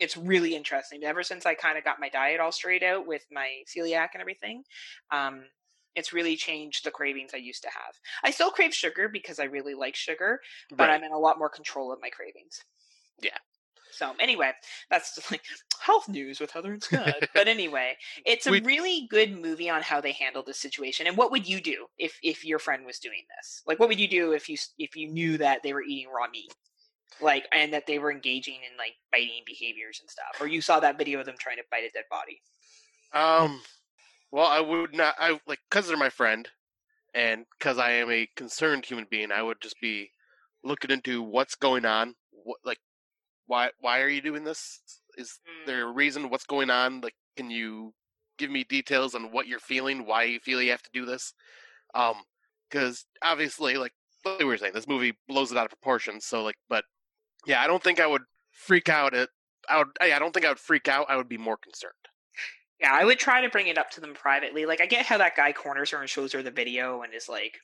[0.00, 1.02] It's really interesting.
[1.04, 4.20] Ever since I kind of got my diet all straight out with my celiac and
[4.20, 4.62] everything,
[5.10, 5.44] um,
[5.96, 7.94] it's really changed the cravings I used to have.
[8.22, 10.90] I still crave sugar because I really like sugar, but right.
[10.94, 12.62] I'm in a lot more control of my cravings.
[13.20, 13.36] Yeah.
[13.90, 14.52] So anyway,
[14.90, 15.42] that's just like
[15.80, 17.14] health news with Heather and Scott.
[17.34, 21.08] but anyway, it's a We- really good movie on how they handled this situation.
[21.08, 23.62] And what would you do if if your friend was doing this?
[23.66, 26.28] Like, what would you do if you if you knew that they were eating raw
[26.30, 26.54] meat,
[27.20, 30.80] like, and that they were engaging in like biting behaviors and stuff, or you saw
[30.80, 32.40] that video of them trying to bite a dead body?
[33.12, 33.60] Um,
[34.30, 35.14] well, I would not.
[35.18, 36.48] I like because they're my friend,
[37.14, 40.10] and because I am a concerned human being, I would just be
[40.64, 42.14] looking into what's going on.
[42.30, 42.78] What like,
[43.46, 44.80] why why are you doing this?
[45.16, 45.66] Is Mm.
[45.66, 46.30] there a reason?
[46.30, 47.00] What's going on?
[47.00, 47.94] Like, can you
[48.38, 50.06] give me details on what you're feeling?
[50.06, 51.34] Why you feel you have to do this?
[51.94, 52.16] Um,
[52.70, 53.92] because obviously, like
[54.24, 56.20] like we were saying, this movie blows it out of proportion.
[56.20, 56.84] So like, but
[57.46, 59.28] yeah, I don't think I would freak out at.
[59.68, 59.88] I would.
[60.00, 61.06] I don't think I would freak out.
[61.08, 61.92] I would be more concerned.
[62.80, 64.64] Yeah, I would try to bring it up to them privately.
[64.64, 67.28] Like, I get how that guy corners her and shows her the video and is
[67.28, 67.58] like,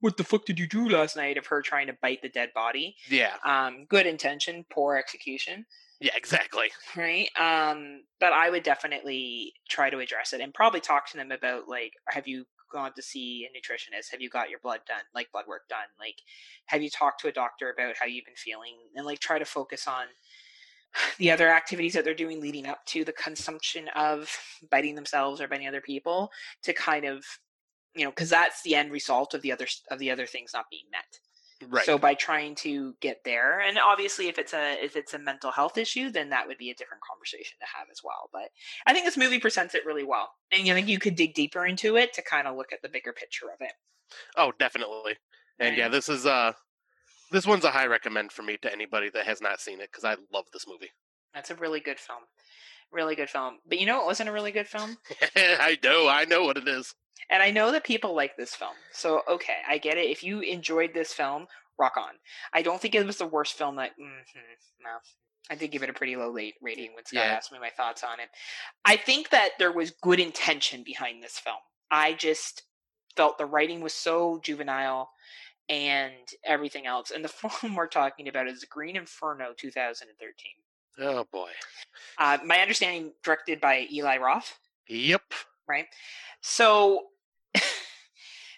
[0.00, 2.50] "What the fuck did you do last night?" Of her trying to bite the dead
[2.54, 2.96] body.
[3.08, 3.34] Yeah.
[3.44, 5.66] Um, good intention, poor execution,
[6.00, 6.16] Yeah.
[6.16, 6.72] Exactly.
[6.96, 7.28] right?
[7.38, 11.68] Um, but I would definitely try to address it and probably talk to them about
[11.68, 14.10] like, have you gone to see a nutritionist?
[14.10, 15.88] Have you got your blood done, like blood work done?
[15.98, 16.16] Like,
[16.66, 18.74] have you talked to a doctor about how you've been feeling?
[18.94, 20.06] And like, try to focus on
[21.18, 24.30] the other activities that they're doing leading up to the consumption of
[24.70, 26.30] biting themselves or biting other people
[26.62, 27.24] to kind of
[27.94, 30.66] you know because that's the end result of the other of the other things not
[30.70, 31.20] being met
[31.68, 31.84] Right.
[31.84, 35.50] so by trying to get there and obviously if it's a if it's a mental
[35.50, 38.50] health issue then that would be a different conversation to have as well but
[38.86, 41.64] i think this movie presents it really well and i think you could dig deeper
[41.64, 43.72] into it to kind of look at the bigger picture of it
[44.36, 45.16] oh, definitely.
[45.58, 46.52] And yeah, this is uh
[47.30, 50.04] this one's a high recommend for me to anybody that has not seen it because
[50.04, 50.90] I love this movie.
[51.32, 52.24] that's a really good film
[52.92, 54.98] really good film but you know what wasn't a really good film
[55.36, 56.94] I know, I know what it is.
[57.30, 58.74] And I know that people like this film.
[58.92, 60.10] So, okay, I get it.
[60.10, 61.46] If you enjoyed this film,
[61.78, 62.14] rock on.
[62.52, 63.92] I don't think it was the worst film that.
[63.98, 64.06] mhm,
[64.82, 64.90] no.
[65.50, 67.32] I did give it a pretty low late rating when Scott Yeah.
[67.32, 68.28] asked me my thoughts on it.
[68.84, 71.58] I think that there was good intention behind this film.
[71.90, 72.62] I just
[73.16, 75.10] felt the writing was so juvenile
[75.68, 76.12] and
[76.44, 77.10] everything else.
[77.10, 80.52] And the film we're talking about is Green Inferno 2013.
[81.00, 81.50] Oh boy.
[82.18, 84.58] Uh, my understanding, directed by Eli Roth.
[84.88, 85.22] Yep.
[85.68, 85.86] Right?
[86.40, 87.02] So,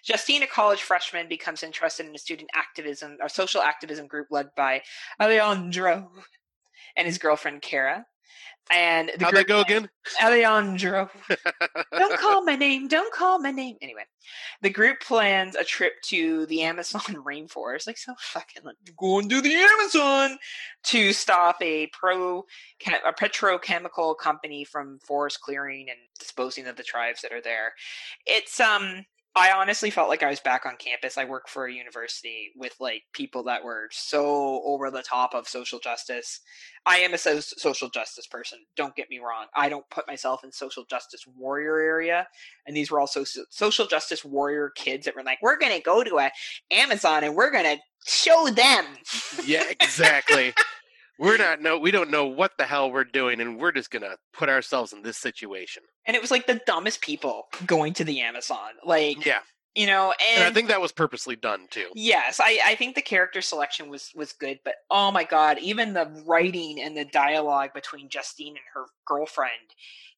[0.03, 4.47] Justine, a college freshman, becomes interested in a student activism or social activism group led
[4.55, 4.81] by
[5.21, 6.11] Alejandro
[6.95, 8.05] and his girlfriend Kara.
[8.71, 9.89] And the How'd that go again?
[10.23, 11.09] Alejandro.
[11.91, 12.87] don't call my name.
[12.87, 13.77] Don't call my name.
[13.81, 14.03] Anyway,
[14.61, 19.41] the group plans a trip to the Amazon rainforest, like so fucking like going to
[19.41, 20.37] the Amazon
[20.85, 22.43] to stop a pro
[23.05, 27.73] a petrochemical company from forest clearing and disposing of the tribes that are there.
[28.25, 29.05] It's um.
[29.37, 31.17] I honestly felt like I was back on campus.
[31.17, 35.47] I work for a university with like people that were so over the top of
[35.47, 36.39] social justice.
[36.85, 38.59] I am a so- social justice person.
[38.75, 39.47] Don't get me wrong.
[39.55, 42.27] I don't put myself in social justice warrior area.
[42.65, 46.03] And these were also so- social justice warrior kids that were like, "We're gonna go
[46.03, 46.31] to a
[46.71, 48.85] Amazon and we're gonna show them."
[49.45, 50.53] yeah, exactly.
[51.19, 54.15] we're not no we don't know what the hell we're doing and we're just gonna
[54.33, 55.83] put ourselves in this situation.
[56.05, 58.71] And it was like the dumbest people going to the Amazon.
[58.85, 59.39] Like, Yeah.
[59.75, 61.89] you know, and, And I think that was purposely done too.
[61.93, 65.93] Yes, I, I think the character selection was was good, but oh my god, even
[65.93, 69.51] the writing and the dialogue between Justine and her girlfriend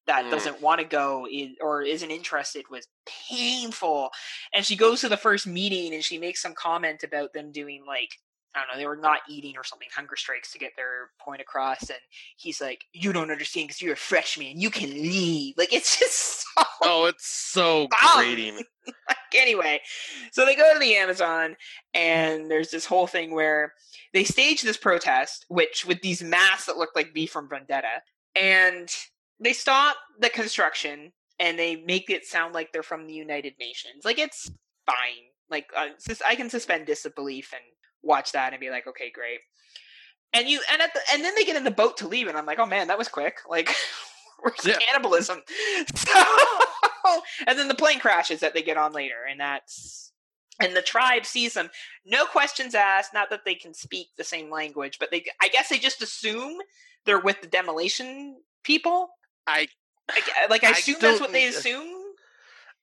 [0.06, 0.30] that Mm.
[0.30, 2.88] doesn't want to go is, or isn't interested was
[3.28, 4.10] painful.
[4.54, 7.84] And she goes to the first meeting and she makes some comment about them doing
[7.86, 8.10] like
[8.54, 11.40] I don't know, they were not eating or something, hunger strikes to get their point
[11.40, 11.88] across.
[11.88, 11.98] And
[12.36, 14.60] he's like, You don't understand because you're a freshman.
[14.60, 15.54] You can leave.
[15.56, 16.64] Like, it's just so.
[16.82, 18.56] Oh, it's so grating.
[18.86, 19.80] like, anyway,
[20.32, 21.56] so they go to the Amazon,
[21.94, 23.74] and there's this whole thing where
[24.12, 28.02] they stage this protest, which with these masks that look like V from Vendetta,
[28.34, 28.88] and
[29.38, 34.04] they stop the construction and they make it sound like they're from the United Nations.
[34.04, 34.50] Like, it's
[34.86, 35.30] fine.
[35.48, 35.88] Like, uh,
[36.28, 37.62] I can suspend disbelief and
[38.02, 39.40] watch that and be like, okay, great.
[40.32, 42.38] And you and at the and then they get in the boat to leave, and
[42.38, 43.38] I'm like, oh man, that was quick.
[43.48, 43.74] Like,
[44.40, 44.78] where's Yeah.
[44.78, 45.42] cannibalism?
[47.02, 50.12] So, and then the plane crashes that they get on later, and that's
[50.60, 51.70] and the tribe sees them.
[52.04, 53.14] No questions asked.
[53.14, 56.58] Not that they can speak the same language, but they I guess they just assume
[57.06, 59.08] they're with the demolition people.
[59.46, 59.68] I
[60.08, 61.88] Like, like I I assume that's what they assume.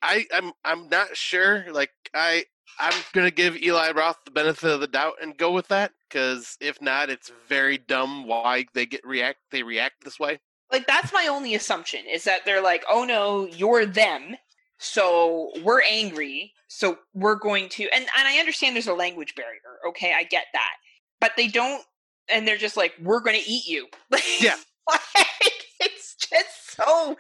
[0.02, 1.66] I I'm I'm not sure.
[1.72, 2.46] Like I
[2.80, 6.58] I'm gonna give Eli Roth the benefit of the doubt and go with that because
[6.62, 10.40] if not, it's very dumb why they get react they react this way.
[10.72, 14.36] like that's my only assumption is that they're like oh no you're them
[14.80, 19.80] so we're angry so we're going to and and i understand there's a language barrier
[19.88, 20.74] okay i get that
[21.22, 21.84] but they don't
[22.30, 23.88] and they're just like we're going to eat you
[24.42, 24.56] Yeah.
[24.90, 27.16] like, it's just so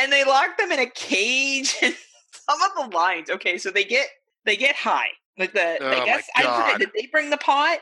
[0.00, 1.94] and they lock them in a cage and
[2.30, 4.06] some of the lines okay so they get
[4.46, 5.08] they get high
[5.38, 7.78] like the Oh i guess i forget did they bring the pot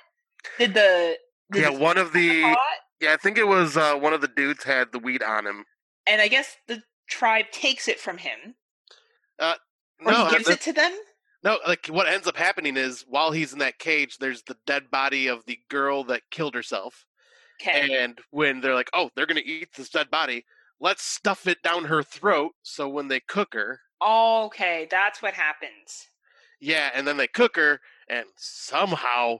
[0.58, 1.16] did the
[1.52, 2.56] did Yeah, one of bring the
[3.00, 5.64] yeah, I think it was uh, one of the dudes had the weed on him.
[6.06, 8.54] and I guess the tribe takes it from him,
[9.40, 9.54] or
[10.00, 10.96] No, he gives the- it to them.
[11.42, 14.90] no, like what ends up happening is while he's in that cage, there's the dead
[14.90, 17.04] body of the girl that killed herself.
[17.60, 20.44] Okay, And when they're like, "Oh, they're gonna eat this dead body,"
[20.80, 22.52] let's stuff it down her throat.
[22.62, 26.08] So when they cook her, okay, that's what happens.
[26.60, 29.38] Yeah, and then they cook her, and somehow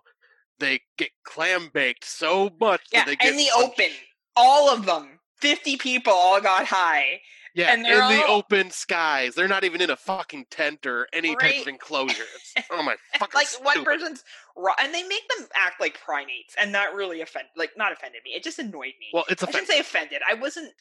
[0.59, 3.81] they get clam baked so much Yeah, that they get in the punched.
[3.81, 3.91] open,
[4.37, 7.21] all of them, fifty people, all got high.
[7.55, 9.37] Yeah, and in they're the open skies.
[9.37, 12.25] They're not even in a fucking tent or any type of enclosure.
[12.35, 14.25] It's, oh my fucking like one person's,
[14.57, 18.23] raw, and they make them act like primates, and that really offend, like not offended
[18.25, 18.33] me.
[18.33, 19.07] It just annoyed me.
[19.13, 20.21] Well, it's I shouldn't say offended.
[20.29, 20.73] I wasn't.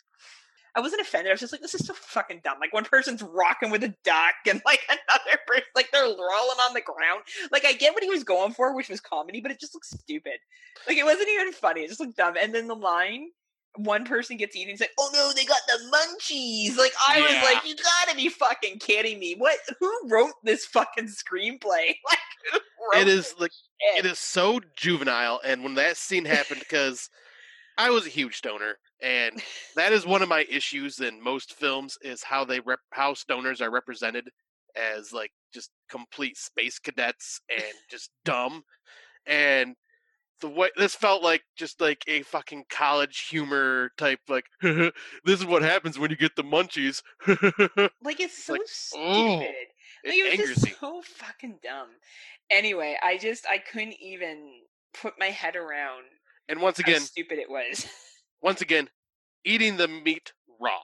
[0.75, 1.29] I wasn't offended.
[1.29, 2.57] I was just like, this is so fucking dumb.
[2.59, 6.73] Like one person's rocking with a duck, and like another person, like they're rolling on
[6.73, 7.23] the ground.
[7.51, 9.91] Like I get what he was going for, which was comedy, but it just looks
[9.91, 10.39] stupid.
[10.87, 11.81] Like it wasn't even funny.
[11.81, 12.35] It just looked dumb.
[12.41, 13.29] And then the line,
[13.77, 14.71] one person gets eaten.
[14.71, 17.41] He's like, "Oh no, they got the munchies!" Like I Yeah.
[17.41, 19.35] was like, "You gotta be fucking kidding me!
[19.37, 19.59] What?
[19.79, 21.95] Who wrote this fucking screenplay?
[22.09, 22.19] Like
[22.51, 22.59] who
[22.91, 27.09] wrote It is like this it is so juvenile, and when that scene happened, because
[27.77, 29.41] I was a huge stoner, and
[29.75, 33.61] that is one of my issues in most films is how they rep- how stoners
[33.61, 34.29] are represented
[34.75, 38.63] as like just complete space cadets and just dumb,
[39.25, 39.75] and
[40.41, 44.93] the way this felt like just like a fucking college humor type like this
[45.39, 47.01] is what happens when you get the munchies.
[48.03, 48.99] Like it's so like, stupid.
[48.99, 49.39] oh,
[50.05, 50.73] Like, it was just me.
[50.79, 51.89] so fucking dumb.
[52.49, 54.61] Anyway, I just I couldn't even
[54.93, 56.03] put my head around
[56.49, 57.85] And once how again, stupid it was.
[58.43, 58.89] Once again,
[59.45, 60.79] eating the meat raw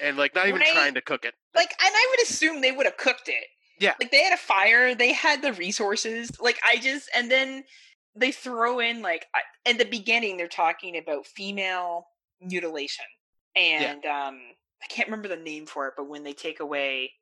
[0.00, 0.72] and like not even Right.
[0.72, 1.34] trying to cook it.
[1.54, 3.44] like, and I would assume they would have cooked it.
[3.80, 3.94] Yeah.
[4.00, 6.30] Like they had a fire, they had the resources.
[6.40, 7.64] Like I just and then
[8.14, 12.06] they throw in like I- in the beginning they're talking about female
[12.40, 13.04] mutilation
[13.56, 14.40] and um
[14.82, 17.12] I can't remember the name for it, but when they take away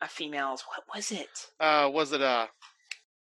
[0.00, 1.28] a female's what was it?
[1.60, 2.46] Uh, was it uh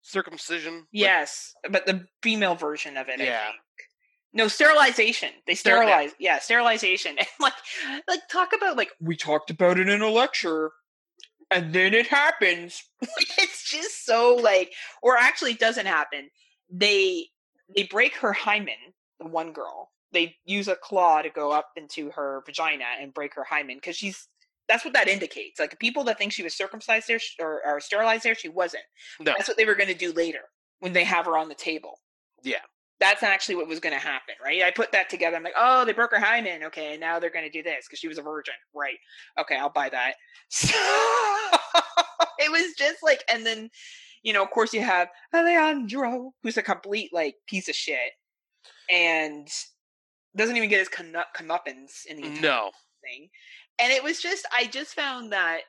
[0.01, 0.87] circumcision?
[0.91, 3.19] Yes, but the female version of it.
[3.21, 3.51] I Yeah.
[4.33, 5.29] No sterilization.
[5.45, 6.11] They sterilize.
[6.19, 7.17] Yeah, sterilization.
[7.19, 7.53] And like,
[8.07, 10.71] like talk about like we talked about it in a lecture,
[11.51, 12.83] and then it happens.
[13.01, 16.29] it's just so like, or actually, it doesn't happen.
[16.69, 17.27] They
[17.75, 18.73] they break her hymen.
[19.19, 19.91] The one girl.
[20.11, 23.95] They use a claw to go up into her vagina and break her hymen because
[23.95, 24.27] she's.
[24.69, 25.59] That's what that indicates.
[25.59, 28.83] Like people that think she was circumcised there or, or sterilized there, she wasn't.
[29.19, 29.33] No.
[29.37, 30.39] That's what they were going to do later
[30.79, 31.99] when they have her on the table.
[32.43, 32.59] Yeah.
[33.03, 34.61] That's actually what was going to happen, right?
[34.63, 35.35] I put that together.
[35.35, 36.63] I'm like, oh, they broke her hymen.
[36.63, 38.53] Okay, now they're going to do this because she was a virgin.
[38.73, 38.95] Right.
[39.37, 40.13] Okay, I'll buy that.
[40.49, 40.77] So
[42.39, 43.69] it was just like, and then,
[44.23, 48.11] you know, of course, you have Alejandro, who's a complete, like, piece of shit
[48.89, 49.47] and
[50.35, 52.71] doesn't even get his comeuppance in the No.
[53.03, 53.29] thing.
[53.79, 55.61] And it was just, I just found that.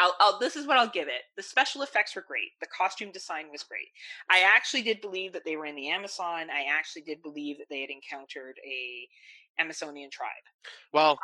[0.00, 1.22] I'll, I'll, this is what I'll give it.
[1.36, 2.50] The special effects were great.
[2.60, 3.88] The costume design was great.
[4.30, 6.48] I actually did believe that they were in the Amazon.
[6.50, 9.08] I actually did believe that they had encountered a
[9.60, 10.30] Amazonian tribe.
[10.92, 11.18] Well,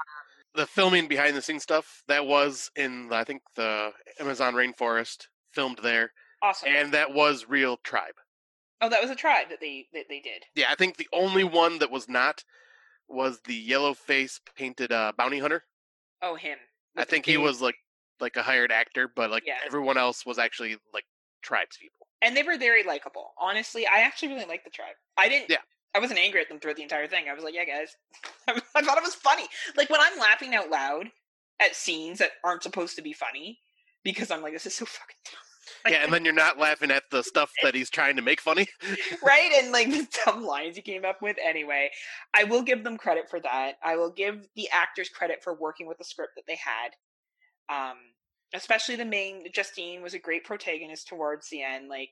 [0.55, 5.79] the filming behind the scenes stuff that was in I think the Amazon rainforest filmed
[5.83, 6.13] there,
[6.43, 6.69] Awesome.
[6.69, 8.15] and that was real tribe.
[8.81, 10.45] Oh, that was a tribe that they that they did.
[10.55, 12.45] Yeah, I think the only one that was not
[13.09, 15.63] was the yellow face painted uh, bounty hunter.
[16.21, 16.59] Oh, him.
[16.97, 17.77] I think he was like
[18.21, 19.59] like a hired actor, but like Yeah.
[19.67, 21.05] everyone else was actually like
[21.43, 22.07] tribes people.
[22.23, 23.35] and they were very likable.
[23.39, 24.95] Honestly, I actually really liked the tribe.
[25.19, 25.51] I didn't.
[25.51, 25.59] Yeah.
[25.95, 27.25] I wasn't angry at them throughout the entire thing.
[27.29, 27.97] I was like, yeah, guys.
[28.75, 29.47] I thought it was funny.
[29.77, 31.09] Like when I'm laughing out loud
[31.61, 33.59] at scenes that aren't supposed to be funny
[34.03, 35.35] because I'm like, this is so fucking dumb.
[35.89, 38.67] Yeah, and then you're not laughing at the stuff that he's trying to make funny.
[39.25, 39.51] right?
[39.57, 41.37] And like the dumb lines he came up with.
[41.45, 41.91] Anyway,
[42.35, 43.75] I will give them credit for that.
[43.85, 46.91] I will give the actors credit for working with the script that they had.
[47.69, 47.97] Um,
[48.55, 51.89] especially the main Justine was a great protagonist towards the end.
[51.89, 52.11] Like,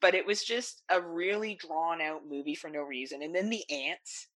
[0.00, 3.22] but it was just a really drawn out movie for no reason.
[3.22, 4.28] And then the ants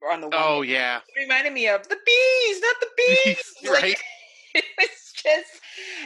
[0.00, 3.42] were on the Oh yeah, it reminded me of the bees, not the bees.
[3.64, 3.98] Like, right?
[4.54, 5.60] it was just,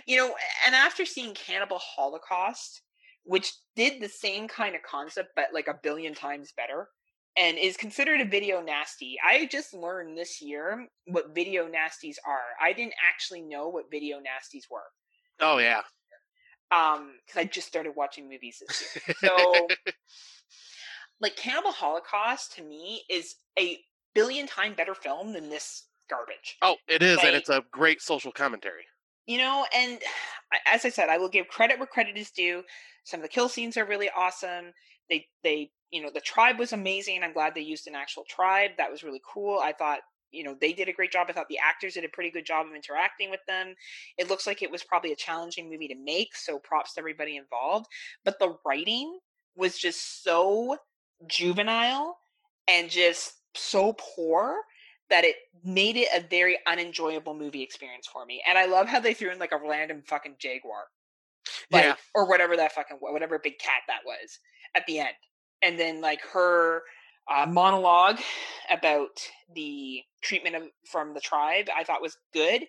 [0.06, 0.34] you know,
[0.66, 2.82] and after seeing Cannibal Holocaust,
[3.24, 6.88] which did the same kind of concept but like a billion times better,
[7.36, 12.40] and is considered a video nasty, I just learned this year what video nasties are.
[12.60, 14.82] I didn't actually know what video nasties were.
[15.40, 15.82] Oh yeah.
[16.72, 19.16] Um, because I just started watching movies this year.
[19.20, 19.68] So,
[21.20, 23.78] like, Cannibal Holocaust to me is a
[24.14, 26.56] billion time better film than this garbage.
[26.62, 28.84] Oh, it is, and it's a great social commentary.
[29.26, 29.98] you know and
[30.66, 32.62] as i said i will give credit where credit is due
[33.04, 34.72] some of the kill scenes are really awesome
[35.08, 38.70] they they you know the tribe was amazing i'm glad they used an actual tribe
[38.76, 40.00] that was really cool i thought
[40.30, 42.46] you know they did a great job i thought the actors did a pretty good
[42.46, 43.74] job of interacting with them
[44.18, 47.36] it looks like it was probably a challenging movie to make so props to everybody
[47.36, 47.86] involved
[48.24, 49.18] but the writing
[49.56, 50.76] was just so
[51.26, 52.16] juvenile
[52.68, 54.56] and just so poor
[55.10, 58.42] that it made it a very unenjoyable movie experience for me.
[58.48, 60.84] And I love how they threw in like a random fucking jaguar,
[61.70, 64.38] like, yeah, or whatever that fucking whatever big cat that was
[64.74, 65.14] at the end,
[65.62, 66.82] and then like her
[67.30, 68.18] uh, monologue
[68.70, 69.20] about
[69.54, 72.64] the treatment of from the tribe, I thought was good.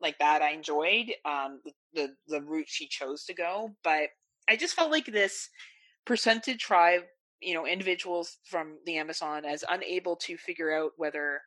[0.00, 4.08] Like that, I enjoyed um, the, the the route she chose to go, but
[4.48, 5.48] I just felt like this
[6.04, 7.02] percentage tribe,
[7.40, 11.40] you know, individuals from the Amazon as unable to figure out whether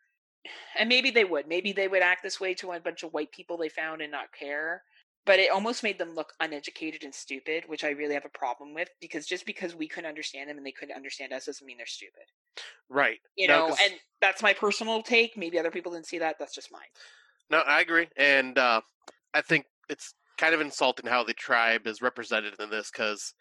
[0.78, 3.32] and maybe they would maybe they would act this way to a bunch of white
[3.32, 4.84] people they found and not care
[5.30, 8.74] but it almost made them look uneducated and stupid which i really have a problem
[8.74, 11.78] with because just because we couldn't understand them and they couldn't understand us doesn't mean
[11.78, 12.24] they're stupid
[12.90, 13.20] right.
[13.36, 16.56] you No, know and that's my personal take maybe other people didn't see that that's
[16.56, 16.82] just mine
[17.50, 18.82] No, I agree, and uh,
[19.34, 23.34] I think it's kind of insulting how the tribe is represented in this because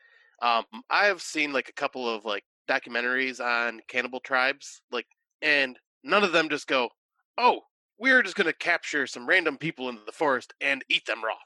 [0.43, 5.07] um, I have seen like a couple of like documentaries on cannibal tribes, like,
[5.43, 6.91] and none of them just go,
[7.37, 7.63] "Oh,
[7.99, 11.39] we're just gonna capture some random people in the forest and eat them raw."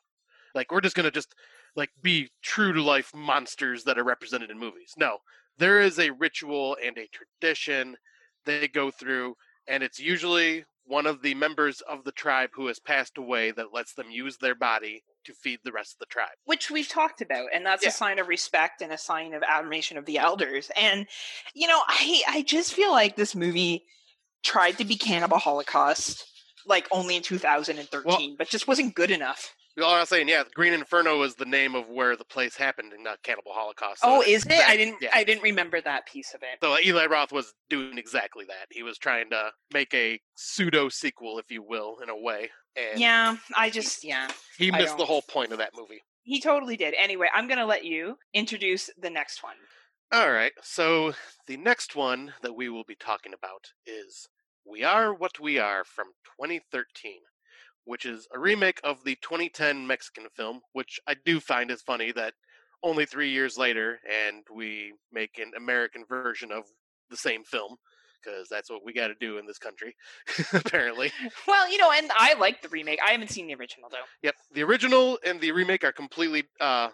[0.55, 1.35] Like, we're just gonna just
[1.77, 4.93] like be true to life monsters that are represented in movies.
[4.97, 5.19] No,
[5.59, 7.97] there is a ritual and a tradition
[8.45, 12.81] they go through, and it's usually one of the members of the tribe who has
[12.81, 16.33] passed away that lets them use their body to feed the rest of the tribe.
[16.47, 17.91] which we've talked about and that's Yeah.
[17.91, 21.07] a sign of respect and a sign of admiration of the elders and
[21.55, 23.85] you know i i just feel like this movie
[24.43, 26.27] tried to be cannibal holocaust
[26.66, 30.74] like only in 2013 but just wasn't good enough Well, I was saying, yeah, Green
[30.74, 34.03] Inferno is the name of where the place happened in uh, Cannibal Holocaust.
[34.03, 35.11] so oh is it i didn't Yeah.
[35.15, 38.66] i didn't remember that piece of it So Eli Roth was doing exactly that.
[38.70, 42.99] He was trying to make a pseudo sequel, if you will, in a way, and
[43.01, 44.28] yeah i just yeah
[44.59, 46.01] he missed the whole point of that movie.
[46.23, 49.57] he totally did anyway i'm gonna let you introduce the next one
[50.12, 51.12] All right, so
[51.47, 54.28] the next one that we will be talking about is
[54.66, 56.09] We Are What We Are from
[56.40, 57.15] 2013,
[57.84, 62.12] which is a remake of the 2010 Mexican film, which I do find is funny
[62.12, 62.34] that
[62.82, 66.64] only three years later and we make an American version of
[67.10, 67.76] the same film,
[68.22, 69.94] because that's what we got to do in this country,
[70.54, 71.12] apparently.
[71.46, 74.34] well you know and i like the remake i haven't seen the original though Yep,
[74.52, 76.90] the original and the remake are completely uh,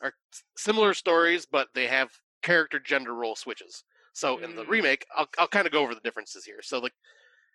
[0.00, 0.12] are
[0.56, 2.10] similar stories, but they have
[2.42, 3.84] character gender role switches.
[4.14, 4.68] So in the Mm.
[4.68, 6.60] remake, I'll I'll kind of go over the differences here.
[6.62, 6.94] So like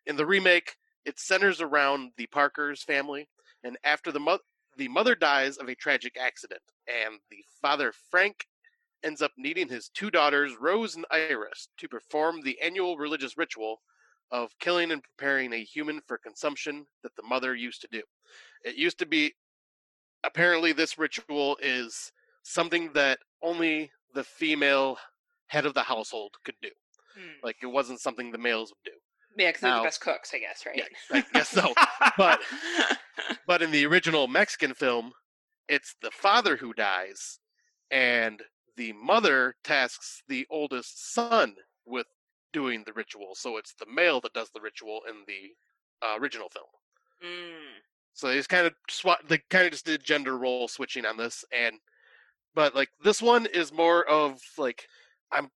[0.06, 0.76] in the remake,
[1.08, 3.30] it centers around the Parkers family,
[3.64, 4.44] and after the mother
[4.76, 8.46] the mother dies of a tragic accident, and the father Frank
[9.04, 13.82] ends up needing his two daughters Rose and Iris to perform the annual religious ritual
[14.30, 18.04] of killing and preparing a human for consumption that the mother used to do.
[18.64, 19.34] It used to be
[20.24, 22.12] apparently this ritual is
[22.44, 24.98] something that only the female
[25.48, 26.70] head of the household could do.
[27.16, 27.40] Hmm.
[27.44, 28.98] Like it wasn't something the males would do.
[29.38, 31.74] Yeah because they're the best cooks i guess right Yeah, I guess so.
[32.18, 32.42] But-
[33.48, 35.12] But in the original Mexican film,
[35.68, 37.40] it's the father who dies
[37.92, 38.42] and
[38.76, 41.56] the mother tasks the oldest son
[41.86, 42.06] with
[42.54, 43.30] doing the ritual.
[43.34, 46.68] So it's the male that does the ritual in the uh, original film.
[47.26, 47.82] Mm.
[48.14, 49.20] So they just kind of swap.
[49.28, 51.76] They kind of just did gender role switching on this, and
[52.54, 54.88] but like this one is more of like
[55.32, 55.50] I'm.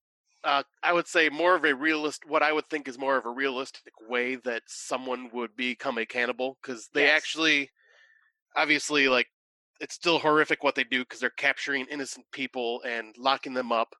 [0.44, 2.24] Uh, I would say more of a realist.
[2.26, 6.06] What I would think is more of a realistic way that someone would become a
[6.06, 7.16] cannibal because they Yes.
[7.22, 7.70] actually,
[8.56, 9.28] obviously, like
[9.80, 13.94] it's still horrific what they do because they're capturing innocent people and locking them up,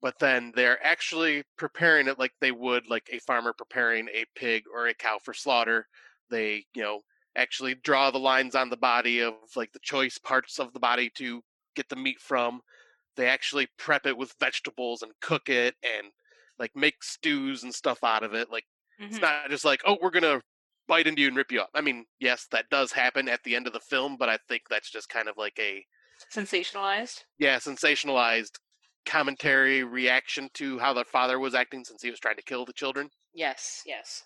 [0.00, 4.64] but then they're actually preparing it like they would like a farmer preparing a pig
[4.72, 5.88] or a cow for slaughter.
[6.30, 7.02] They, you know,
[7.36, 11.10] actually draw the lines on the body of like the choice parts of the body
[11.16, 11.42] to
[11.74, 12.60] get the meat from.
[13.18, 16.12] They actually prep it with vegetables and cook it and
[16.58, 18.50] like make stews and stuff out of it.
[18.50, 18.64] Like
[19.00, 19.22] it's Mhm.
[19.22, 20.42] not just like, oh, we're gonna
[20.88, 21.70] bite into you and rip you up.
[21.74, 24.62] I mean, yes, that does happen at the end of the film, but I think
[24.70, 25.86] that's just kind of like a
[26.32, 27.24] Sensationalized.
[27.38, 28.58] yeah, sensationalized
[29.06, 32.72] commentary reaction to how the father was acting since he was trying to kill the
[32.72, 33.10] children.
[33.32, 34.24] Yes, yes.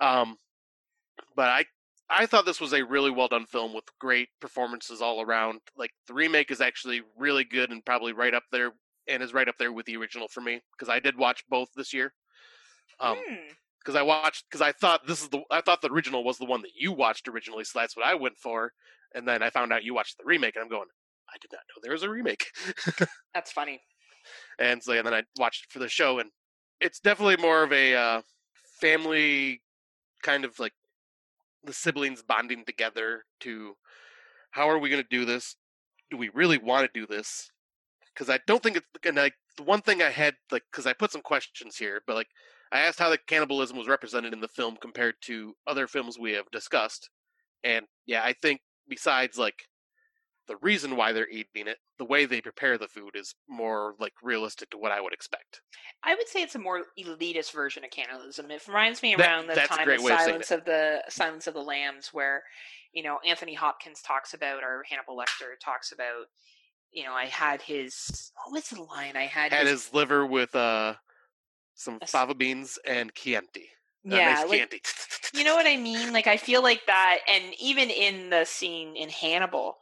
[0.00, 0.38] Um,
[1.34, 1.64] but I
[2.10, 5.60] I thought this was a really well done film with great performances all around.
[5.76, 8.72] Like the remake is actually really good and probably right up there
[9.06, 11.68] and is right up there with the original for me because I did watch both
[11.76, 12.12] this year.
[13.00, 13.34] Um, Hmm.
[13.80, 16.44] because I watched because I thought this is the I thought the original was the
[16.46, 18.72] one that you watched originally, so that's what I went for.
[19.14, 20.88] And then I found out you watched the remake, and I'm going,
[21.30, 22.46] I did not know there was a remake.
[23.34, 23.80] That's funny.
[24.58, 26.30] and so and then I watched it for the show, and
[26.80, 28.22] it's definitely more of a uh,
[28.80, 29.62] family
[30.22, 30.72] kind of like
[31.64, 33.74] the siblings bonding together to
[34.50, 35.56] how are we going to do this?
[36.10, 37.50] Do we really want to do this?
[38.14, 40.92] Because I don't think it's and like the one thing I had like because I
[40.92, 42.28] put some questions here, but like
[42.72, 46.32] I asked how the cannibalism was represented in the film compared to other films we
[46.32, 47.10] have discussed,
[47.62, 49.67] and yeah, I think besides like
[50.48, 54.14] the reason why they're eating it, the way they prepare the food is more like
[54.22, 55.60] realistic to what I would expect.
[56.02, 58.50] I would say it's a more elitist version of cannibalism.
[58.50, 61.54] It reminds me That- around the time of way of Silence of the Silence of
[61.54, 62.42] the Lambs, where
[62.92, 66.26] you know Anthony Hopkins talks about, or Hannibal Lecter talks about.
[66.90, 69.14] You know, I had his what was the line?
[69.14, 70.94] I had, Had his, his liver with uh
[71.74, 73.68] some fava beans and Chianti.
[74.04, 74.86] Yeah, nice like,
[75.34, 76.14] You know what I mean?
[76.14, 79.76] Like I feel like that, and even in the scene in Hannibal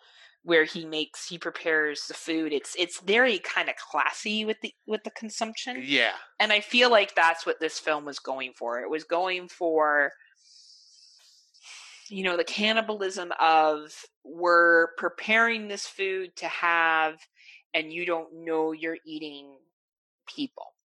[0.46, 4.72] where he makes he prepares the food, it's it's very kind of classy with the
[4.86, 8.80] with the consumption, Yeah, and I feel like that's what this film was going for.
[8.80, 10.12] It was going for
[12.08, 13.92] you know the cannibalism of
[14.24, 17.16] we're preparing this food to have,
[17.74, 19.56] and you don't know you're eating
[20.28, 20.75] people.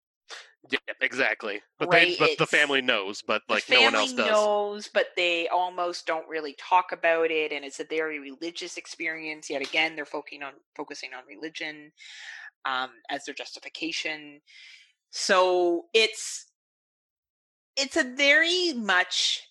[0.70, 1.62] Yeah, exactly.
[1.80, 4.28] But Right, they, but the family knows, but like no one else does.
[4.28, 9.50] knows, but they almost don't really talk about it, and it's a very religious experience.
[9.50, 11.92] Yet again, they're focusing on focusing on religion
[12.66, 14.42] um, as their justification.
[15.10, 16.46] So it's
[17.76, 19.48] it's a very much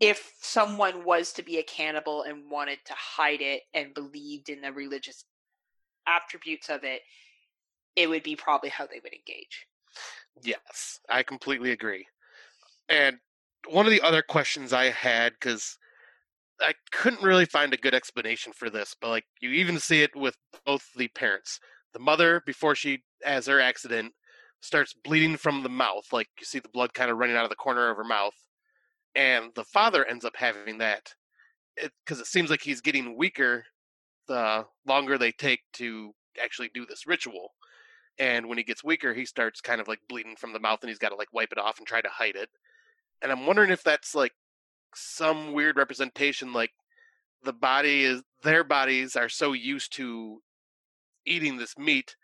[0.00, 4.62] if someone was to be a cannibal and wanted to hide it and believed in
[4.62, 5.24] the religious
[6.08, 7.02] attributes of it,
[7.96, 9.66] it would be probably how they would engage.
[10.42, 12.06] Yes, I completely agree.
[12.88, 13.18] And
[13.68, 15.78] one of the other questions I had, because
[16.60, 20.14] I couldn't really find a good explanation for this, but like you even see it
[20.14, 20.36] with
[20.66, 21.60] both the parents.
[21.92, 24.12] The mother, before she has her accident,
[24.60, 26.04] starts bleeding from the mouth.
[26.12, 28.34] Like you see the blood kind of running out of the corner of her mouth.
[29.14, 31.14] And the father ends up having that
[31.76, 33.64] because it, seems like he's getting weaker
[34.28, 37.50] the longer they take to actually do this ritual
[38.20, 40.88] and when he gets weaker he starts kind of like bleeding from the mouth and
[40.90, 42.48] he's got to like wipe it off and try to hide it
[43.22, 44.32] and i'm wondering if that's like
[44.94, 46.70] some weird representation like
[47.42, 50.40] the body is their bodies are so used to
[51.26, 52.14] eating this meat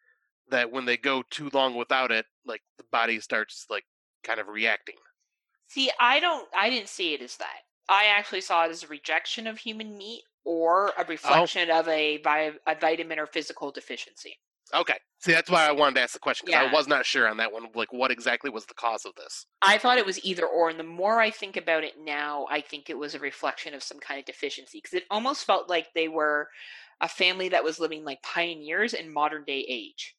[0.51, 3.85] that when they go too long without it like the body starts like
[4.23, 4.95] kind of reacting
[5.69, 6.47] See, I don't.
[6.57, 7.63] I didn't see it as that.
[7.89, 11.03] I actually saw it as a rejection of human meat or Oh.
[11.03, 12.23] a reflection of a,
[12.69, 14.39] a vitamin or physical deficiency.
[14.75, 16.61] Okay see that's why i wanted to ask the question because Yeah.
[16.61, 19.47] i was not sure on that one like what exactly was the cause of this
[19.63, 22.61] I thought it was either or, and the more I think about it now, I
[22.63, 25.93] think it was a reflection of some kind of deficiency because it almost felt like
[25.93, 26.51] they were
[27.01, 30.17] a family that was living like pioneers in modern day age.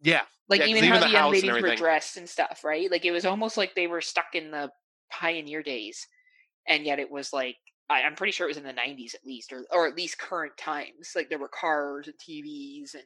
[0.00, 2.90] yeah Like Yeah, even, even how the young ladies were dressed and stuff, right?
[2.90, 4.72] Like it was almost like they were stuck in the
[5.10, 6.06] pioneer days,
[6.68, 7.56] and yet it was like
[7.90, 10.18] I, I'm pretty sure it was in the 90s at least, or or at least
[10.18, 11.12] current times.
[11.16, 13.04] Like there were cars and TVs, and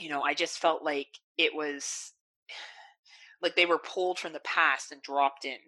[0.00, 1.08] you know, I just felt like
[1.38, 2.12] it was
[3.42, 5.58] like they were pulled from the past and dropped in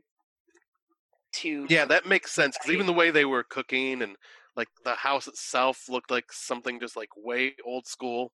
[1.32, 4.16] to Yeah, that makes sense because even the way they were cooking and
[4.56, 8.32] like the house itself looked like something just like way old school,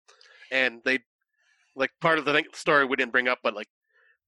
[0.51, 1.01] and they
[1.77, 3.69] like part of the story we didn't bring up, but like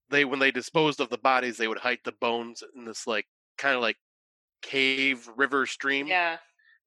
[0.09, 3.25] they when they disposed of the bodies, they would hide the bones in this like
[3.57, 3.97] kind of like
[4.61, 6.37] cave river stream, Yeah.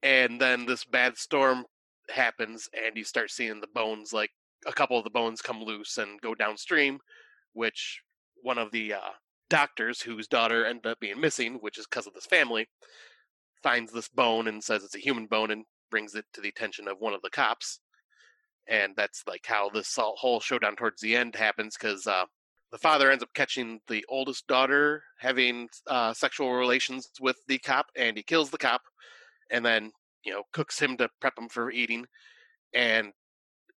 [0.02, 1.66] and then this bad storm
[2.10, 4.30] happens, and you start seeing the bones like
[4.66, 6.98] a couple of the bones come loose and go downstream,
[7.52, 8.00] which
[8.42, 9.10] one of the uh,
[9.50, 12.66] doctors whose daughter ended up being missing, which is because of this family,
[13.62, 16.88] finds this bone and says it's a human bone and brings it to the attention
[16.88, 17.80] of one of the cops.
[18.68, 22.24] And that's like how this whole showdown towards the end happens because uh,
[22.72, 27.86] the father ends up catching the oldest daughter having uh, sexual relations with the cop
[27.96, 28.82] and he kills the cop
[29.50, 29.92] and then,
[30.24, 32.06] you know, cooks him to prep him for eating.
[32.74, 33.12] And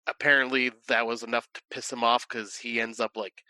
[0.07, 3.43] apparently that was enough to piss him off because he ends up like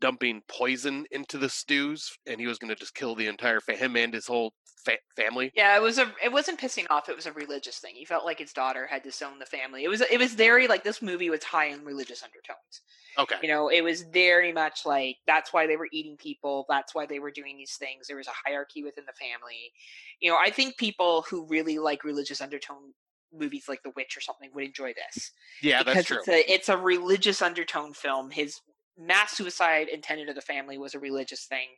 [0.00, 3.76] dumping poison into the stews and he was going to just kill the entire fa-
[3.76, 4.52] him and his whole
[4.84, 6.10] fa- family Yeah, it was a.
[6.24, 7.08] It wasn't pissing off.
[7.08, 7.94] It was a religious thing.
[7.94, 9.84] He felt like his daughter had disowned the family.
[9.84, 10.00] It was.
[10.00, 12.80] It was very like this movie was high in religious undertones.
[13.18, 16.64] okay You know, it was very much like that's why they were eating people.
[16.68, 18.06] That's why they were doing these things.
[18.06, 19.72] There was a hierarchy within the family.
[20.20, 22.94] You know, I think people who really like religious undertone
[23.32, 25.32] movies like The Witch or something would enjoy this.
[25.62, 28.30] yeah that's true It's a, it's a religious undertone film.
[28.30, 28.60] His
[28.98, 31.68] mass suicide intended of the family was a religious thing.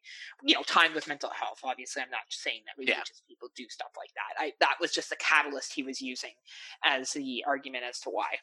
[0.43, 1.61] You know, timed with mental health.
[1.63, 2.95] Obviously, I'm not saying that Yeah.
[2.95, 4.43] religious people do stuff like that.
[4.43, 6.33] I that was just the catalyst he was using
[6.85, 8.37] as the argument as to why.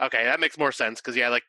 [0.00, 1.44] okay that makes more sense because yeah like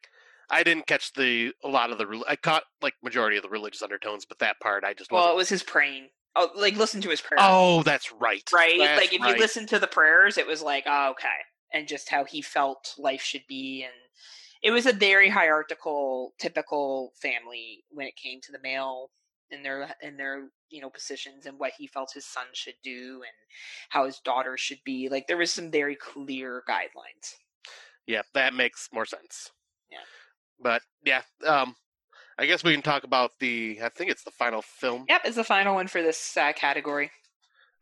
[0.49, 3.81] i didn't catch the a lot of the i caught like majority of the religious
[3.81, 6.10] undertones but that part i just Well, it was his praying.
[6.35, 7.39] Oh, like listen to his prayer.
[7.41, 8.77] oh that's right right?
[8.79, 9.35] That's like if right.
[9.35, 11.27] you listen to the prayers, it was like, oh, okay,
[11.73, 13.93] and just how he felt life should be, and
[14.63, 19.09] it was a very hierarchical, typical family when it came to the male
[19.49, 23.15] in their in their you know positions and what he felt his son should do
[23.23, 23.33] and
[23.89, 25.09] how his daughter should be.
[25.09, 27.35] Like there was some very clear guidelines.
[28.07, 29.51] yeah that makes more sense
[29.91, 29.97] Yeah.
[30.61, 31.75] but yeah um
[32.39, 35.35] i guess we can talk about the i think it's the final film Yep, is
[35.35, 37.11] the final one for this uh, category.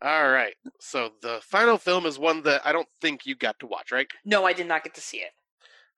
[0.02, 3.66] all right so the final film is one that i don't think you got to
[3.66, 5.30] watch right No, I did not get to see it.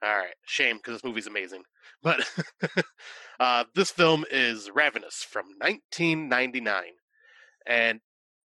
[0.04, 1.62] All right, shame because this movie's amazing.
[2.02, 2.28] But
[3.40, 6.82] uh, this film is Ravenous from 1999,
[7.68, 8.00] and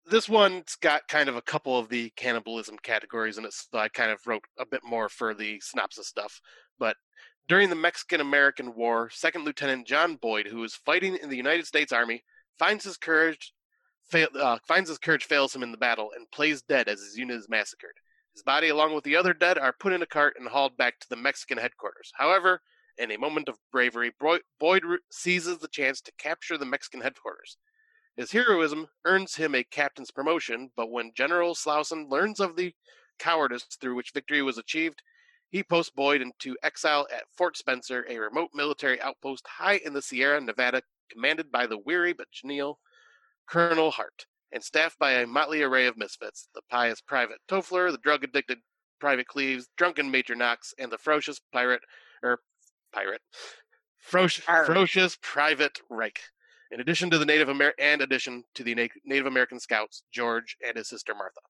[0.05, 3.53] this one's got kind of a couple of the cannibalism categories in it.
[3.53, 6.41] So I kind of wrote a bit more for the synopsis stuff.
[6.77, 6.97] But
[7.47, 11.65] during the Mexican American War, Second Lieutenant John Boyd, who is fighting in the United
[11.65, 12.23] States Army,
[12.57, 13.53] finds his courage.
[14.09, 17.17] Fail, uh, finds his courage fails him in the battle and plays dead as his
[17.17, 17.93] unit is massacred.
[18.33, 20.99] His body, along with the other dead, are put in a cart and hauled back
[20.99, 22.11] to the Mexican headquarters.
[22.15, 22.61] However,
[22.97, 27.57] in a moment of bravery, Boy- Boyd seizes the chance to capture the Mexican headquarters.
[28.15, 32.73] His heroism earns him a captain's promotion, but when General Slauson learns of the
[33.19, 35.01] cowardice through which victory was achieved,
[35.49, 40.01] he posts Boyd into exile at Fort Spencer, a remote military outpost high in the
[40.01, 42.79] Sierra Nevada, commanded by the weary but genial
[43.47, 47.97] Colonel Hart and staffed by a motley array of misfits the pious Private Toffler, the
[47.97, 48.59] drug addicted
[48.99, 51.81] Private Cleaves, drunken Major Knox, and the ferocious pirate,
[52.23, 52.39] er,
[52.93, 53.21] pirate,
[54.65, 56.19] ferocious Private Reich.
[56.71, 60.57] In addition to the Native Amer- and addition to the Na- Native American scouts, George
[60.65, 61.41] and his sister Martha.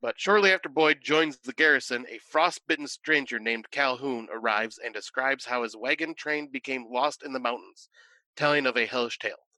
[0.00, 5.46] But shortly after Boyd joins the garrison, a frostbitten stranger named Calhoun arrives and describes
[5.46, 7.88] how his wagon train became lost in the mountains,
[8.36, 9.48] telling of a hellish tale.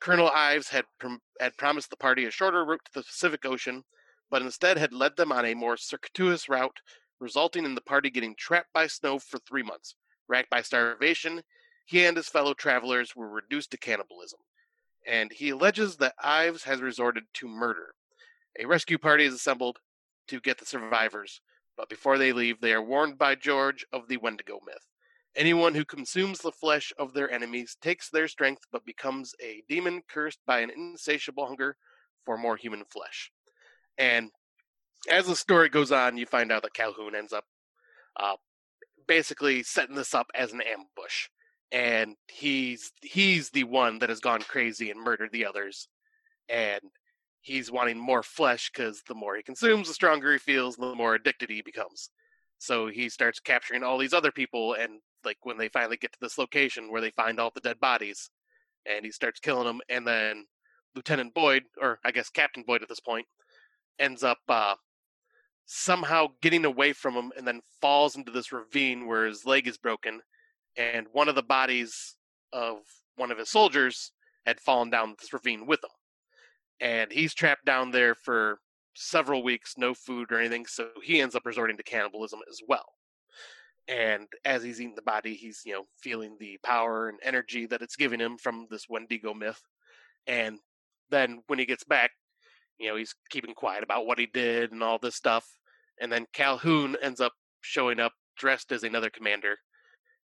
[0.00, 3.84] Colonel Ives had prom- had promised the party a shorter route to the Pacific Ocean,
[4.30, 6.80] but instead had led them on a more circuitous route,
[7.18, 9.94] resulting in the party getting trapped by snow for three months.
[10.28, 11.42] Racked by starvation,
[11.86, 14.40] he and his fellow travelers were reduced to cannibalism,
[15.06, 17.94] and he alleges that Ives has resorted to murder.
[18.58, 19.78] A rescue party is assembled
[20.28, 21.40] to get the survivors,
[21.76, 24.86] but before they leave, they are warned by George of the Wendigo myth.
[25.36, 30.02] Anyone who consumes the flesh of their enemies takes their strength but becomes a demon
[30.08, 31.76] cursed by an insatiable hunger
[32.24, 33.30] for more human flesh.
[33.96, 34.30] And
[35.08, 37.44] as the story goes on, you find out that Calhoun ends up
[38.18, 38.34] uh,
[39.06, 41.28] basically setting this up as an ambush.
[41.70, 45.88] And he's he's the one that has gone crazy and murdered the others.
[46.48, 46.80] And
[47.40, 51.14] he's wanting more flesh because the more he consumes, the stronger he feels, the more
[51.14, 52.10] addicted he becomes.
[52.58, 56.18] So he starts capturing all these other people, and like when they finally get to
[56.20, 58.30] this location where they find all the dead bodies,
[58.86, 60.46] and he starts killing them, and then
[60.94, 63.26] Lieutenant Boyd, or I guess Captain Boyd at this point,
[63.98, 64.74] ends up uh,
[65.66, 69.78] somehow getting away from him, and then falls into this ravine where his leg is
[69.78, 70.20] broken,
[70.76, 72.16] and one of the bodies
[72.52, 72.78] of
[73.16, 74.12] one of his soldiers
[74.46, 75.90] had fallen down this ravine with him,
[76.80, 78.60] and he's trapped down there for
[78.94, 82.86] several weeks, no food or anything, so he ends up resorting to cannibalism as well.
[83.88, 87.82] and as he's eating the body, he's you know feeling the power and energy that
[87.82, 89.60] it's giving him from this Wendigo myth.
[90.26, 90.58] And
[91.10, 92.10] then when he gets back,
[92.78, 95.46] you know he's keeping quiet about what he did and all this stuff.
[96.00, 97.32] And then Calhoun ends up
[97.62, 99.56] showing up dressed as another commander,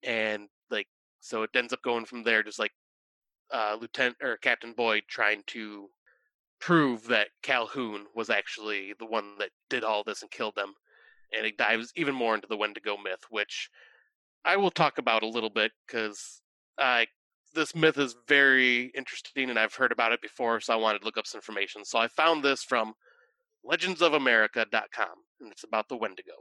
[0.03, 0.87] and like
[1.19, 2.71] so it ends up going from there, just like
[3.51, 5.89] uh, Lieutenant or Captain Boyd trying to
[6.59, 10.73] prove that Calhoun was actually the one that did all this and killed them.
[11.33, 13.69] And it dives even more into the Wendigo myth, which
[14.45, 16.41] I will talk about a little bit because
[16.77, 17.05] uh,
[17.53, 21.05] this myth is very interesting and I've heard about it before, so I wanted to
[21.05, 21.83] look up some information.
[21.83, 22.93] So I found this from
[23.69, 25.07] legendsofamerica.com,
[25.41, 26.33] and it's about the Wendigo.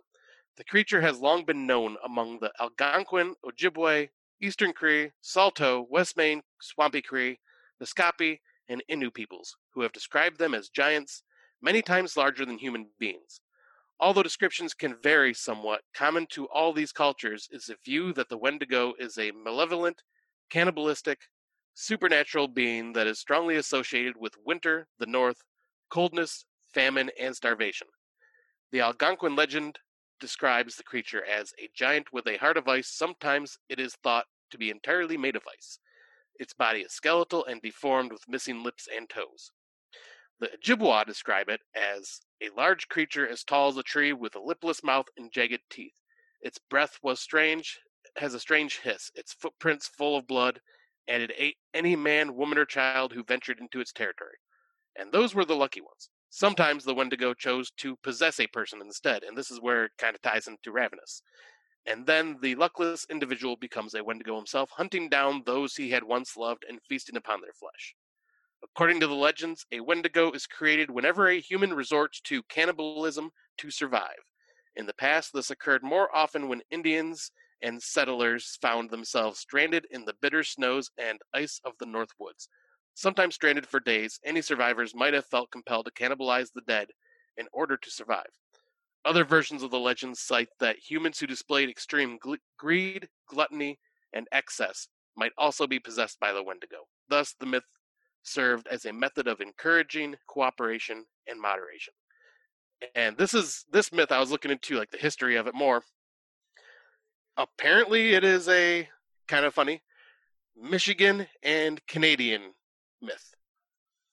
[0.57, 4.09] The creature has long been known among the Algonquin, Ojibwe,
[4.41, 7.41] Eastern Cree, Saulteaux, West Main, Swampy Cree,
[7.83, 8.39] Naskapi,
[8.69, 11.23] and Innu peoples, who have described them as giants
[11.63, 13.41] many times larger than human beings.
[13.99, 18.37] Although descriptions can vary somewhat, common to all these cultures is the view that the
[18.37, 20.03] Wendigo is a malevolent,
[20.51, 21.19] cannibalistic,
[21.73, 25.43] supernatural being that is strongly associated with winter, the north,
[25.91, 27.87] coldness, famine, and starvation.
[28.73, 29.79] The Algonquin legend
[30.21, 32.89] describes the creature as a giant with a heart of ice.
[32.89, 35.79] Sometimes it is thought to be entirely made of ice.
[36.39, 39.53] Its body is skeletal and deformed with missing lips and toes.
[40.39, 44.41] The Ojibwa describe it as a large creature as tall as a tree with a
[44.41, 45.95] lipless mouth and jagged teeth.
[46.43, 47.81] Its breath was strange,
[48.17, 50.61] has a strange hiss, its footprints full of blood,
[51.09, 54.37] and it ate any man, woman, or child who ventured into its territory.
[54.95, 56.11] And those were the lucky ones.
[56.29, 60.15] Sometimes the Wendigo chose to possess a person instead, and this is where it kind
[60.15, 61.23] of ties into Ravenous.
[61.87, 66.37] And then the luckless individual becomes a Wendigo himself, hunting down those he had once
[66.37, 67.95] loved and feasting upon their flesh.
[68.63, 73.71] According to the legends, a Wendigo is created whenever a human resorts to cannibalism to
[73.71, 74.25] survive.
[74.75, 77.31] In the past, this occurred more often when Indians
[77.63, 82.49] and settlers found themselves stranded in the bitter snows and ice of the North Woods,
[82.99, 86.89] Sometimes stranded for days, any survivors might have felt compelled to cannibalize the dead
[87.37, 88.31] in order to survive.
[89.07, 93.79] Other versions of the legend cite that humans who displayed extreme gl- greed, gluttony,
[94.13, 96.89] and excess might also be possessed by the Wendigo.
[97.09, 97.63] Thus, the myth
[98.25, 101.95] served as a method of encouraging cooperation and moderation.
[102.97, 105.85] And this is this myth I was looking into like the history of it more.
[107.37, 108.89] Apparently it is a
[109.29, 109.83] kind of funny
[110.57, 112.53] Michigan and Canadian
[113.01, 113.35] myth.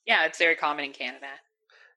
[0.06, 1.28] Yeah, it's very common in Canada.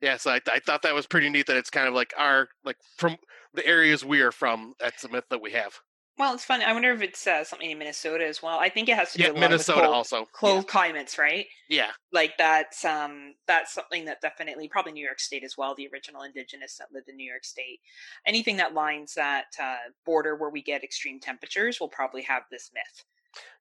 [0.01, 2.49] Yeah, so I, I thought that was pretty neat that it's kind of like our
[2.65, 3.17] like from
[3.55, 4.75] the areas we are from.
[4.79, 5.81] That's a myth that we have.
[6.19, 6.65] Well, it's funny.
[6.65, 8.59] I wonder if it's uh, something in Minnesota as well.
[8.59, 10.27] I think it has to do Yeah, Minnesota with cold, also.
[10.33, 11.47] cold climates, right?
[11.69, 15.75] Yeah, Like that's um that's something that definitely probably New York State as well.
[15.75, 17.81] The original indigenous that lived in New York State.
[18.27, 22.71] Anything that lines that uh, border where we get extreme temperatures will probably have this
[22.75, 23.05] myth.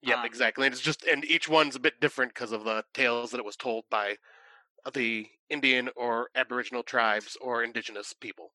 [0.01, 0.65] Yep, Um, exactly.
[0.65, 3.45] And it's just, and each one's a bit different because of the tales that it
[3.45, 4.17] was told by
[4.93, 8.51] the Indian or Aboriginal tribes or indigenous people.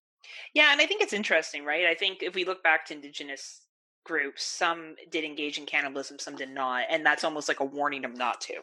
[0.55, 1.87] Yeah, and I think it's interesting, right?
[1.87, 3.67] I think if we look back to indigenous
[4.05, 8.03] groups, some did engage in cannibalism, some did not, and that's almost like a warning
[8.03, 8.63] them not to.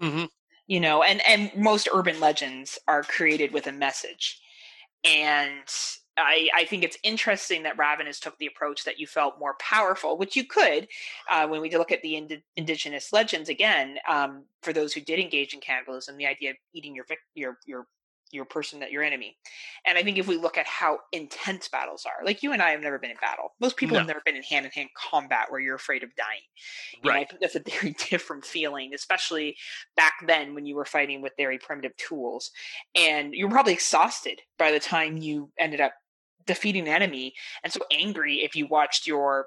[0.00, 0.24] hmm
[0.66, 4.40] You know, and and most urban legends are created with a message.
[5.04, 5.68] And
[6.16, 10.16] I, I think it's interesting that Ravenous took the approach that you felt more powerful,
[10.16, 10.88] which you could
[11.30, 13.96] uh, when we look at the indi- indigenous legends again.
[14.08, 17.58] Um, for those who did engage in cannibalism, the idea of eating your vic- your
[17.66, 17.86] your
[18.32, 19.36] your person that your enemy.
[19.86, 22.70] And I think if we look at how intense battles are, like you and I
[22.70, 23.52] have never been in battle.
[23.60, 26.40] Most people have never been in hand in hand combat where you're afraid of dying.
[27.02, 27.28] You know, I Right.
[27.28, 29.56] think that's a very different feeling, especially
[29.96, 32.50] back then when you were fighting with very primitive tools.
[32.96, 35.92] And you were probably exhausted by the time you ended up
[36.46, 39.46] defeating an enemy and so angry if you watched your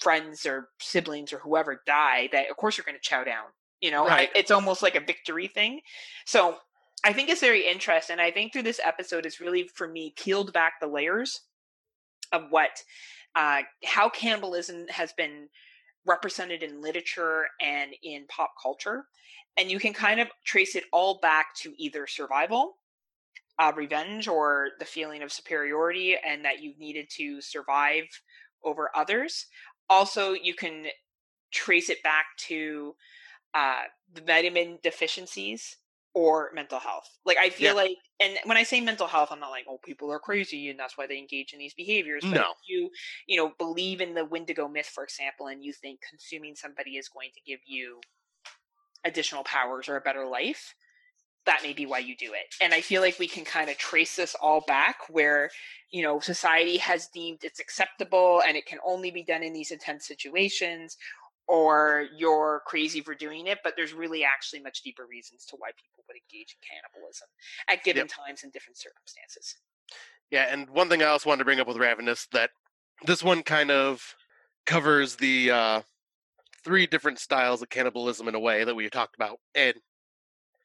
[0.00, 3.44] friends or siblings or whoever die that of course you're going to chow down
[3.80, 4.30] you know Right.
[4.34, 5.80] It's almost like a victory thing
[6.26, 6.56] so
[7.04, 10.52] i think it's very interesting i think through this episode it's really for me peeled
[10.52, 11.40] back the layers
[12.32, 12.82] of what
[13.36, 15.48] uh, how cannibalism has been
[16.06, 19.06] represented in literature and in pop culture
[19.56, 22.76] and you can kind of trace it all back to either survival
[23.58, 28.04] uh, revenge or the feeling of superiority and that you needed to survive
[28.64, 29.46] over others.
[29.88, 30.86] Also, you can
[31.52, 32.94] trace it back to
[33.54, 33.82] uh,
[34.12, 35.76] the vitamin deficiencies
[36.14, 37.08] or mental health.
[37.24, 37.82] Like I feel Yeah.
[37.82, 40.78] like, and when I say mental health, I'm not like, oh, people are crazy and
[40.78, 42.24] that's why they engage in these behaviors.
[42.24, 42.42] But No.
[42.42, 42.90] if you,
[43.26, 47.08] you know, believe in the Wendigo myth, for example, and you think consuming somebody is
[47.08, 48.00] going to give you
[49.04, 50.74] additional powers or a better life,
[51.46, 52.54] that may be why you do it.
[52.60, 55.50] And I feel like we can kind of trace this all back where,
[55.90, 59.70] you know, society has deemed it's acceptable and it can only be done in these
[59.70, 60.96] intense situations
[61.46, 65.68] or you're crazy for doing it, but there's really actually much deeper reasons to why
[65.76, 67.28] people would engage in cannibalism
[67.68, 68.08] at given yep.
[68.08, 69.56] times and different circumstances.
[70.30, 72.50] Yeah, and one thing I also wanted to bring up with Ravenous that
[73.04, 74.14] this one kind of
[74.64, 75.82] covers the uh,
[76.64, 79.74] three different styles of cannibalism in a way that we talked about, and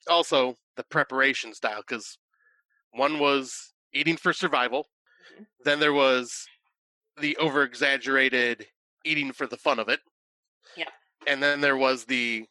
[0.07, 2.17] also the preparation style, because
[2.91, 4.88] one was eating for survival,
[5.34, 5.43] mm-hmm.
[5.63, 6.45] then there was
[7.19, 8.67] the over exaggerated
[9.05, 9.99] eating for the fun of it.
[10.77, 10.89] Yeah.
[11.27, 12.45] And then there was the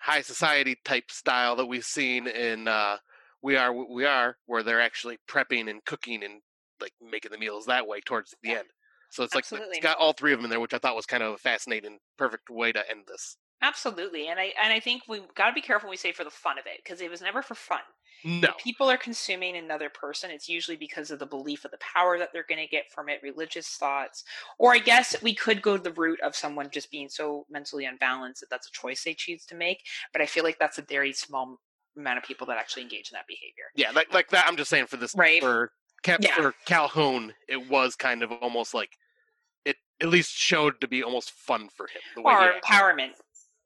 [0.00, 2.98] high society type style that we've seen in uh,
[3.42, 6.40] We Are What We Are, where they're actually prepping and cooking and
[6.80, 8.58] like making the meals that way towards the yeah.
[8.58, 8.68] end.
[9.10, 9.68] So it's Absolutely.
[9.68, 11.34] like it's got all three of them in there, which I thought was kind of
[11.34, 13.36] a fascinating, perfect way to end this.
[13.62, 16.24] Absolutely, and I and I think we got to be careful when we say for
[16.24, 17.80] the fun of it because it was never for fun.
[18.24, 20.30] No, if people are consuming another person.
[20.30, 23.08] It's usually because of the belief of the power that they're going to get from
[23.08, 24.24] it, religious thoughts,
[24.58, 27.84] or I guess we could go to the root of someone just being so mentally
[27.84, 29.82] unbalanced that that's a choice they choose to make.
[30.12, 31.60] But I feel like that's a very small
[31.96, 33.64] amount of people that actually engage in that behavior.
[33.74, 34.46] Yeah, like like that.
[34.46, 35.72] I'm just saying for this right for
[36.02, 36.34] Cap yeah.
[36.34, 38.90] for Calhoun, it was kind of almost like
[39.64, 42.02] it at least showed to be almost fun for him.
[42.14, 43.12] The way or empowerment.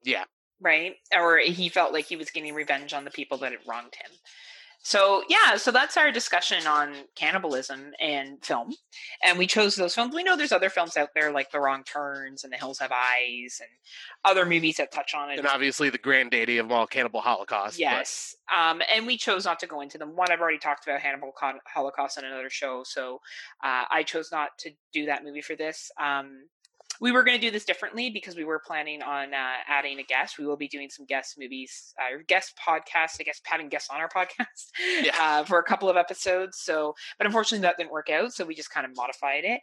[0.04, 0.24] Yeah.
[0.60, 0.94] Right?
[1.16, 4.10] Or he felt like he was getting revenge on the people that had wronged him.
[4.82, 8.72] So yeah, so that's our discussion on cannibalism and film,
[9.22, 10.14] and we chose those films.
[10.14, 12.90] We know there's other films out there like The Wrong Turns and The Hills Have
[12.90, 13.68] Eyes and
[14.24, 15.38] other movies that touch on it.
[15.38, 17.78] And obviously the granddaddy of all Cannibal Holocaust.
[17.78, 20.16] Yes, um, and we chose not to go into them.
[20.16, 21.32] One, I've already talked about Hannibal
[21.66, 23.16] Holocaust on another show, so
[23.62, 25.90] uh, I chose not to do that movie for this.
[26.00, 26.44] Um,
[27.00, 30.02] we were going to do this differently because we were planning on uh, adding a
[30.02, 30.38] guest.
[30.38, 34.00] We will be doing some guest movies, uh, guest podcasts, I guess, having guests on
[34.00, 34.68] our podcast
[35.02, 35.16] yeah.
[35.18, 36.58] uh, for a couple of episodes.
[36.58, 38.34] So, but unfortunately, that didn't work out.
[38.34, 39.60] So we just kind of modified it.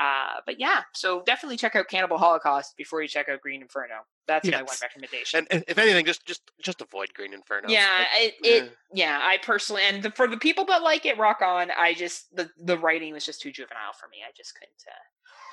[0.00, 3.94] Uh, but yeah, so definitely check out Cannibal Holocaust before you check out Green Inferno.
[4.26, 4.56] That's yes.
[4.56, 5.38] my one recommendation.
[5.38, 7.68] And, and, if anything, just just just avoid Green Inferno.
[7.68, 9.18] Yeah, like, it, it yeah.
[9.22, 11.70] I personally and the, for the people that like it, rock on.
[11.76, 14.18] I just the the writing was just too juvenile for me.
[14.26, 14.82] I just couldn't.
[14.86, 14.94] Uh,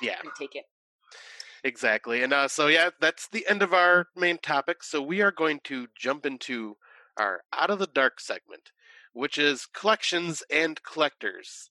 [0.00, 0.64] yeah, couldn't take it.
[1.64, 2.22] Exactly.
[2.22, 4.82] And uh, so, yeah, that's the end of our main topic.
[4.82, 6.76] So, we are going to jump into
[7.16, 8.70] our Out of the Dark segment,
[9.12, 11.70] which is collections and collectors.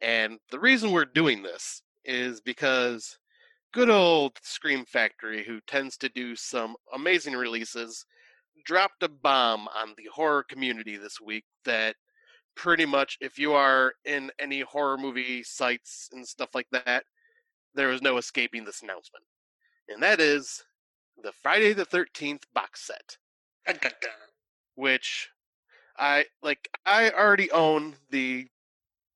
[0.00, 3.18] And the reason we're doing this is because
[3.72, 8.06] good old Scream Factory, who tends to do some amazing releases,
[8.64, 11.96] dropped a bomb on the horror community this week that
[12.56, 17.04] pretty much, if you are in any horror movie sites and stuff like that,
[17.74, 19.24] there was no escaping this announcement.
[19.88, 20.62] And that is
[21.22, 23.16] the Friday the 13th box set.
[24.74, 25.30] Which
[25.98, 28.46] I like I already own the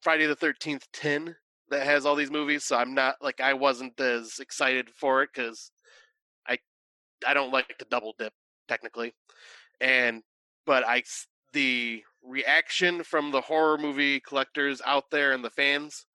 [0.01, 1.37] Friday the 13th tin
[1.71, 5.33] that has all these movies, so I'm not like I wasn't as excited for it
[5.33, 5.71] cuz
[6.47, 6.59] I
[7.27, 8.35] I don't like to double dip
[8.69, 9.15] technically.
[9.81, 10.23] And
[10.67, 11.05] but I
[11.53, 16.07] the reaction from the horror movie collectors out there and the fans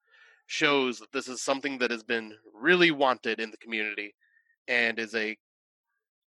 [0.50, 4.12] shows that this is something that has been really wanted in the community
[4.66, 5.36] and is a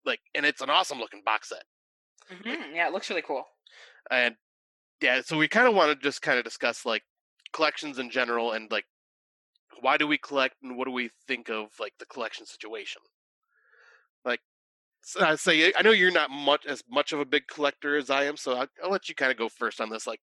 [0.06, 1.64] like and it's an awesome looking box set
[2.30, 2.50] mm-hmm.
[2.50, 3.46] like, yeah it looks really cool
[4.12, 4.36] and
[5.02, 7.04] yeah so we kind of want to just kind of discuss like
[7.54, 8.84] collections in general and like
[9.80, 13.02] why do we collect and what do we think of like the collection situation
[14.26, 14.42] like
[15.02, 18.10] so I say I know you're not much as much of a big collector as
[18.10, 20.06] I am, so I'll, I'll let you kind of go first on this.
[20.06, 20.20] Like,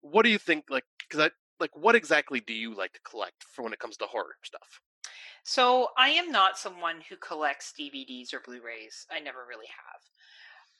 [0.00, 0.64] what do you think?
[0.70, 1.30] Like, because I
[1.60, 4.80] like what exactly do you like to collect for when it comes to horror stuff?
[5.44, 9.06] So I am not someone who collects DVDs or Blu-rays.
[9.10, 10.02] I never really have.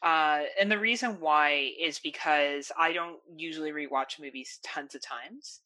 [0.02, 5.60] Uh, and the reason why is because I don't usually rewatch movies tons of times.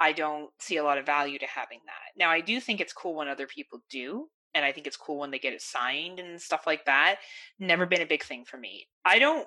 [0.00, 2.16] I don't see a lot of value to having that.
[2.16, 5.18] Now, I do think it's cool when other people do, and I think it's cool
[5.18, 7.16] when they get it signed and stuff like that.
[7.58, 8.86] Never been a big thing for me.
[9.04, 9.46] I don't.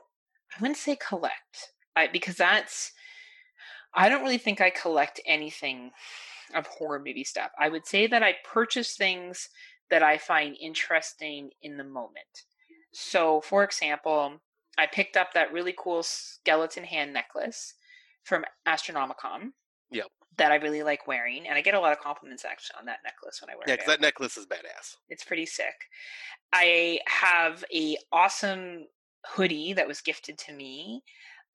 [0.55, 2.91] I wouldn't say collect I, because that's
[3.93, 5.91] I don't really think I collect anything
[6.55, 7.51] of horror movie stuff.
[7.59, 9.49] I would say that I purchase things
[9.89, 12.45] that I find interesting in the moment.
[12.93, 14.39] So, for example,
[14.77, 17.73] I picked up that really cool skeleton hand necklace
[18.23, 19.51] from Astronomicon.
[19.91, 20.07] Yep.
[20.37, 22.99] That I really like wearing, and I get a lot of compliments actually on that
[23.03, 23.81] necklace when I wear yeah, it.
[23.81, 24.95] Yeah, that necklace is badass.
[25.09, 25.75] It's pretty sick.
[26.53, 28.87] I have a awesome
[29.25, 31.03] hoodie that was gifted to me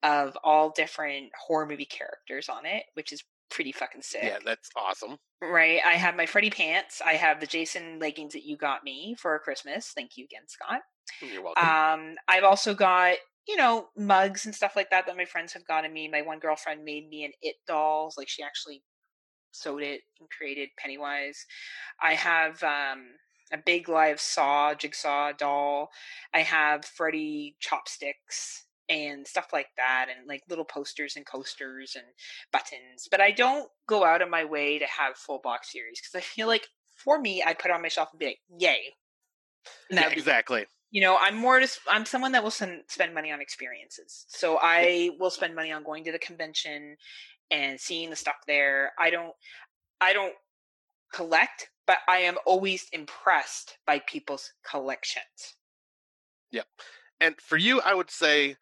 [0.03, 4.23] of all different horror movie characters on it, which is pretty fucking sick.
[4.23, 5.17] Yeah, that's awesome.
[5.41, 5.79] Right.
[5.85, 7.01] I have my Freddy pants.
[7.05, 9.91] I have the Jason leggings that you got me for Christmas.
[9.95, 10.81] Thank you again, Scott.
[11.21, 11.63] You're welcome.
[11.63, 13.17] Um, I've also got
[13.47, 16.09] you know, mugs and stuff like that that my friends have gotten me.
[16.09, 18.83] My one girlfriend made me an It dolls, like she actually
[19.51, 21.45] sewed it and created Pennywise.
[22.01, 23.05] I have um,
[23.53, 25.89] a big live saw jigsaw doll.
[26.33, 32.05] I have Freddy chopsticks and stuff like that and like little posters and coasters and
[32.51, 36.15] buttons but i don't go out of my way to have full box series because
[36.15, 38.79] i feel like for me i'd put it on my shelf and be like yay
[39.89, 40.65] Yeah, that'd be- exactly.
[40.91, 44.57] you know i'm more just i'm someone that will sen- spend money on experiences so
[44.61, 46.95] i will spend money on going to the convention
[47.51, 49.33] and seeing the stuff there i don't
[49.99, 50.33] i don't
[51.13, 55.55] collect but i am always impressed by people's collections
[56.51, 56.65] Yep.
[57.19, 58.55] And for you, I would say,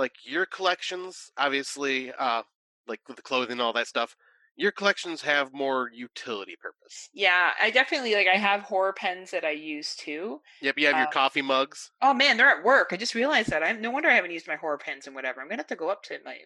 [0.00, 2.42] like your collections, obviously, uh,
[2.88, 4.16] like with the clothing and all that stuff,
[4.56, 7.10] your collections have more utility purpose.
[7.12, 10.96] yeah i definitely like i have horror pens that i use too Yep, you have
[10.96, 11.92] your Uh, coffee mugs.
[12.02, 14.48] oh man they're at work i just realized that i no wonder i haven't used
[14.48, 16.38] my horror pens and whatever i'm gonna have to go up to my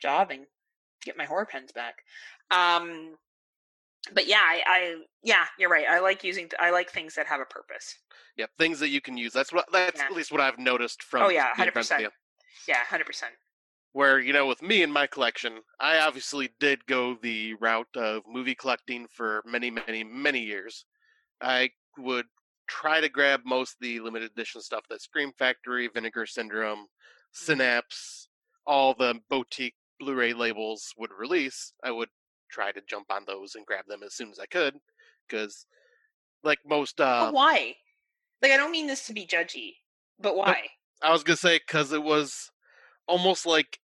[0.00, 0.46] job and
[1.04, 1.96] get my horror pens back
[2.50, 3.16] um
[4.12, 7.40] but yeah i, I yeah you're right i like using i like things that have
[7.40, 7.98] a purpose
[8.36, 9.32] Yep, things that you can use.
[9.32, 10.08] That's what that's Yeah.
[10.08, 11.90] at least what I've noticed from Oh, yeah, being friends
[12.66, 12.68] with 100%.
[12.68, 12.74] you.
[12.74, 13.22] yeah 100%
[13.92, 18.22] Where you know, with me and my collection, I obviously did go the route of
[18.26, 20.84] movie collecting for many, many, many years.
[21.40, 22.26] I would
[22.68, 26.86] try to grab most of the limited edition stuff that Scream Factory, Vinegar Syndrome,
[27.32, 28.28] Synapse,
[28.66, 31.72] all the boutique Blu-ray labels would release.
[31.84, 32.08] I would
[32.50, 34.74] try to jump on those and grab them as soon as I could,
[35.28, 35.66] because
[36.44, 37.74] like most, uh, but why
[38.42, 39.74] like i don't mean this to be judgy
[40.20, 40.66] but why
[41.02, 42.50] I was gonna say because it was
[43.06, 43.80] almost like,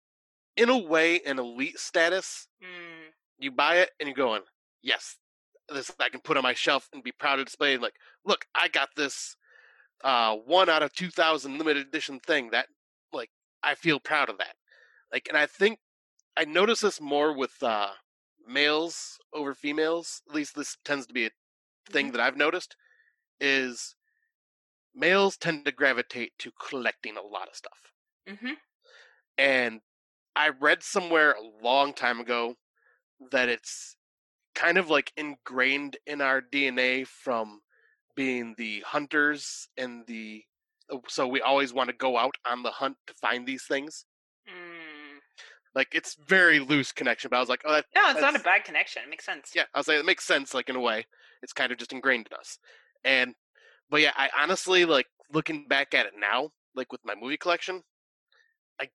[0.57, 2.49] in a way, an elite status.
[2.63, 4.43] mm, You buy it and you're going,
[4.83, 5.17] yes,
[5.69, 7.77] this I can put on my shelf and be proud to display.
[7.79, 9.37] Like, look, I got this
[10.03, 12.51] uh, one out of two thousand limited edition thing.
[12.51, 12.67] That,
[13.13, 13.31] like,
[13.63, 14.57] I feel proud of that.
[15.13, 15.79] Like, and I think
[16.37, 17.91] I notice this more with uh,
[18.47, 20.21] males over females.
[20.29, 21.31] At least this tends to be a
[21.91, 22.77] thing that I've noticed.
[23.41, 23.95] Is
[24.95, 27.79] males tend to gravitate to collecting a lot of stuff.
[28.29, 28.53] mm-hmm.
[29.37, 29.81] And
[30.37, 32.55] I read somewhere a long time ago
[33.31, 33.97] that it's
[34.55, 37.61] kind of like ingrained in our DNA from
[38.17, 40.43] being the hunters and the
[40.93, 44.05] uh, so we always want to go out on the hunt to find these things.
[44.49, 45.19] mm.
[45.75, 48.41] Like it's very loose connection, but I was like, oh, that, no it's not a
[48.41, 50.55] bad connection it makes sense yeah, I was like, it makes sense.
[50.55, 51.07] Like in a way,
[51.43, 52.59] it's kind of just ingrained in us.
[53.05, 53.35] And
[53.95, 57.85] but yeah, I honestly like looking back at it now, like with my movie collection,
[58.81, 58.89] I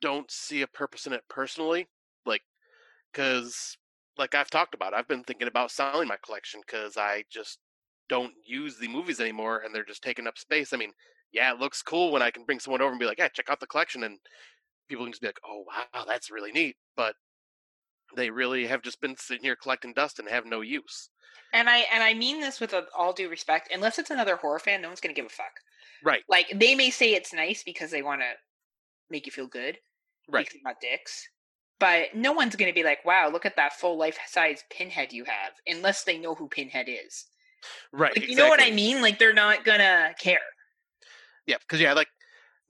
[0.00, 1.88] don't see a purpose in it personally.
[2.24, 2.42] Like,
[3.12, 3.76] because
[4.16, 7.58] like I've talked about, I've been thinking about selling my collection because I just
[8.08, 10.72] don't use the movies anymore, and they're just taking up space.
[10.72, 10.92] I mean,
[11.32, 13.50] yeah, it looks cool when I can bring someone over and be like, "Yeah, check
[13.50, 14.20] out the collection," and
[14.88, 17.16] people can just be like, "Oh wow, that's really neat," but
[18.16, 21.10] they really have just been sitting here collecting dust and have no use.
[21.52, 24.82] and i and i mean this with all due respect unless it's another horror fan
[24.82, 25.52] no one's gonna give a fuck.
[26.04, 28.30] Right, like they may say it's nice because they want to
[29.08, 29.78] make you feel good
[30.28, 31.28] right, not dicks
[31.82, 35.12] but no one's going to be like wow look at that full life size pinhead
[35.12, 37.26] you have unless they know who pinhead is.
[37.92, 38.16] Right.
[38.16, 39.02] like you know what i mean?
[39.02, 40.38] Like they're not gonna care.
[41.46, 42.08] Yeah, because yeah, like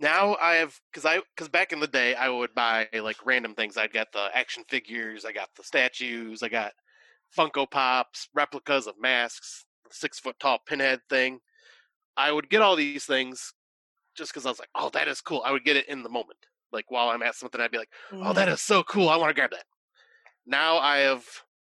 [0.02, 3.54] now I have because I because back in the day I would buy like random
[3.54, 3.76] things.
[3.76, 6.72] I'd got the action figures, I got the statues, I got
[7.36, 11.38] Funko Pops, replicas of masks, the six foot tall pinhead thing.
[12.16, 13.54] I would get all these things
[14.14, 15.42] just because I was like, oh, that is cool.
[15.46, 16.38] I would get it in the moment,
[16.72, 18.52] like while I'm at something, I'd be like, oh, that mm.
[18.52, 19.08] is so cool.
[19.08, 19.64] I want to grab that.
[20.44, 21.24] Now I have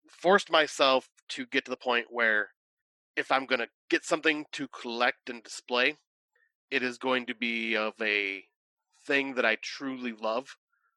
[0.08, 2.48] forced myself to get to the point where
[3.16, 5.96] if I'm going to get something to collect and display,
[6.70, 8.44] it is going to be of a
[9.06, 10.56] thing that I truly love.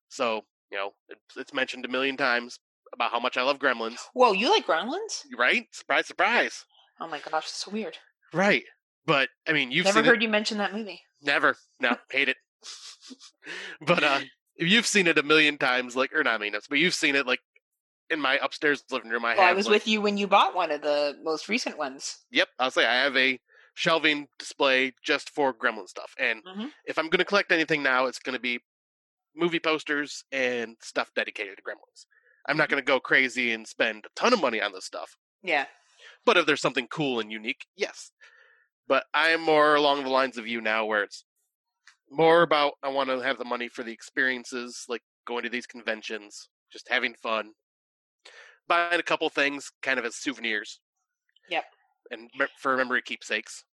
[0.10, 0.42] So,
[0.72, 2.60] you know, it's, it's mentioned a million times
[2.94, 5.68] about how much I love Gremlins, whoa you like gremlins right?
[5.72, 6.66] Surprise, surprise.
[7.00, 7.98] oh my gosh it's so weird
[8.34, 8.64] Right.
[9.06, 10.24] But, I mean, you've never heard it.
[10.24, 11.58] you mention that movie Never.
[11.80, 12.38] No, hate it.
[13.82, 14.20] but, uh,
[14.56, 17.16] if you've seen it a million times, like, or not a million but you've seen
[17.16, 17.40] it, like,
[18.10, 19.52] in my upstairs living room, I well, have.
[19.52, 22.48] i was like, with you when you bought one of the most recent ones Yep,
[22.60, 23.40] I'll say I have a
[23.80, 26.14] shelving display just for Gremlin stuff.
[26.20, 26.74] And Mhm.
[26.86, 28.60] if I'm going to collect anything now, it's going to be
[29.36, 32.06] movie posters and stuff dedicated to Gremlins.
[32.48, 35.18] I'm not going to go crazy and spend a ton of money on this stuff.
[35.44, 35.68] yeah
[36.26, 38.12] But if there's something cool and unique, yes.
[38.88, 41.26] But I am more along the lines of you now, where it's
[42.10, 45.68] more about I want to have the money for the experiences, like going to these
[45.68, 47.54] conventions, just having fun,
[48.68, 50.80] buying a couple things kind of as souvenirs.
[51.50, 51.66] Yep.
[52.12, 53.64] And for memory keepsakes.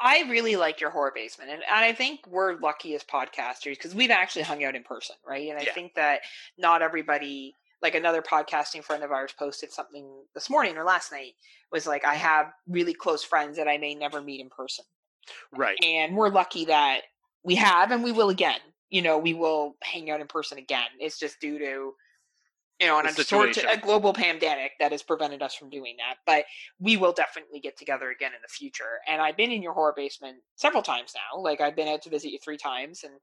[0.00, 3.94] I really like your horror basement, and, and I think we're lucky as podcasters because
[3.94, 5.48] we've actually hung out in person, right?
[5.48, 5.72] And I Yeah.
[5.72, 6.20] think that
[6.58, 11.34] not everybody, like another podcasting friend of ours, posted something this morning or last night
[11.70, 14.84] was like, I have really close friends that I may never meet in person,
[15.52, 15.78] Right.
[15.82, 17.02] and we're lucky that
[17.42, 18.60] we have, and we will again.
[18.90, 20.88] You know, we will hang out in person again.
[21.00, 21.94] It's just due to
[22.80, 23.78] you know, an The unsorted, situation.
[23.78, 26.16] a global pandemic that has prevented us from doing that.
[26.26, 26.44] But
[26.80, 28.98] we will definitely get together again in the future.
[29.08, 31.40] And I've been in your horror basement several times now.
[31.40, 33.14] Like I've been out to visit you three times and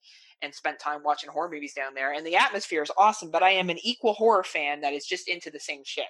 [0.42, 2.14] and spent time watching horror movies down there.
[2.14, 3.30] And the atmosphere is awesome.
[3.30, 6.06] But I am an equal horror fan that is just into the same shit.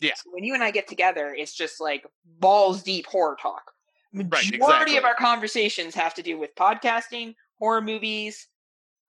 [0.00, 0.12] Yeah.
[0.16, 2.06] So when you and I get together, it's just like
[2.38, 3.72] balls deep horror talk.
[4.12, 4.96] Majority exactly.
[4.98, 8.48] of our conversations have to do with podcasting, horror movies,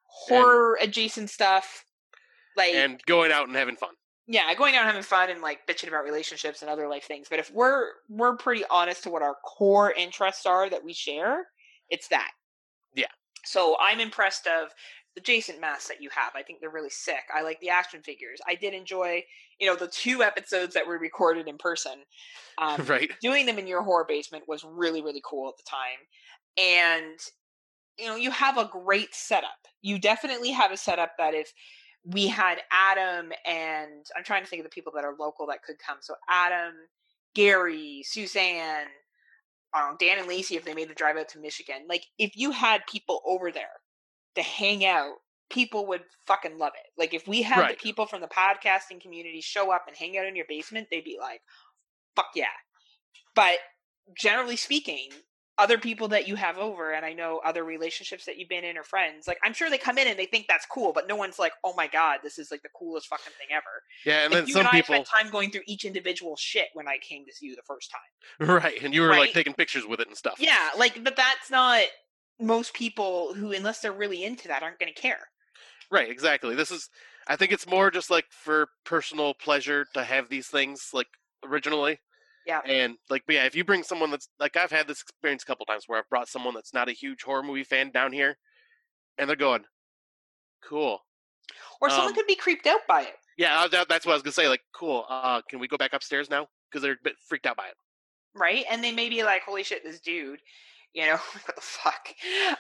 [0.05, 1.84] horror adjacent stuff.
[2.57, 3.93] Like And going out and having fun.
[4.27, 7.27] yeah, going out and having fun and like bitching about relationships and other life things.
[7.30, 11.47] But if we're we're pretty honest to what our core interests are that we share,
[11.89, 12.31] it's that.
[12.95, 13.07] Yeah.
[13.45, 14.69] So I'm impressed of
[15.15, 16.31] the Jason masks that you have.
[16.35, 17.23] I think they're really sick.
[17.35, 18.39] I like the action figures.
[18.47, 19.23] I did enjoy,
[19.59, 22.03] you know, the two episodes that were recorded in person.
[22.59, 23.09] Um, right.
[23.19, 26.05] doing them in your horror basement was really really cool at the time
[26.55, 27.19] and
[27.97, 31.51] you know you have a great setup you definitely have a setup that if
[32.05, 35.63] we had adam and i'm trying to think of the people that are local that
[35.63, 36.73] could come so adam
[37.34, 38.88] gary suzanne
[39.75, 42.51] know, dan and lacey if they made the drive out to michigan like if you
[42.51, 43.81] had people over there
[44.35, 45.15] to hang out
[45.49, 47.77] people would fucking love it like if we had Right.
[47.77, 51.03] the people from the podcasting community show up and hang out in your basement they'd
[51.03, 51.41] be like
[52.15, 52.45] fuck yeah.
[53.35, 53.57] But
[54.15, 55.09] generally speaking,
[55.57, 58.77] other people that you have over, and I know other relationships that you've been in
[58.77, 61.15] or friends, like I'm sure they come in and they think that's cool, but no
[61.15, 63.84] one's like, oh my god, this is like the coolest fucking thing ever.
[64.05, 66.35] Yeah, and Like, then you some and I people spent time going through each individual
[66.35, 68.47] shit when I came to see you the first time.
[68.63, 68.81] Right.
[68.81, 70.35] And you were like taking pictures with it and stuff.
[70.39, 71.84] Yeah, like, but that's not
[72.39, 75.27] most people who, unless they're really into that, aren't going to care.
[75.91, 76.55] Right, exactly.
[76.55, 76.89] This is
[77.27, 81.07] I think it's more just like for personal pleasure to have these things like
[81.45, 81.99] originally.
[82.45, 82.60] Yeah.
[82.65, 85.45] And like but yeah, if you bring someone that's like I've had this experience a
[85.45, 88.38] couple times where I've brought someone that's not a huge horror movie fan down here
[89.18, 89.64] and they're going,
[90.64, 90.99] Cool.
[91.82, 93.15] Or someone Um, could be creeped out by it.
[93.38, 94.48] Yeah, that, that's what I was gonna say.
[94.48, 95.06] Like, cool.
[95.10, 96.48] Uh, can we go back upstairs now?
[96.70, 97.76] Because they're a bit freaked out by it.
[98.36, 98.65] right?
[98.70, 100.40] And they may be like, "Holy shit, this dude!"
[100.94, 102.10] You know what the fuck?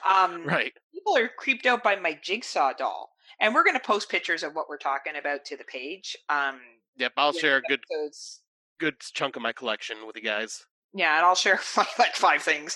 [0.07, 0.73] Um, Right.
[0.93, 4.53] People are creeped out by my jigsaw doll, and we're going to post pictures of
[4.55, 6.15] what we're talking about to the page.
[6.29, 6.59] Um,
[6.97, 7.13] Yep.
[7.17, 8.41] I'll share a good episodes.
[8.79, 10.65] Good chunk of my collection with you guys.
[10.93, 11.59] Yeah, and I'll share
[11.99, 12.75] like five things.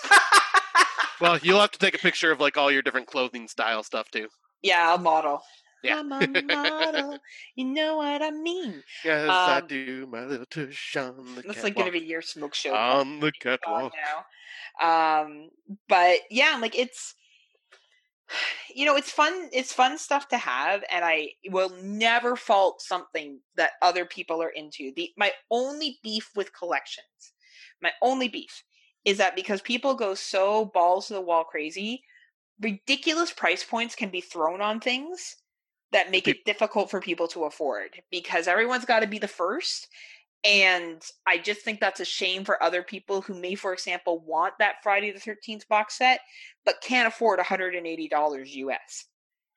[1.21, 4.09] Well, you'll have to take a picture of like all your different clothing style stuff
[4.11, 4.27] too.
[4.61, 5.41] yeah, I'll model.
[5.83, 5.99] Yeah.
[5.99, 7.19] I'm a model.
[7.55, 8.81] you know what I mean?
[9.05, 12.23] Yes, I Um, do my little tush on the That's like going to be your
[12.23, 12.73] smoke show.
[12.73, 13.93] on the God catwalk.
[14.81, 15.21] now.
[15.21, 15.49] Um,
[15.87, 17.13] but yeah, like it's
[18.73, 23.39] you know it's fun it's fun stuff to have and i will never fault something
[23.55, 24.91] that other people are into.
[24.95, 27.33] The my only beef with collections
[27.81, 28.63] my only beef
[29.05, 32.03] is that because people go so balls to the wall crazy
[32.59, 35.35] ridiculous price points can be thrown on things
[35.91, 39.87] that make it difficult for people to afford because everyone's got to be the first
[40.47, 44.53] and I just think that's a shame for other people who may, for example, want
[44.59, 46.21] that Friday the 13th box set,
[46.65, 49.05] but can't afford $180 US.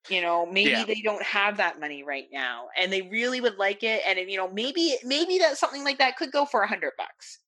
[0.09, 0.85] You know, maybe Yeah.
[0.85, 4.03] they don't have that money right now and they really would like it.
[4.05, 7.39] And, you know, maybe, maybe that something like that could go for a hundred bucks.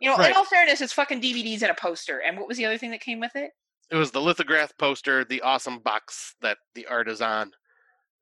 [0.00, 2.18] You know, in all fairness, it's fucking DVDs and a poster.
[2.18, 3.52] And what was the other thing that came with it?
[3.90, 7.52] It was the lithograph poster, the awesome box that the art is on.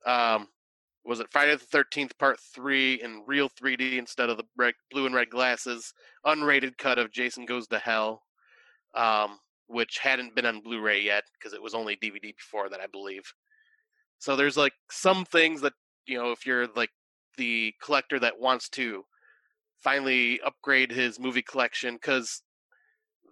[0.04, 0.48] Um,
[1.04, 5.06] was it Friday the Thirteenth Part Three in real 3D instead of the red, blue
[5.06, 5.92] and red glasses?
[6.24, 8.22] Unrated cut of Jason Goes to Hell,
[8.94, 12.86] um, which hadn't been on Blu-ray yet because it was only DVD before that, I
[12.86, 13.24] believe.
[14.18, 15.72] So there's like some things that
[16.06, 16.90] you know, if you're like
[17.36, 19.04] the collector that wants to
[19.80, 22.42] finally upgrade his movie collection, because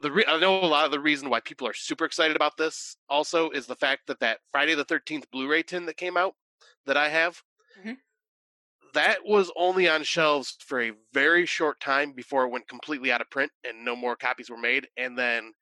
[0.02, 2.56] the re- I know a lot of the reason why people are super excited about
[2.56, 6.34] this also is the fact that that Friday the Thirteenth Blu-ray tin that came out
[6.86, 7.42] that I have,
[7.80, 7.96] Mhm.
[8.94, 13.20] that was only on shelves for a very short time before it went completely out
[13.20, 14.88] of print and no more copies were made.
[14.96, 15.52] And then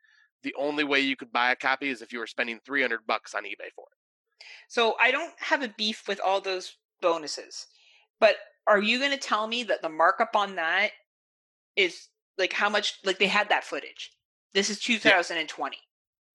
[0.43, 3.07] the only way you could buy a copy is if you were spending three hundred
[3.07, 4.45] bucks on eBay for it.
[4.69, 7.66] So I don't have a beef with all those bonuses,
[8.20, 8.36] but
[8.66, 10.93] are you going to tell me that the markup on that
[11.77, 12.99] is like how much?
[13.05, 14.12] Like they had that footage.
[14.55, 15.78] This is 2020.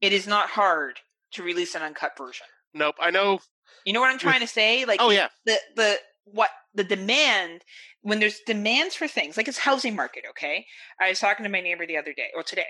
[0.01, 0.99] It is not hard
[1.31, 2.45] to release an uncut version.
[2.73, 3.39] Nope, I know.
[3.85, 4.85] You know what I'm trying to say?
[4.85, 7.63] Like Oh yeah, the the what the demand
[8.01, 10.65] when there's demands for things like it's housing market okay?
[10.99, 12.67] I was talking to my neighbor the other day or today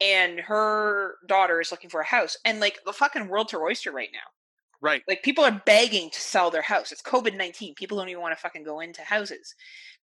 [0.00, 3.92] and her daughter is looking for a house and like the fucking world's her oyster
[3.92, 4.18] right now.
[4.80, 5.02] Right.
[5.06, 6.90] like people are begging to sell their house.
[6.90, 9.54] It's covid-19 people don't even want to fucking go into houses.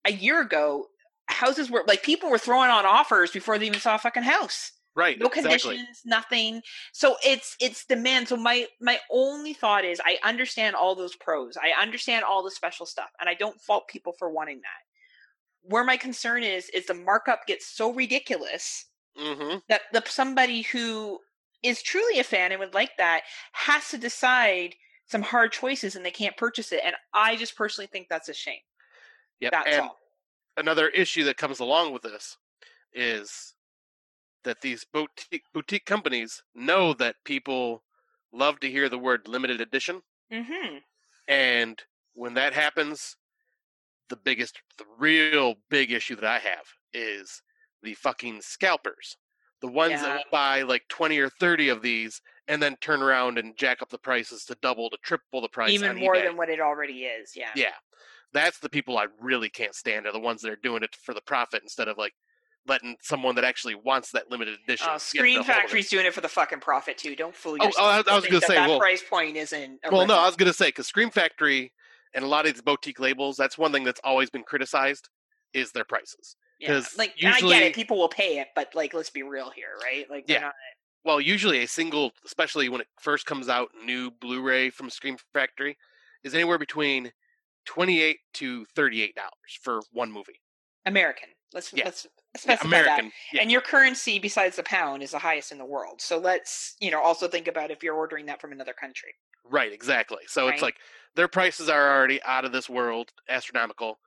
[0.06, 0.86] A year ago
[1.26, 4.72] houses were like people were throwing on offers before they even saw a fucking house
[4.94, 5.18] Right.
[5.18, 5.58] no exactly.
[5.76, 6.60] conditions nothing
[6.92, 11.56] so it's it's demand so my my only thought is i understand all those pros
[11.56, 14.82] i understand all the special stuff and i don't fault people for wanting that
[15.62, 18.86] where my concern is is the markup gets so ridiculous
[19.18, 19.58] Mm-hmm.
[19.68, 21.18] that the somebody who
[21.62, 24.74] is truly a fan and would like that has to decide
[25.06, 28.34] some hard choices and they can't purchase it and i just personally think that's a
[28.34, 28.60] shame
[29.40, 29.52] Yep.
[29.52, 29.98] that's and all
[30.56, 32.38] another issue that comes along with this
[32.94, 33.54] is
[34.44, 37.82] that these boutique boutique companies know that people
[38.32, 40.02] love to hear the word limited edition,
[40.32, 40.78] mm-hmm
[41.28, 41.82] and
[42.14, 43.16] when that happens,
[44.08, 47.42] the biggest, the real big issue that I have is
[47.82, 49.16] the fucking scalpers,
[49.60, 50.16] the ones that Yeah.
[50.16, 53.88] will buy like twenty or thirty of these and then turn around and jack up
[53.88, 56.24] the prices to double to triple the price even more eBay.
[56.24, 57.74] than what it already is yeah Yeah.
[58.32, 61.14] That's the people I really can't stand are the ones that are doing it for
[61.14, 62.14] the profit instead of like
[62.66, 64.86] letting someone that actually wants that limited edition.
[64.90, 65.60] Oh, Scream a hold of it.
[65.62, 67.16] Factory's doing it for the fucking profit too.
[67.16, 67.74] Don't fool Oh, yourself.
[68.06, 69.80] oh, I- I was gonna say, that well- price point isn't.
[69.90, 70.14] Well, no.
[70.16, 71.72] I was gonna say because Scream Factory
[72.14, 75.08] and a lot of these boutique labels, that's one thing that's always been criticized
[75.52, 76.36] is their prices.
[76.60, 77.74] Yeah, like and I get usually- it.
[77.74, 80.08] People will pay it, but like, let's be real here, right?
[80.08, 80.40] Like, Yeah.
[80.40, 80.54] not-
[81.04, 85.76] Well, usually a single, especially when it first comes out, new Blu-ray from Scream Factory,
[86.22, 87.12] is anywhere between
[87.64, 90.40] twenty-eight to thirty-eight dollars for one movie.
[90.86, 91.30] American.
[91.52, 91.84] Let's Yeah.
[91.86, 93.06] let's Yeah, specify American.
[93.06, 93.12] that.
[93.32, 93.42] Yeah.
[93.42, 96.00] And your currency, besides the pound, is the highest in the world.
[96.00, 99.14] So let's you know also think about if you're ordering that from another country.
[99.44, 100.22] Right, exactly.
[100.28, 100.76] So it's like
[101.16, 103.98] their prices are already out of this world, astronomical.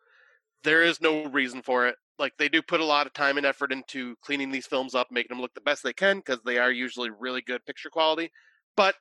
[0.63, 1.95] There is no reason for it.
[2.17, 5.07] Like they do put a lot of time and effort into cleaning these films up,
[5.11, 8.31] making them look the best they can because they are usually really good picture quality,
[8.77, 8.95] but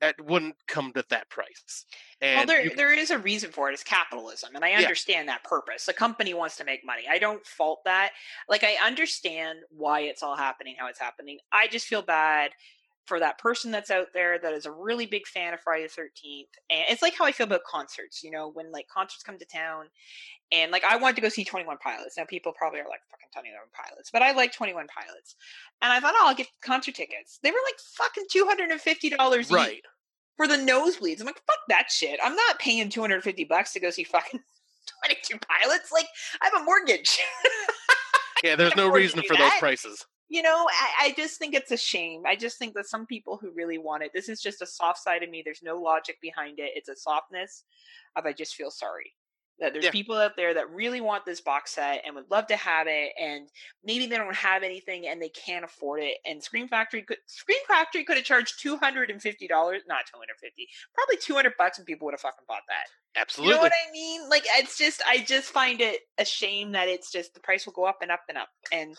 [0.00, 1.84] it wouldn't come at that price.
[2.20, 3.74] And well, there you- there is a reason for it.
[3.74, 4.78] It's capitalism, and I Yeah.
[4.78, 5.86] understand that purpose.
[5.86, 7.06] The company wants to make money.
[7.08, 8.12] I don't fault that.
[8.48, 11.38] Like I understand why it's all happening, how it's happening.
[11.52, 12.52] I just feel bad
[13.08, 15.88] for that person that's out there that is a really big fan of Friday the
[15.88, 18.22] Thirteenth, and it's like how I feel about concerts.
[18.22, 19.86] You know, when like concerts come to town,
[20.52, 22.16] and like I wanted to go see Twenty One Pilots.
[22.18, 25.34] Now people probably are like fucking Twenty One Pilots, but I like Twenty One Pilots,
[25.82, 27.40] and I thought, oh, I'll get concert tickets.
[27.42, 29.82] They were like fucking two hundred and fifty dollars right.
[30.36, 31.20] for the nosebleeds.
[31.20, 32.20] I'm like, fuck that shit.
[32.22, 34.40] I'm not paying 250 bucks to go see fucking
[35.06, 35.90] 22 pilots.
[35.92, 36.06] Like,
[36.42, 37.18] I have a mortgage.
[38.44, 40.06] Yeah, there's no reason for those prices.
[40.30, 42.24] You know, I, I just think it's a shame.
[42.26, 45.02] I just think that some people who really want it, this is just a soft
[45.02, 45.42] side of me.
[45.42, 46.72] There's no logic behind it.
[46.74, 47.64] It's a softness
[48.14, 49.14] of I just feel sorry.
[49.60, 49.90] That there's Yeah.
[49.90, 53.12] people out there that really want this box set and would love to have it,
[53.18, 53.48] and
[53.82, 56.18] maybe they don't have anything and they can't afford it.
[56.24, 60.06] And Scream Factory could Scream Factory could have charged two hundred and fifty dollars, not
[60.06, 63.20] two hundred fifty, probably two hundred bucks, and people would have fucking bought that.
[63.20, 63.50] Absolutely.
[63.50, 64.28] You know what I mean?
[64.28, 67.72] Like it's just I just find it a shame that it's just the price will
[67.72, 68.50] go up and up and up.
[68.70, 68.94] And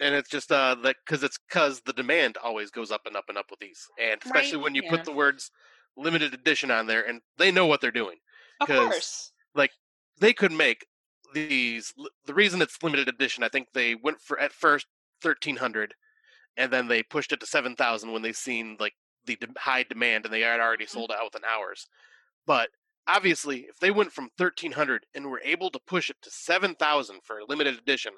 [0.00, 3.24] and it's just uh that because it's because the demand always goes up and up
[3.28, 4.90] and up with these, and especially Right, when you yeah.
[4.90, 5.50] put the words
[5.96, 8.18] limited edition on there, and they know what they're doing.
[8.60, 9.32] of course.
[9.54, 9.72] Like
[10.20, 10.86] they could make
[11.34, 11.92] these
[12.24, 14.86] the reason it's limited edition i think they went for at first
[15.20, 15.94] 1300
[16.56, 18.94] and then they pushed it to 7000 when they seen like
[19.26, 21.00] the de- high demand and they had already Mm-hmm.
[21.00, 21.86] sold out within hours
[22.46, 22.70] but
[23.06, 27.40] obviously if they went from 1300 and were able to push it to 7000 for
[27.40, 28.14] a limited edition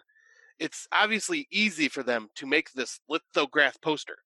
[0.60, 4.18] it's obviously easy for them to make this lithograph poster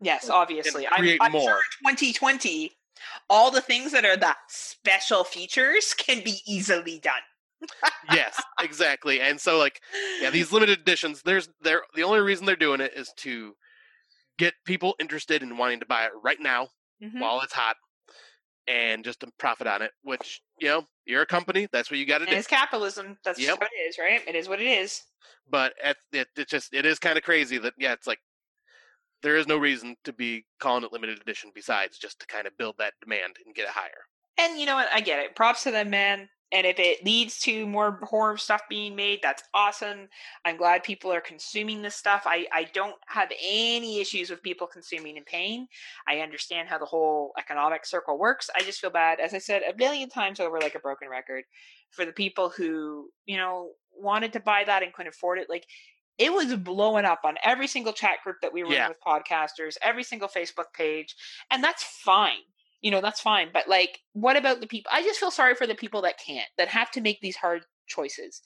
[0.00, 0.86] Yes, obviously.
[0.86, 1.42] I'm, create I'm more.
[1.42, 2.70] sure 2020,
[3.30, 7.22] all the things that are the special features can be easily done.
[8.12, 9.80] yes exactly and so like
[10.20, 13.54] yeah these limited editions there's they're the only reason they're doing it is to
[14.38, 16.68] get people interested in wanting to buy it right now
[17.02, 17.20] Mhm.
[17.20, 17.76] while it's hot
[18.68, 22.06] and just to profit on it which you know you're a company that's what you
[22.06, 23.16] got to do it's capitalism.
[23.24, 23.48] That's Yep.
[23.48, 24.20] just what it is, right?
[24.26, 25.02] It is what it is.
[25.48, 28.18] but at, it, it just it is kind of crazy that yeah it's like
[29.22, 32.56] there is no reason to be calling it limited edition besides just to kind of
[32.58, 34.04] build that demand and get it higher
[34.38, 34.88] And you know what?
[34.92, 35.34] I get it.
[35.34, 36.28] Props to them, man.
[36.52, 40.08] And if it leads to more horror stuff being made, that's awesome.
[40.44, 42.22] I'm glad people are consuming this stuff.
[42.24, 45.66] I, I don't have any issues with people consuming and paying.
[46.06, 48.48] I understand how the whole economic circle works.
[48.56, 51.44] I just feel bad, as I said a million times over, like a broken record,
[51.90, 55.50] for the people who, you know, wanted to buy that and couldn't afford it.
[55.50, 55.66] Like,
[56.18, 58.84] it was blowing up on every single chat group that we were Yeah.
[58.84, 61.14] in with podcasters, every single Facebook page,
[61.50, 62.42] and that's fine
[62.80, 63.48] you know, that's fine.
[63.52, 64.90] But like, what about the people?
[64.92, 67.62] I just feel sorry for the people that can't, that have to make these hard
[67.86, 68.42] choices.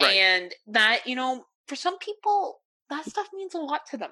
[0.00, 0.16] Right.
[0.16, 2.60] And that, you know, for some people,
[2.90, 4.10] that stuff means a lot to them.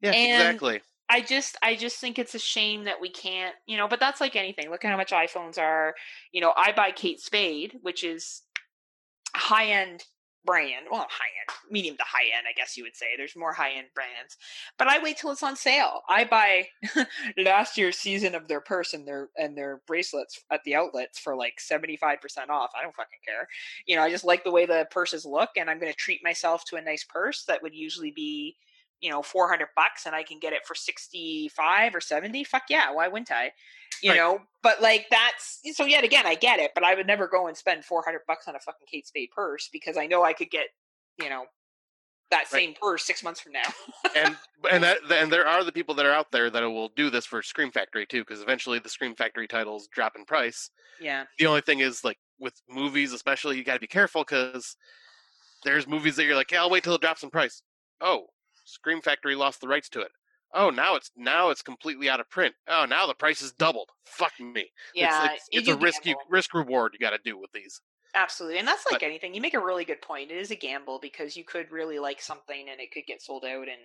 [0.00, 0.82] Yeah, And- exactly.
[1.10, 4.22] I just I just think it's a shame that we can't, you know, but that's
[4.22, 4.70] like anything.
[4.70, 5.94] Look at how much iPhones are.
[6.32, 8.40] You know, I buy Kate Spade, which is
[9.36, 10.04] high end
[10.44, 10.86] brand.
[10.90, 13.06] Well, high end, medium to high end, I guess you would say.
[13.16, 14.36] There's more high end brands.
[14.78, 16.02] But I wait till it's on sale.
[16.08, 16.68] I buy
[17.36, 21.36] last year's season of their purse and their and their bracelets at the outlets for
[21.36, 22.18] like 75%
[22.50, 22.70] off.
[22.78, 23.48] I don't fucking care.
[23.86, 26.22] You know, I just like the way the purses look and I'm going to treat
[26.22, 28.56] myself to a nice purse that would usually be
[29.04, 32.90] you know 400 bucks and i can get it for 65 or 70 fuck yeah
[32.92, 33.52] why wouldn't i
[34.02, 34.18] you Right.
[34.18, 37.46] know but like that's so yet again i get it but i would never go
[37.48, 40.50] and spend 400 bucks on a fucking kate spade purse because i know i could
[40.50, 40.68] get
[41.18, 41.46] you know
[42.30, 42.64] that Right.
[42.64, 43.70] same purse six months from now
[44.14, 44.36] and
[44.70, 47.26] and that and there are the people that are out there that will do this
[47.26, 50.70] for Scream Factory too, because eventually the Scream Factory titles drop in price.
[50.98, 54.76] yeah The only thing is, like with movies, especially, you got to be careful because
[55.64, 57.62] there's movies that you're like, yeah, I'll wait till it drops in price.
[58.00, 58.26] Oh,
[58.74, 60.10] Scream Factory lost the rights to it.
[60.52, 62.54] Oh, now it's now it's completely out of print.
[62.68, 63.90] Oh, now the price is doubled.
[64.04, 64.70] Fuck me.
[64.94, 67.80] yeah it's, it's, it's a risk you, risk reward you got to do with these.
[68.14, 70.56] absolutely and that's like but- anything you make a really good point it is a
[70.56, 73.80] gamble because you could really like something and it could get sold out and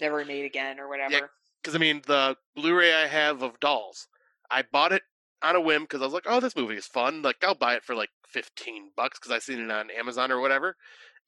[0.00, 1.30] never made again or whatever
[1.62, 4.08] Because I mean, the Blu-ray I have of Dolls,
[4.50, 5.02] I bought it
[5.42, 7.22] on a whim because I was like, oh, this movie is fun.
[7.22, 10.40] Like, I'll buy it for like fifteen bucks because I seen it on Amazon or
[10.40, 10.76] whatever.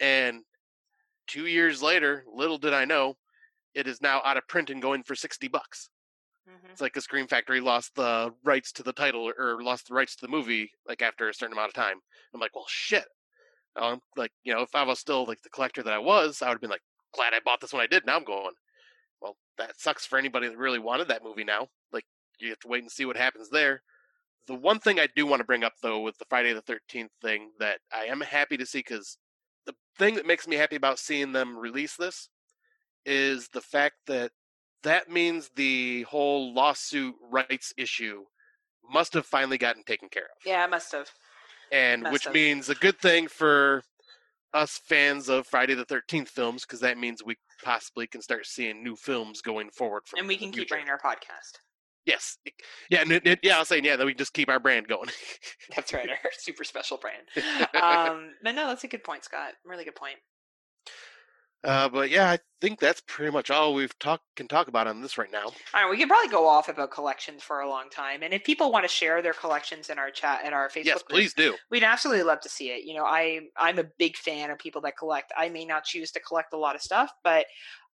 [0.00, 0.42] And
[1.26, 3.16] two years later, little did I know,
[3.74, 5.88] it is now out of print and going for sixty bucks.
[6.48, 6.70] Mhm.
[6.70, 10.14] It's like a Scream Factory lost the rights to the title or lost the rights
[10.16, 12.00] to the movie like after a certain amount of time.
[12.32, 13.06] I'm like, well, shit.
[13.76, 16.48] Um, like you know, if I was still like the collector that I was, I
[16.48, 16.82] would have been like,
[17.12, 18.04] glad I bought this when I did.
[18.06, 18.54] Now I'm going,
[19.20, 21.68] well, that sucks for anybody that really wanted that movie now.
[21.92, 22.04] Like
[22.38, 23.82] you have to wait and see what happens there.
[24.46, 27.12] The one thing I do want to bring up though with the Friday the Thirteenth
[27.22, 29.16] thing that I am happy to see because
[29.96, 32.28] thing that makes me happy about seeing them release this
[33.06, 34.30] is the fact that
[34.82, 38.24] that means the whole lawsuit rights issue
[38.90, 40.36] must have finally gotten taken care of.
[40.44, 41.08] yeah must have
[41.72, 42.34] And Must which have.
[42.34, 43.82] means a good thing for
[44.52, 48.84] us fans of Friday the 13th films because that means we possibly can start seeing
[48.84, 51.58] new films going forward from and we can keep running our podcast
[52.06, 52.36] Yes.
[52.90, 54.88] Yeah, and it, it- yeah, I was saying yeah, that we just keep our brand
[54.88, 55.08] going.
[55.74, 57.22] That's right, our super special brand.
[57.82, 59.52] Um, but no, that's a good point, Scott.
[59.64, 60.16] Really good point.
[61.64, 65.00] uh, but yeah, I think that's pretty much all we've talk can talk about on
[65.02, 65.44] this right now.
[65.46, 68.44] All right, we can probably go off about collections for a long time, and if
[68.44, 71.34] people want to share their collections in our chat in our Facebook, yes, group, please
[71.34, 71.54] do.
[71.70, 72.84] we'd absolutely love to see it.
[72.84, 75.32] You know, I I'm a big fan of people that collect.
[75.36, 77.46] I may not choose to collect a lot of stuff, but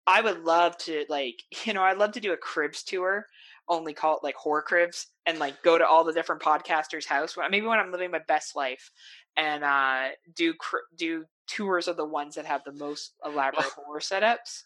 [0.06, 3.26] I would love to like you know I'd love to do a cribs tour.
[3.68, 7.36] Only call it like horror cribs and like go to all the different podcasters' house.
[7.50, 8.90] Maybe when I'm living my best life,
[9.36, 13.84] and uh, do cr- do tours of the ones that have the most elaborate Well,
[13.84, 14.62] horror setups.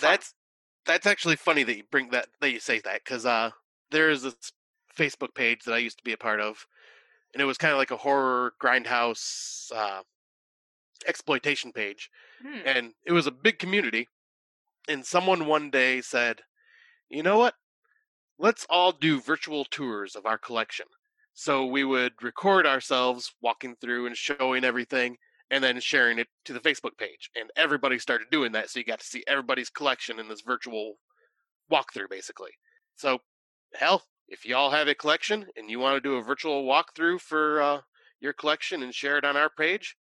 [0.00, 0.34] That's
[0.86, 3.50] that's actually funny that you bring that that you say that because uh,
[3.90, 4.52] there is this
[4.96, 6.66] Facebook page that I used to be a part of,
[7.32, 10.02] and it was kind of like a horror grindhouse uh,
[11.06, 12.10] exploitation page,
[12.42, 12.60] Hmm.
[12.64, 14.08] and it was a big community.
[14.88, 16.42] And someone one day said,
[17.08, 17.54] "You know what?
[18.38, 20.86] Let's all do virtual tours of our collection."
[21.34, 25.16] So we would record ourselves walking through and showing everything,
[25.50, 27.30] and then sharing it to the Facebook page.
[27.36, 30.94] And everybody started doing that, so you got to see everybody's collection in this virtual
[31.70, 32.52] walkthrough, basically.
[32.96, 33.18] So,
[33.74, 37.60] hell, if y'all have a collection and you want to do a virtual walkthrough for
[37.60, 37.80] uh,
[38.20, 39.96] your collection and share it on our page,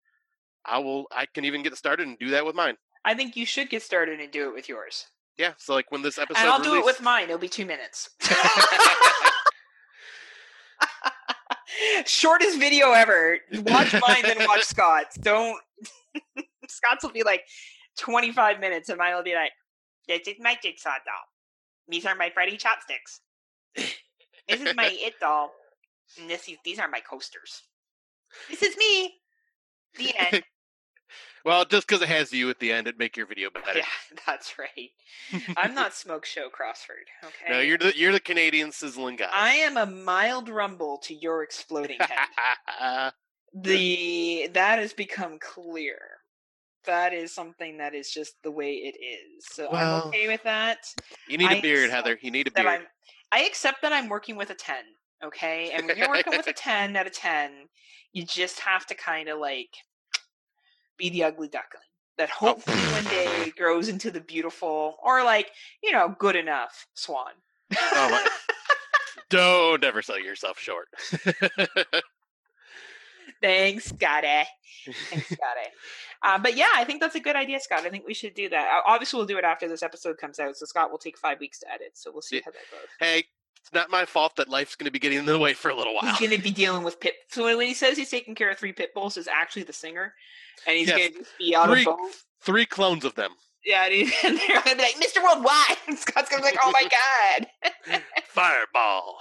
[0.65, 1.07] I will.
[1.11, 2.77] I can even get started and do that with mine.
[3.05, 5.07] I think you should get started and do it with yours.
[5.39, 5.53] Yeah.
[5.59, 7.25] So, like when this episode and I'll do it with mine.
[7.25, 8.11] It'll be two minutes.
[12.07, 13.39] Shortest video ever.
[13.53, 15.17] Watch mine, then watch Scott's.
[15.17, 15.59] Don't.
[16.69, 17.43] Scott's will be like
[17.99, 19.53] 25 minutes, and mine will be like,
[20.09, 21.25] This is my jigsaw doll.
[21.89, 23.21] These are my Freddy chopsticks.
[23.75, 25.51] This is my it doll.
[26.19, 27.63] And this is, these are my coasters.
[28.51, 29.15] This is me.
[29.97, 30.43] The end.
[31.45, 33.79] Well, just because it has you at the end, it make your video better.
[33.79, 33.85] yeah,
[34.27, 34.91] that's right.
[35.57, 37.07] I'm not Smoke Show Crossford.
[37.25, 37.53] Okay.
[37.53, 39.31] No, you're the you're the Canadian sizzling guy.
[39.33, 43.13] I am a mild rumble to your exploding head.
[43.55, 45.99] the that has become clear.
[46.85, 49.47] That is something that is just the way it is.
[49.53, 50.79] So Well, I'm okay with that.
[51.29, 52.19] you need a beard, Heather.
[52.21, 52.83] You need a beard.
[53.31, 54.83] I accept that I'm working with a ten.
[55.25, 57.69] Okay, and when you're working with a ten out of ten,
[58.13, 59.71] you just have to kind of like
[61.03, 61.83] be the ugly duckling
[62.19, 62.47] that Oh.
[62.47, 65.51] hopefully one day grows into the beautiful or like
[65.83, 67.33] you know good enough swan.
[67.77, 68.29] Oh my-
[69.31, 70.89] Don't ever sell yourself short.
[73.41, 74.45] Thanks, Scotty.
[75.11, 75.69] Thanks, Scotty.
[76.23, 77.85] Uh, but yeah, I think that's a good idea, Scott.
[77.85, 78.83] I think we should do that.
[78.87, 80.57] Obviously, we'll do it after this episode comes out.
[80.57, 81.93] So Scott will take five weeks to edit.
[81.95, 82.89] So we'll see how that goes.
[83.01, 83.25] hey,
[83.61, 85.75] it's not my fault that life's going to be getting in the way for a
[85.77, 86.11] little while.
[86.11, 87.15] He's going to be dealing with pit.
[87.31, 90.15] So when he says he's taking care of three pit bulls, is actually the singer,
[90.67, 90.99] and he's Yes.
[90.99, 92.25] going to be out Three- of both.
[92.41, 93.31] Three clones of them.
[93.65, 95.23] Yeah, and, he, and they're going to be like, Mr.
[95.23, 95.77] Worldwide.
[95.89, 96.89] And Scott's going to be like, oh my
[97.93, 98.03] god.
[98.27, 99.19] Fireball.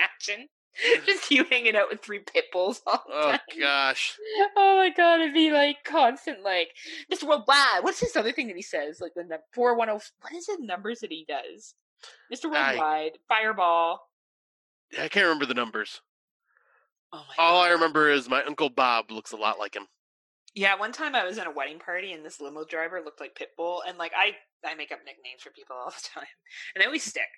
[0.00, 0.48] Action.
[1.06, 4.16] Just you hanging out with three pit bulls all the Oh gosh.
[4.56, 6.70] Oh my god, it'd be like constant, like
[7.12, 7.24] Mr.
[7.24, 7.82] Worldwide.
[7.82, 9.00] What's this other thing that he says?
[9.00, 10.00] Like the four one zero.
[10.20, 11.74] What is the numbers that he does?
[12.32, 12.46] Mr.
[12.52, 14.00] I- Worldwide, Fireball.
[14.98, 16.00] I can't remember the numbers.
[17.12, 17.68] Oh my All god.
[17.68, 19.86] I remember is my uncle Bob looks a lot like him.
[20.54, 23.34] Yeah, one time I was in a wedding party and this limo driver looked like
[23.38, 24.32] Pitbull, and like I
[24.66, 26.26] I make up nicknames for people all the time,
[26.74, 27.28] and they always stick.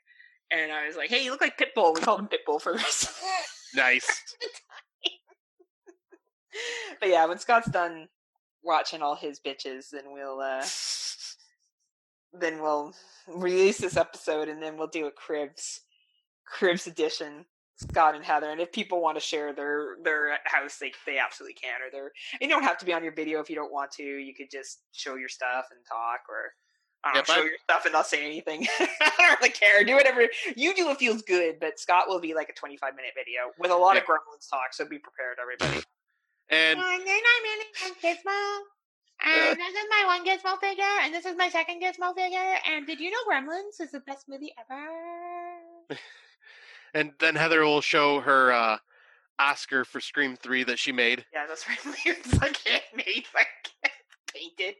[0.50, 2.78] And I was like, "Hey, you look like Pitbull." We called him Pitbull for the
[2.78, 3.04] rest.
[3.04, 3.10] of
[3.76, 4.06] Nice.
[7.00, 8.08] but yeah, when Scott's done
[8.62, 10.64] watching all his bitches, then we'll uh
[12.32, 12.92] then we'll
[13.28, 15.80] release this episode and then we'll do a cribs
[16.46, 17.44] cribs edition
[17.76, 21.54] scott and heather and if people want to share their their house they they absolutely
[21.54, 23.90] can or their you don't have to be on your video if you don't want
[23.90, 26.52] to you could just show your stuff and talk or
[27.04, 28.66] I don't Yep, know, show I- your stuff and not say anything.
[28.80, 29.84] I don't really care.
[29.84, 30.26] Do whatever
[30.56, 30.86] you do.
[30.86, 31.60] What feels good.
[31.60, 34.72] But Scott will be like a twenty-five minute video with a lot of gremlins talk.
[34.72, 35.84] So be prepared, everybody.
[36.48, 38.60] And And then I'm really one Gizmo.
[39.24, 42.56] And this is my one Gizmo figure, and this is my second Gizmo figure.
[42.68, 44.88] And did you know Gremlins is the best movie ever?
[46.94, 48.78] and then Heather will show her uh,
[49.38, 51.24] Oscar for Scream Three that she made.
[51.32, 51.78] Yeah, that's right.
[52.06, 53.92] It's like handmade, like
[54.32, 54.74] painted,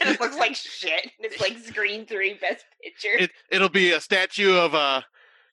[0.00, 1.02] and it looks like shit.
[1.02, 5.02] And it's like Scream Three Best Picture It it'll be a statue of uh,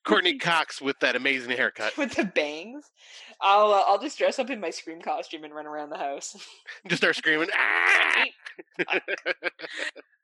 [0.06, 1.98] Courteney Cox with that amazing haircut.
[1.98, 2.86] with the bangs.
[3.42, 6.36] I'll uh, I'll just dress up in my Scream costume and run around the house.
[6.88, 7.50] Just start screaming.
[7.54, 8.26] Ah!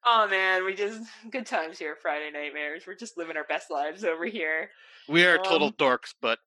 [0.05, 1.95] oh man, we just good times here.
[2.01, 2.83] Friday Nightmares.
[2.87, 4.69] We're just living our best lives over here.
[5.07, 6.39] we are total Um, dorks, but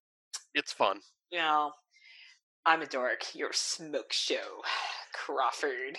[0.55, 1.01] it's fun.
[1.31, 1.73] You know,
[2.65, 3.35] I'm a dork.
[3.35, 4.63] Your smoke show,
[5.13, 5.99] Crawford.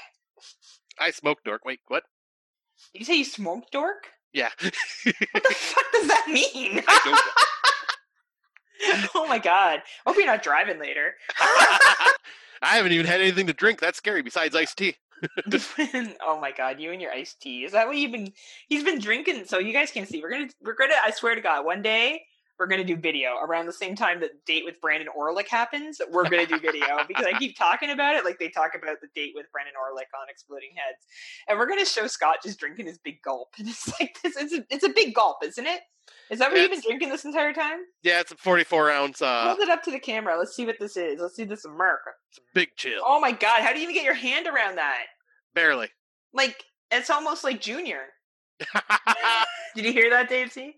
[0.99, 1.65] I smoke dork.
[1.65, 2.03] Wait, what?
[2.93, 4.09] Did you say you smoke dork?
[4.33, 4.49] Yeah.
[4.59, 6.83] What the fuck does that mean?
[6.87, 9.07] I don't know.
[9.15, 9.81] oh my god.
[10.05, 11.15] Hope you're not driving later.
[12.61, 13.79] I haven't even had anything to drink.
[13.79, 14.21] That's scary.
[14.21, 14.95] Besides iced tea.
[16.21, 17.63] oh my god, you and your iced tea.
[17.63, 18.31] Is that what you've been
[18.67, 20.21] he's been drinking so you guys can't see.
[20.21, 22.23] We're gonna we're gonna I swear to God, one day
[22.59, 26.01] we're gonna do video around the same time that date with Brandon Orlick happens.
[26.09, 29.07] We're gonna do video because I keep talking about it like they talk about the
[29.15, 31.05] date with Brandon Orlick on Exploding Heads,
[31.47, 34.35] and we're gonna show Scott just drinking his big gulp, and it's like this.
[34.37, 35.81] It's a, it's a big gulp, isn't it?
[36.29, 37.79] Is that what you've been drinking this entire time?
[38.01, 39.21] Yeah, it's a 44 ounce.
[39.21, 40.37] Uh, Hold it up to the camera.
[40.37, 41.19] Let's see what this is.
[41.21, 42.11] Let's see this America.
[42.29, 43.01] it's a big chill.
[43.05, 45.05] Oh my god, how do you even get your hand around that?
[45.53, 45.89] Barely.
[46.33, 48.01] Like it's almost like Junior.
[49.75, 50.73] Did you hear that, Dave C?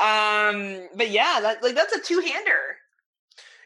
[0.00, 2.76] Um, but yeah, that like that's a two hander.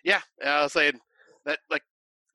[0.04, 1.00] yeah, I was saying
[1.44, 1.58] that.
[1.70, 1.82] Like,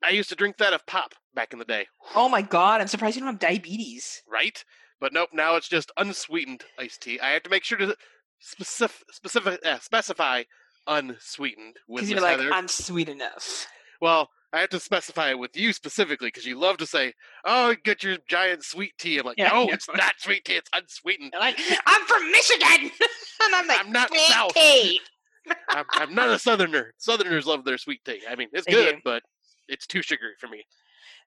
[0.04, 2.88] I used to drink that of pop back in the day, Oh my god, I'm
[2.88, 4.22] surprised you don't have diabetes.
[4.30, 4.64] right?
[5.00, 5.30] But nope.
[5.32, 7.18] Now it's just unsweetened iced tea.
[7.20, 7.96] I have to make sure to
[8.40, 10.44] specific, specific, uh, specify
[10.86, 12.52] unsweetened with Because you're like, Heather.
[12.52, 13.66] I'm sweet enough.
[14.00, 17.14] Well, I have to specify it with you specifically because you love to say,
[17.44, 19.74] "Oh, get your giant sweet tea." I'm like, Yeah, no, yeah.
[19.74, 21.32] it's not sweet tea; it's unsweetened.
[21.38, 22.90] Like, I'm from Michigan,
[23.44, 24.54] and I'm like, I'm not sweet South.
[24.54, 25.00] tea.
[25.70, 26.92] I'm, I'm not a Southerner.
[26.98, 28.20] Southerners love their sweet tea.
[28.30, 29.00] I mean, it's They good, do.
[29.04, 29.22] but
[29.68, 30.62] it's too sugary for me.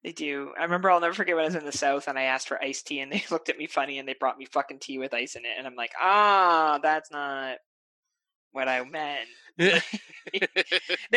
[0.03, 0.51] They do.
[0.59, 2.61] I remember I'll never forget when I was in the South and I asked for
[2.63, 5.13] iced tea and they looked at me funny and they brought me fucking tea with
[5.15, 7.57] ice in it and I'm like, ah, that's not
[8.55, 9.27] what I meant.
[9.57, 9.81] Them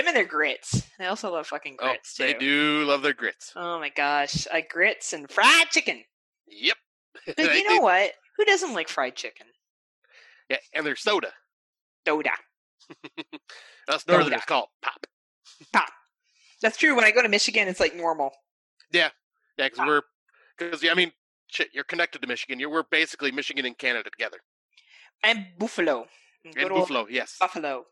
[0.07, 0.83] and their grits.
[0.99, 2.39] They also love fucking oh, grits they too.
[2.39, 3.53] do love their grits.
[3.57, 6.03] Oh my gosh, I grits and fried chicken.
[6.49, 6.77] Yep.
[7.37, 8.13] But you know what?
[8.37, 9.47] Who doesn't like fried chicken?
[10.49, 11.33] Yeah, and their soda.
[12.05, 12.31] Doda.
[13.89, 14.19] Us Soda.
[14.19, 14.93] Northerners call it
[15.73, 15.91] pop.
[16.63, 16.95] That's true.
[16.95, 18.31] When I go to Michigan, it's like normal.
[18.93, 19.11] Yeah,
[19.59, 20.03] yeah, because we're
[20.57, 21.13] because I mean,
[21.49, 22.59] shit, you're connected to Michigan.
[22.59, 24.39] You're we're basically Michigan and Canada together.
[25.23, 26.07] And Buffalo.
[26.55, 27.37] Good Buffalo, yes.
[27.39, 27.85] Buffalo.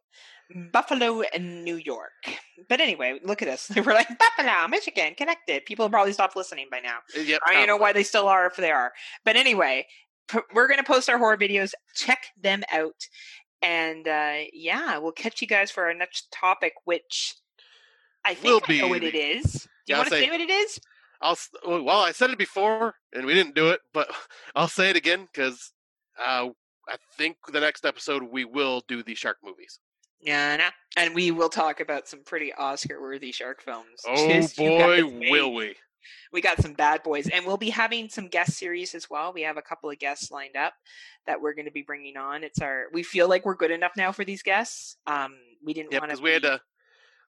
[0.73, 2.13] Buffalo and New York.
[2.69, 3.69] But anyway, look at us.
[3.77, 5.65] We're like, Buffalo, Michigan, connected.
[5.65, 6.99] People probably stopped listening by now.
[7.17, 7.41] Uh, Yep.
[7.47, 8.93] I don't know why they still are if they are.
[9.25, 9.87] But anyway,
[10.29, 11.73] p- we're going to post our horror videos.
[11.97, 12.95] Check them out.
[13.63, 17.35] And uh, yeah, we'll catch you guys for our next topic, which
[18.25, 19.43] I think Will I know what it is.
[19.53, 20.81] Do you Yeah, want to say- say what it is?
[21.23, 24.09] I'll well, I said it before and we didn't do it, but
[24.55, 25.73] I'll say it again because
[26.25, 26.51] uh,
[26.89, 29.81] I think the next episode we will do the shark movies.
[30.21, 30.71] Yeah, nah.
[30.97, 34.01] and we will talk about some pretty Oscar-worthy shark films.
[34.07, 35.75] Oh Just boy, will we!
[36.33, 39.43] we got some bad boys and we'll be having some guest series as well we
[39.43, 40.73] have a couple of guests lined up
[41.27, 43.91] that we're going to be bringing on it's our we feel like we're good enough
[43.97, 45.35] now for these guests um
[45.65, 46.61] we didn't Yeah, want because we had to.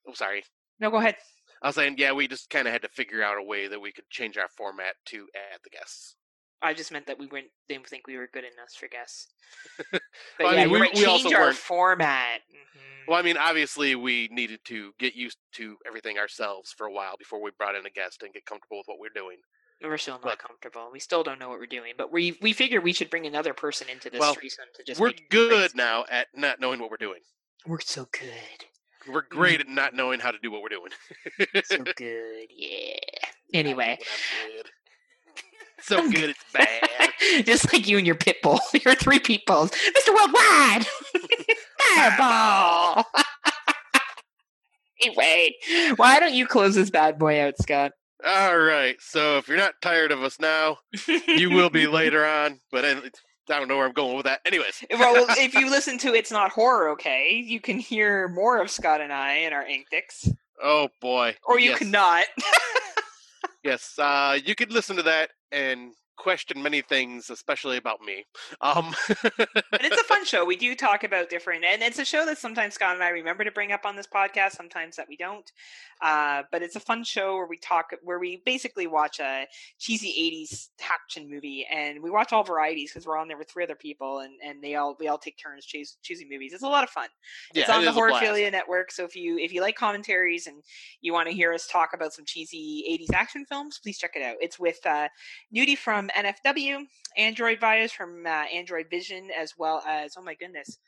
[0.07, 0.45] Oh, sorry.
[0.78, 1.17] no go ahead
[1.61, 3.81] I was saying, yeah, we just kind of had to figure out a way that
[3.81, 6.15] we could change our format to add the guests.
[6.62, 9.28] I just meant that we weren't didn't think we were good enough for guests
[9.93, 10.01] but
[10.41, 12.83] Well, I yeah mean, you're we- right, we also change our weren't- format Mhm.
[13.09, 17.15] Well, I mean, obviously, we needed to get used to everything ourselves for a while
[17.19, 19.39] before we brought in a guest and get comfortable with what we're doing.
[19.83, 22.53] we're still not but- comfortable we still don't know what we're doing but we we
[22.53, 26.05] figured we should bring another person into this Well, threesome to just we're good now
[26.11, 27.20] at not knowing what we're doing.
[27.67, 28.59] we're so good
[29.09, 30.93] We're great at not knowing how to do what we're doing.
[31.65, 32.99] so good yeah
[33.55, 34.70] anyway When I'm good.
[35.83, 37.45] So good, it's bad.
[37.47, 38.61] Just like you and your pit bull.
[38.85, 39.71] Your three pit bulls.
[39.71, 40.15] Mr.
[40.15, 40.87] Worldwide!
[41.95, 43.05] Fireball!
[45.03, 45.55] anyway,
[45.97, 47.93] why don't you close this bad boy out, Scott?
[48.27, 48.97] All right.
[49.01, 50.79] So if you're not tired of us now,
[51.29, 52.61] you will be later on.
[52.73, 54.41] But I, I don't know where I'm going with that.
[54.45, 58.71] Anyways, well, if you listen to It's Not Horror, okay, you can hear more of
[58.71, 60.29] Scott and I in our antics.
[60.63, 61.37] oh boy.
[61.47, 62.25] Or you yes, cannot.
[63.62, 63.95] Yes.
[63.99, 68.25] Uh, you could listen to that and question many things, especially about me.
[68.61, 68.95] Um,
[69.39, 70.45] but it's a fun show.
[70.45, 73.45] We do talk about different, and it's a show that sometimes Scott and I remember
[73.45, 75.51] to bring up on this podcast, sometimes that we don't.
[76.03, 79.47] Uh, but it's a fun show where we talk, where we basically watch a
[79.79, 83.65] cheesy '80s action movie, and we watch all varieties because we're on there with three
[83.65, 86.53] other people, and and they all we all take turns choose, choosing movies.
[86.53, 87.09] It's a lot of fun.
[87.55, 87.93] yeah, it's on it the.
[87.93, 88.93] Horrorphilia Network.
[88.93, 90.63] So if you if you like commentaries and
[91.01, 94.23] you want to hear us talk about some cheesy '80s action films, please check it
[94.23, 94.37] out.
[94.41, 95.09] It's with uh,
[95.55, 96.85] Nudie from NFW,
[97.17, 100.78] Android Bias from uh, Android Vision, as well as oh my goodness,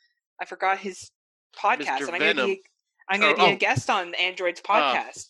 [0.41, 1.11] I forgot his
[1.57, 2.01] podcast.
[2.11, 2.61] I'm going to be
[3.09, 3.55] I'm going Oh, to be oh.
[3.55, 5.27] a guest on Android's podcast.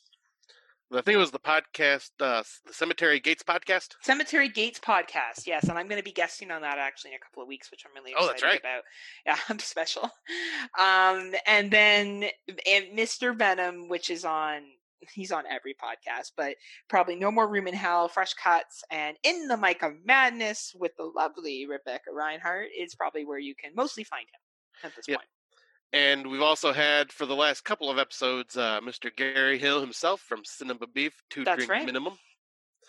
[0.93, 3.93] I think it was the podcast, uh, the Cemetery Gates podcast.
[4.01, 7.19] Cemetery Gates podcast, yes, and I'm going to be guesting on that actually in a
[7.19, 8.59] couple of weeks, which I'm really Oh, excited that's right.
[8.59, 8.83] about.
[9.25, 10.03] Yeah, I'm special.
[10.77, 12.25] Um, and then
[12.67, 13.33] and Mr.
[13.37, 14.63] Venom, which is on
[15.13, 16.55] he's on every podcast, but
[16.89, 20.91] probably No More Room in Hell, Fresh Cuts, and In the Mic of Madness with
[20.97, 25.19] the lovely Rebecca Reinhart is probably where you can mostly find him at this Yep.
[25.19, 25.29] point.
[25.93, 29.13] And we've also had for the last couple of episodes, uh, Mr.
[29.13, 31.85] Gary Hill himself from Cinema Beef, two That's drink right.
[31.85, 32.17] minimum.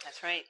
[0.04, 0.44] That's right.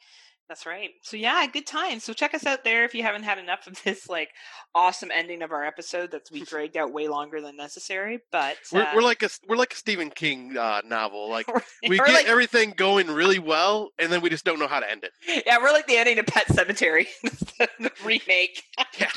[0.52, 0.90] That's right.
[1.00, 1.98] So yeah, good time.
[1.98, 4.28] So check us out there if you haven't had enough of this like
[4.74, 8.20] awesome ending of our episode that's we dragged out way longer than necessary.
[8.30, 11.30] But We're, uh, we're like a we're like a Stephen King uh, novel.
[11.30, 11.46] Like
[11.88, 14.90] we get like, everything going really well, and then we just don't know how to
[14.90, 15.12] end it.
[15.46, 18.62] yeah, we're like the ending of Pet Sematary, the remake.
[19.00, 19.10] Yeah.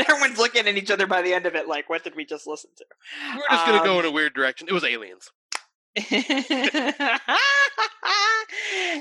[0.00, 2.48] Everyone's looking at each other by the end of it, like, what did we just
[2.48, 2.84] listen to?
[3.36, 4.66] We're just gonna go Um, in a weird direction.
[4.66, 5.30] It was aliens.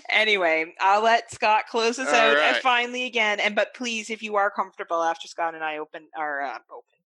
[0.10, 2.54] anyway, I'll let Scott close us All out right.
[2.54, 3.40] and finally again.
[3.40, 6.98] And but please, if you are comfortable after Scott and I open our uh, open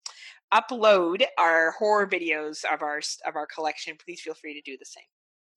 [0.54, 4.86] upload our horror videos of our of our collection, please feel free to do the
[4.86, 5.04] same.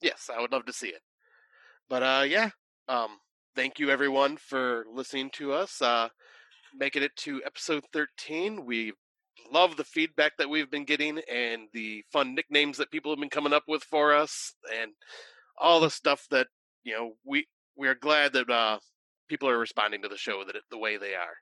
[0.03, 1.03] Yes, I would love to see it.
[1.89, 2.51] But uh, yeah.
[2.89, 3.19] Um,
[3.55, 5.83] thank you everyone for listening to us.
[5.83, 6.09] Uh,
[6.75, 8.65] making it to episode thirteen.
[8.65, 8.93] We
[9.53, 13.31] love the feedback that we've been getting and the fun nicknames that people have been
[13.31, 14.93] coming up with for us and
[15.59, 16.47] all the stuff that
[16.85, 18.79] you know we we are glad that uh
[19.29, 21.37] people are responding to the show that the way they are.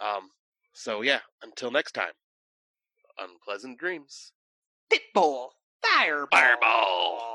[0.00, 0.30] Um
[0.72, 2.12] so yeah until next time
[3.18, 4.32] unpleasant dreams.
[4.92, 5.48] Pitbull,
[5.82, 7.31] fireball, Fireball.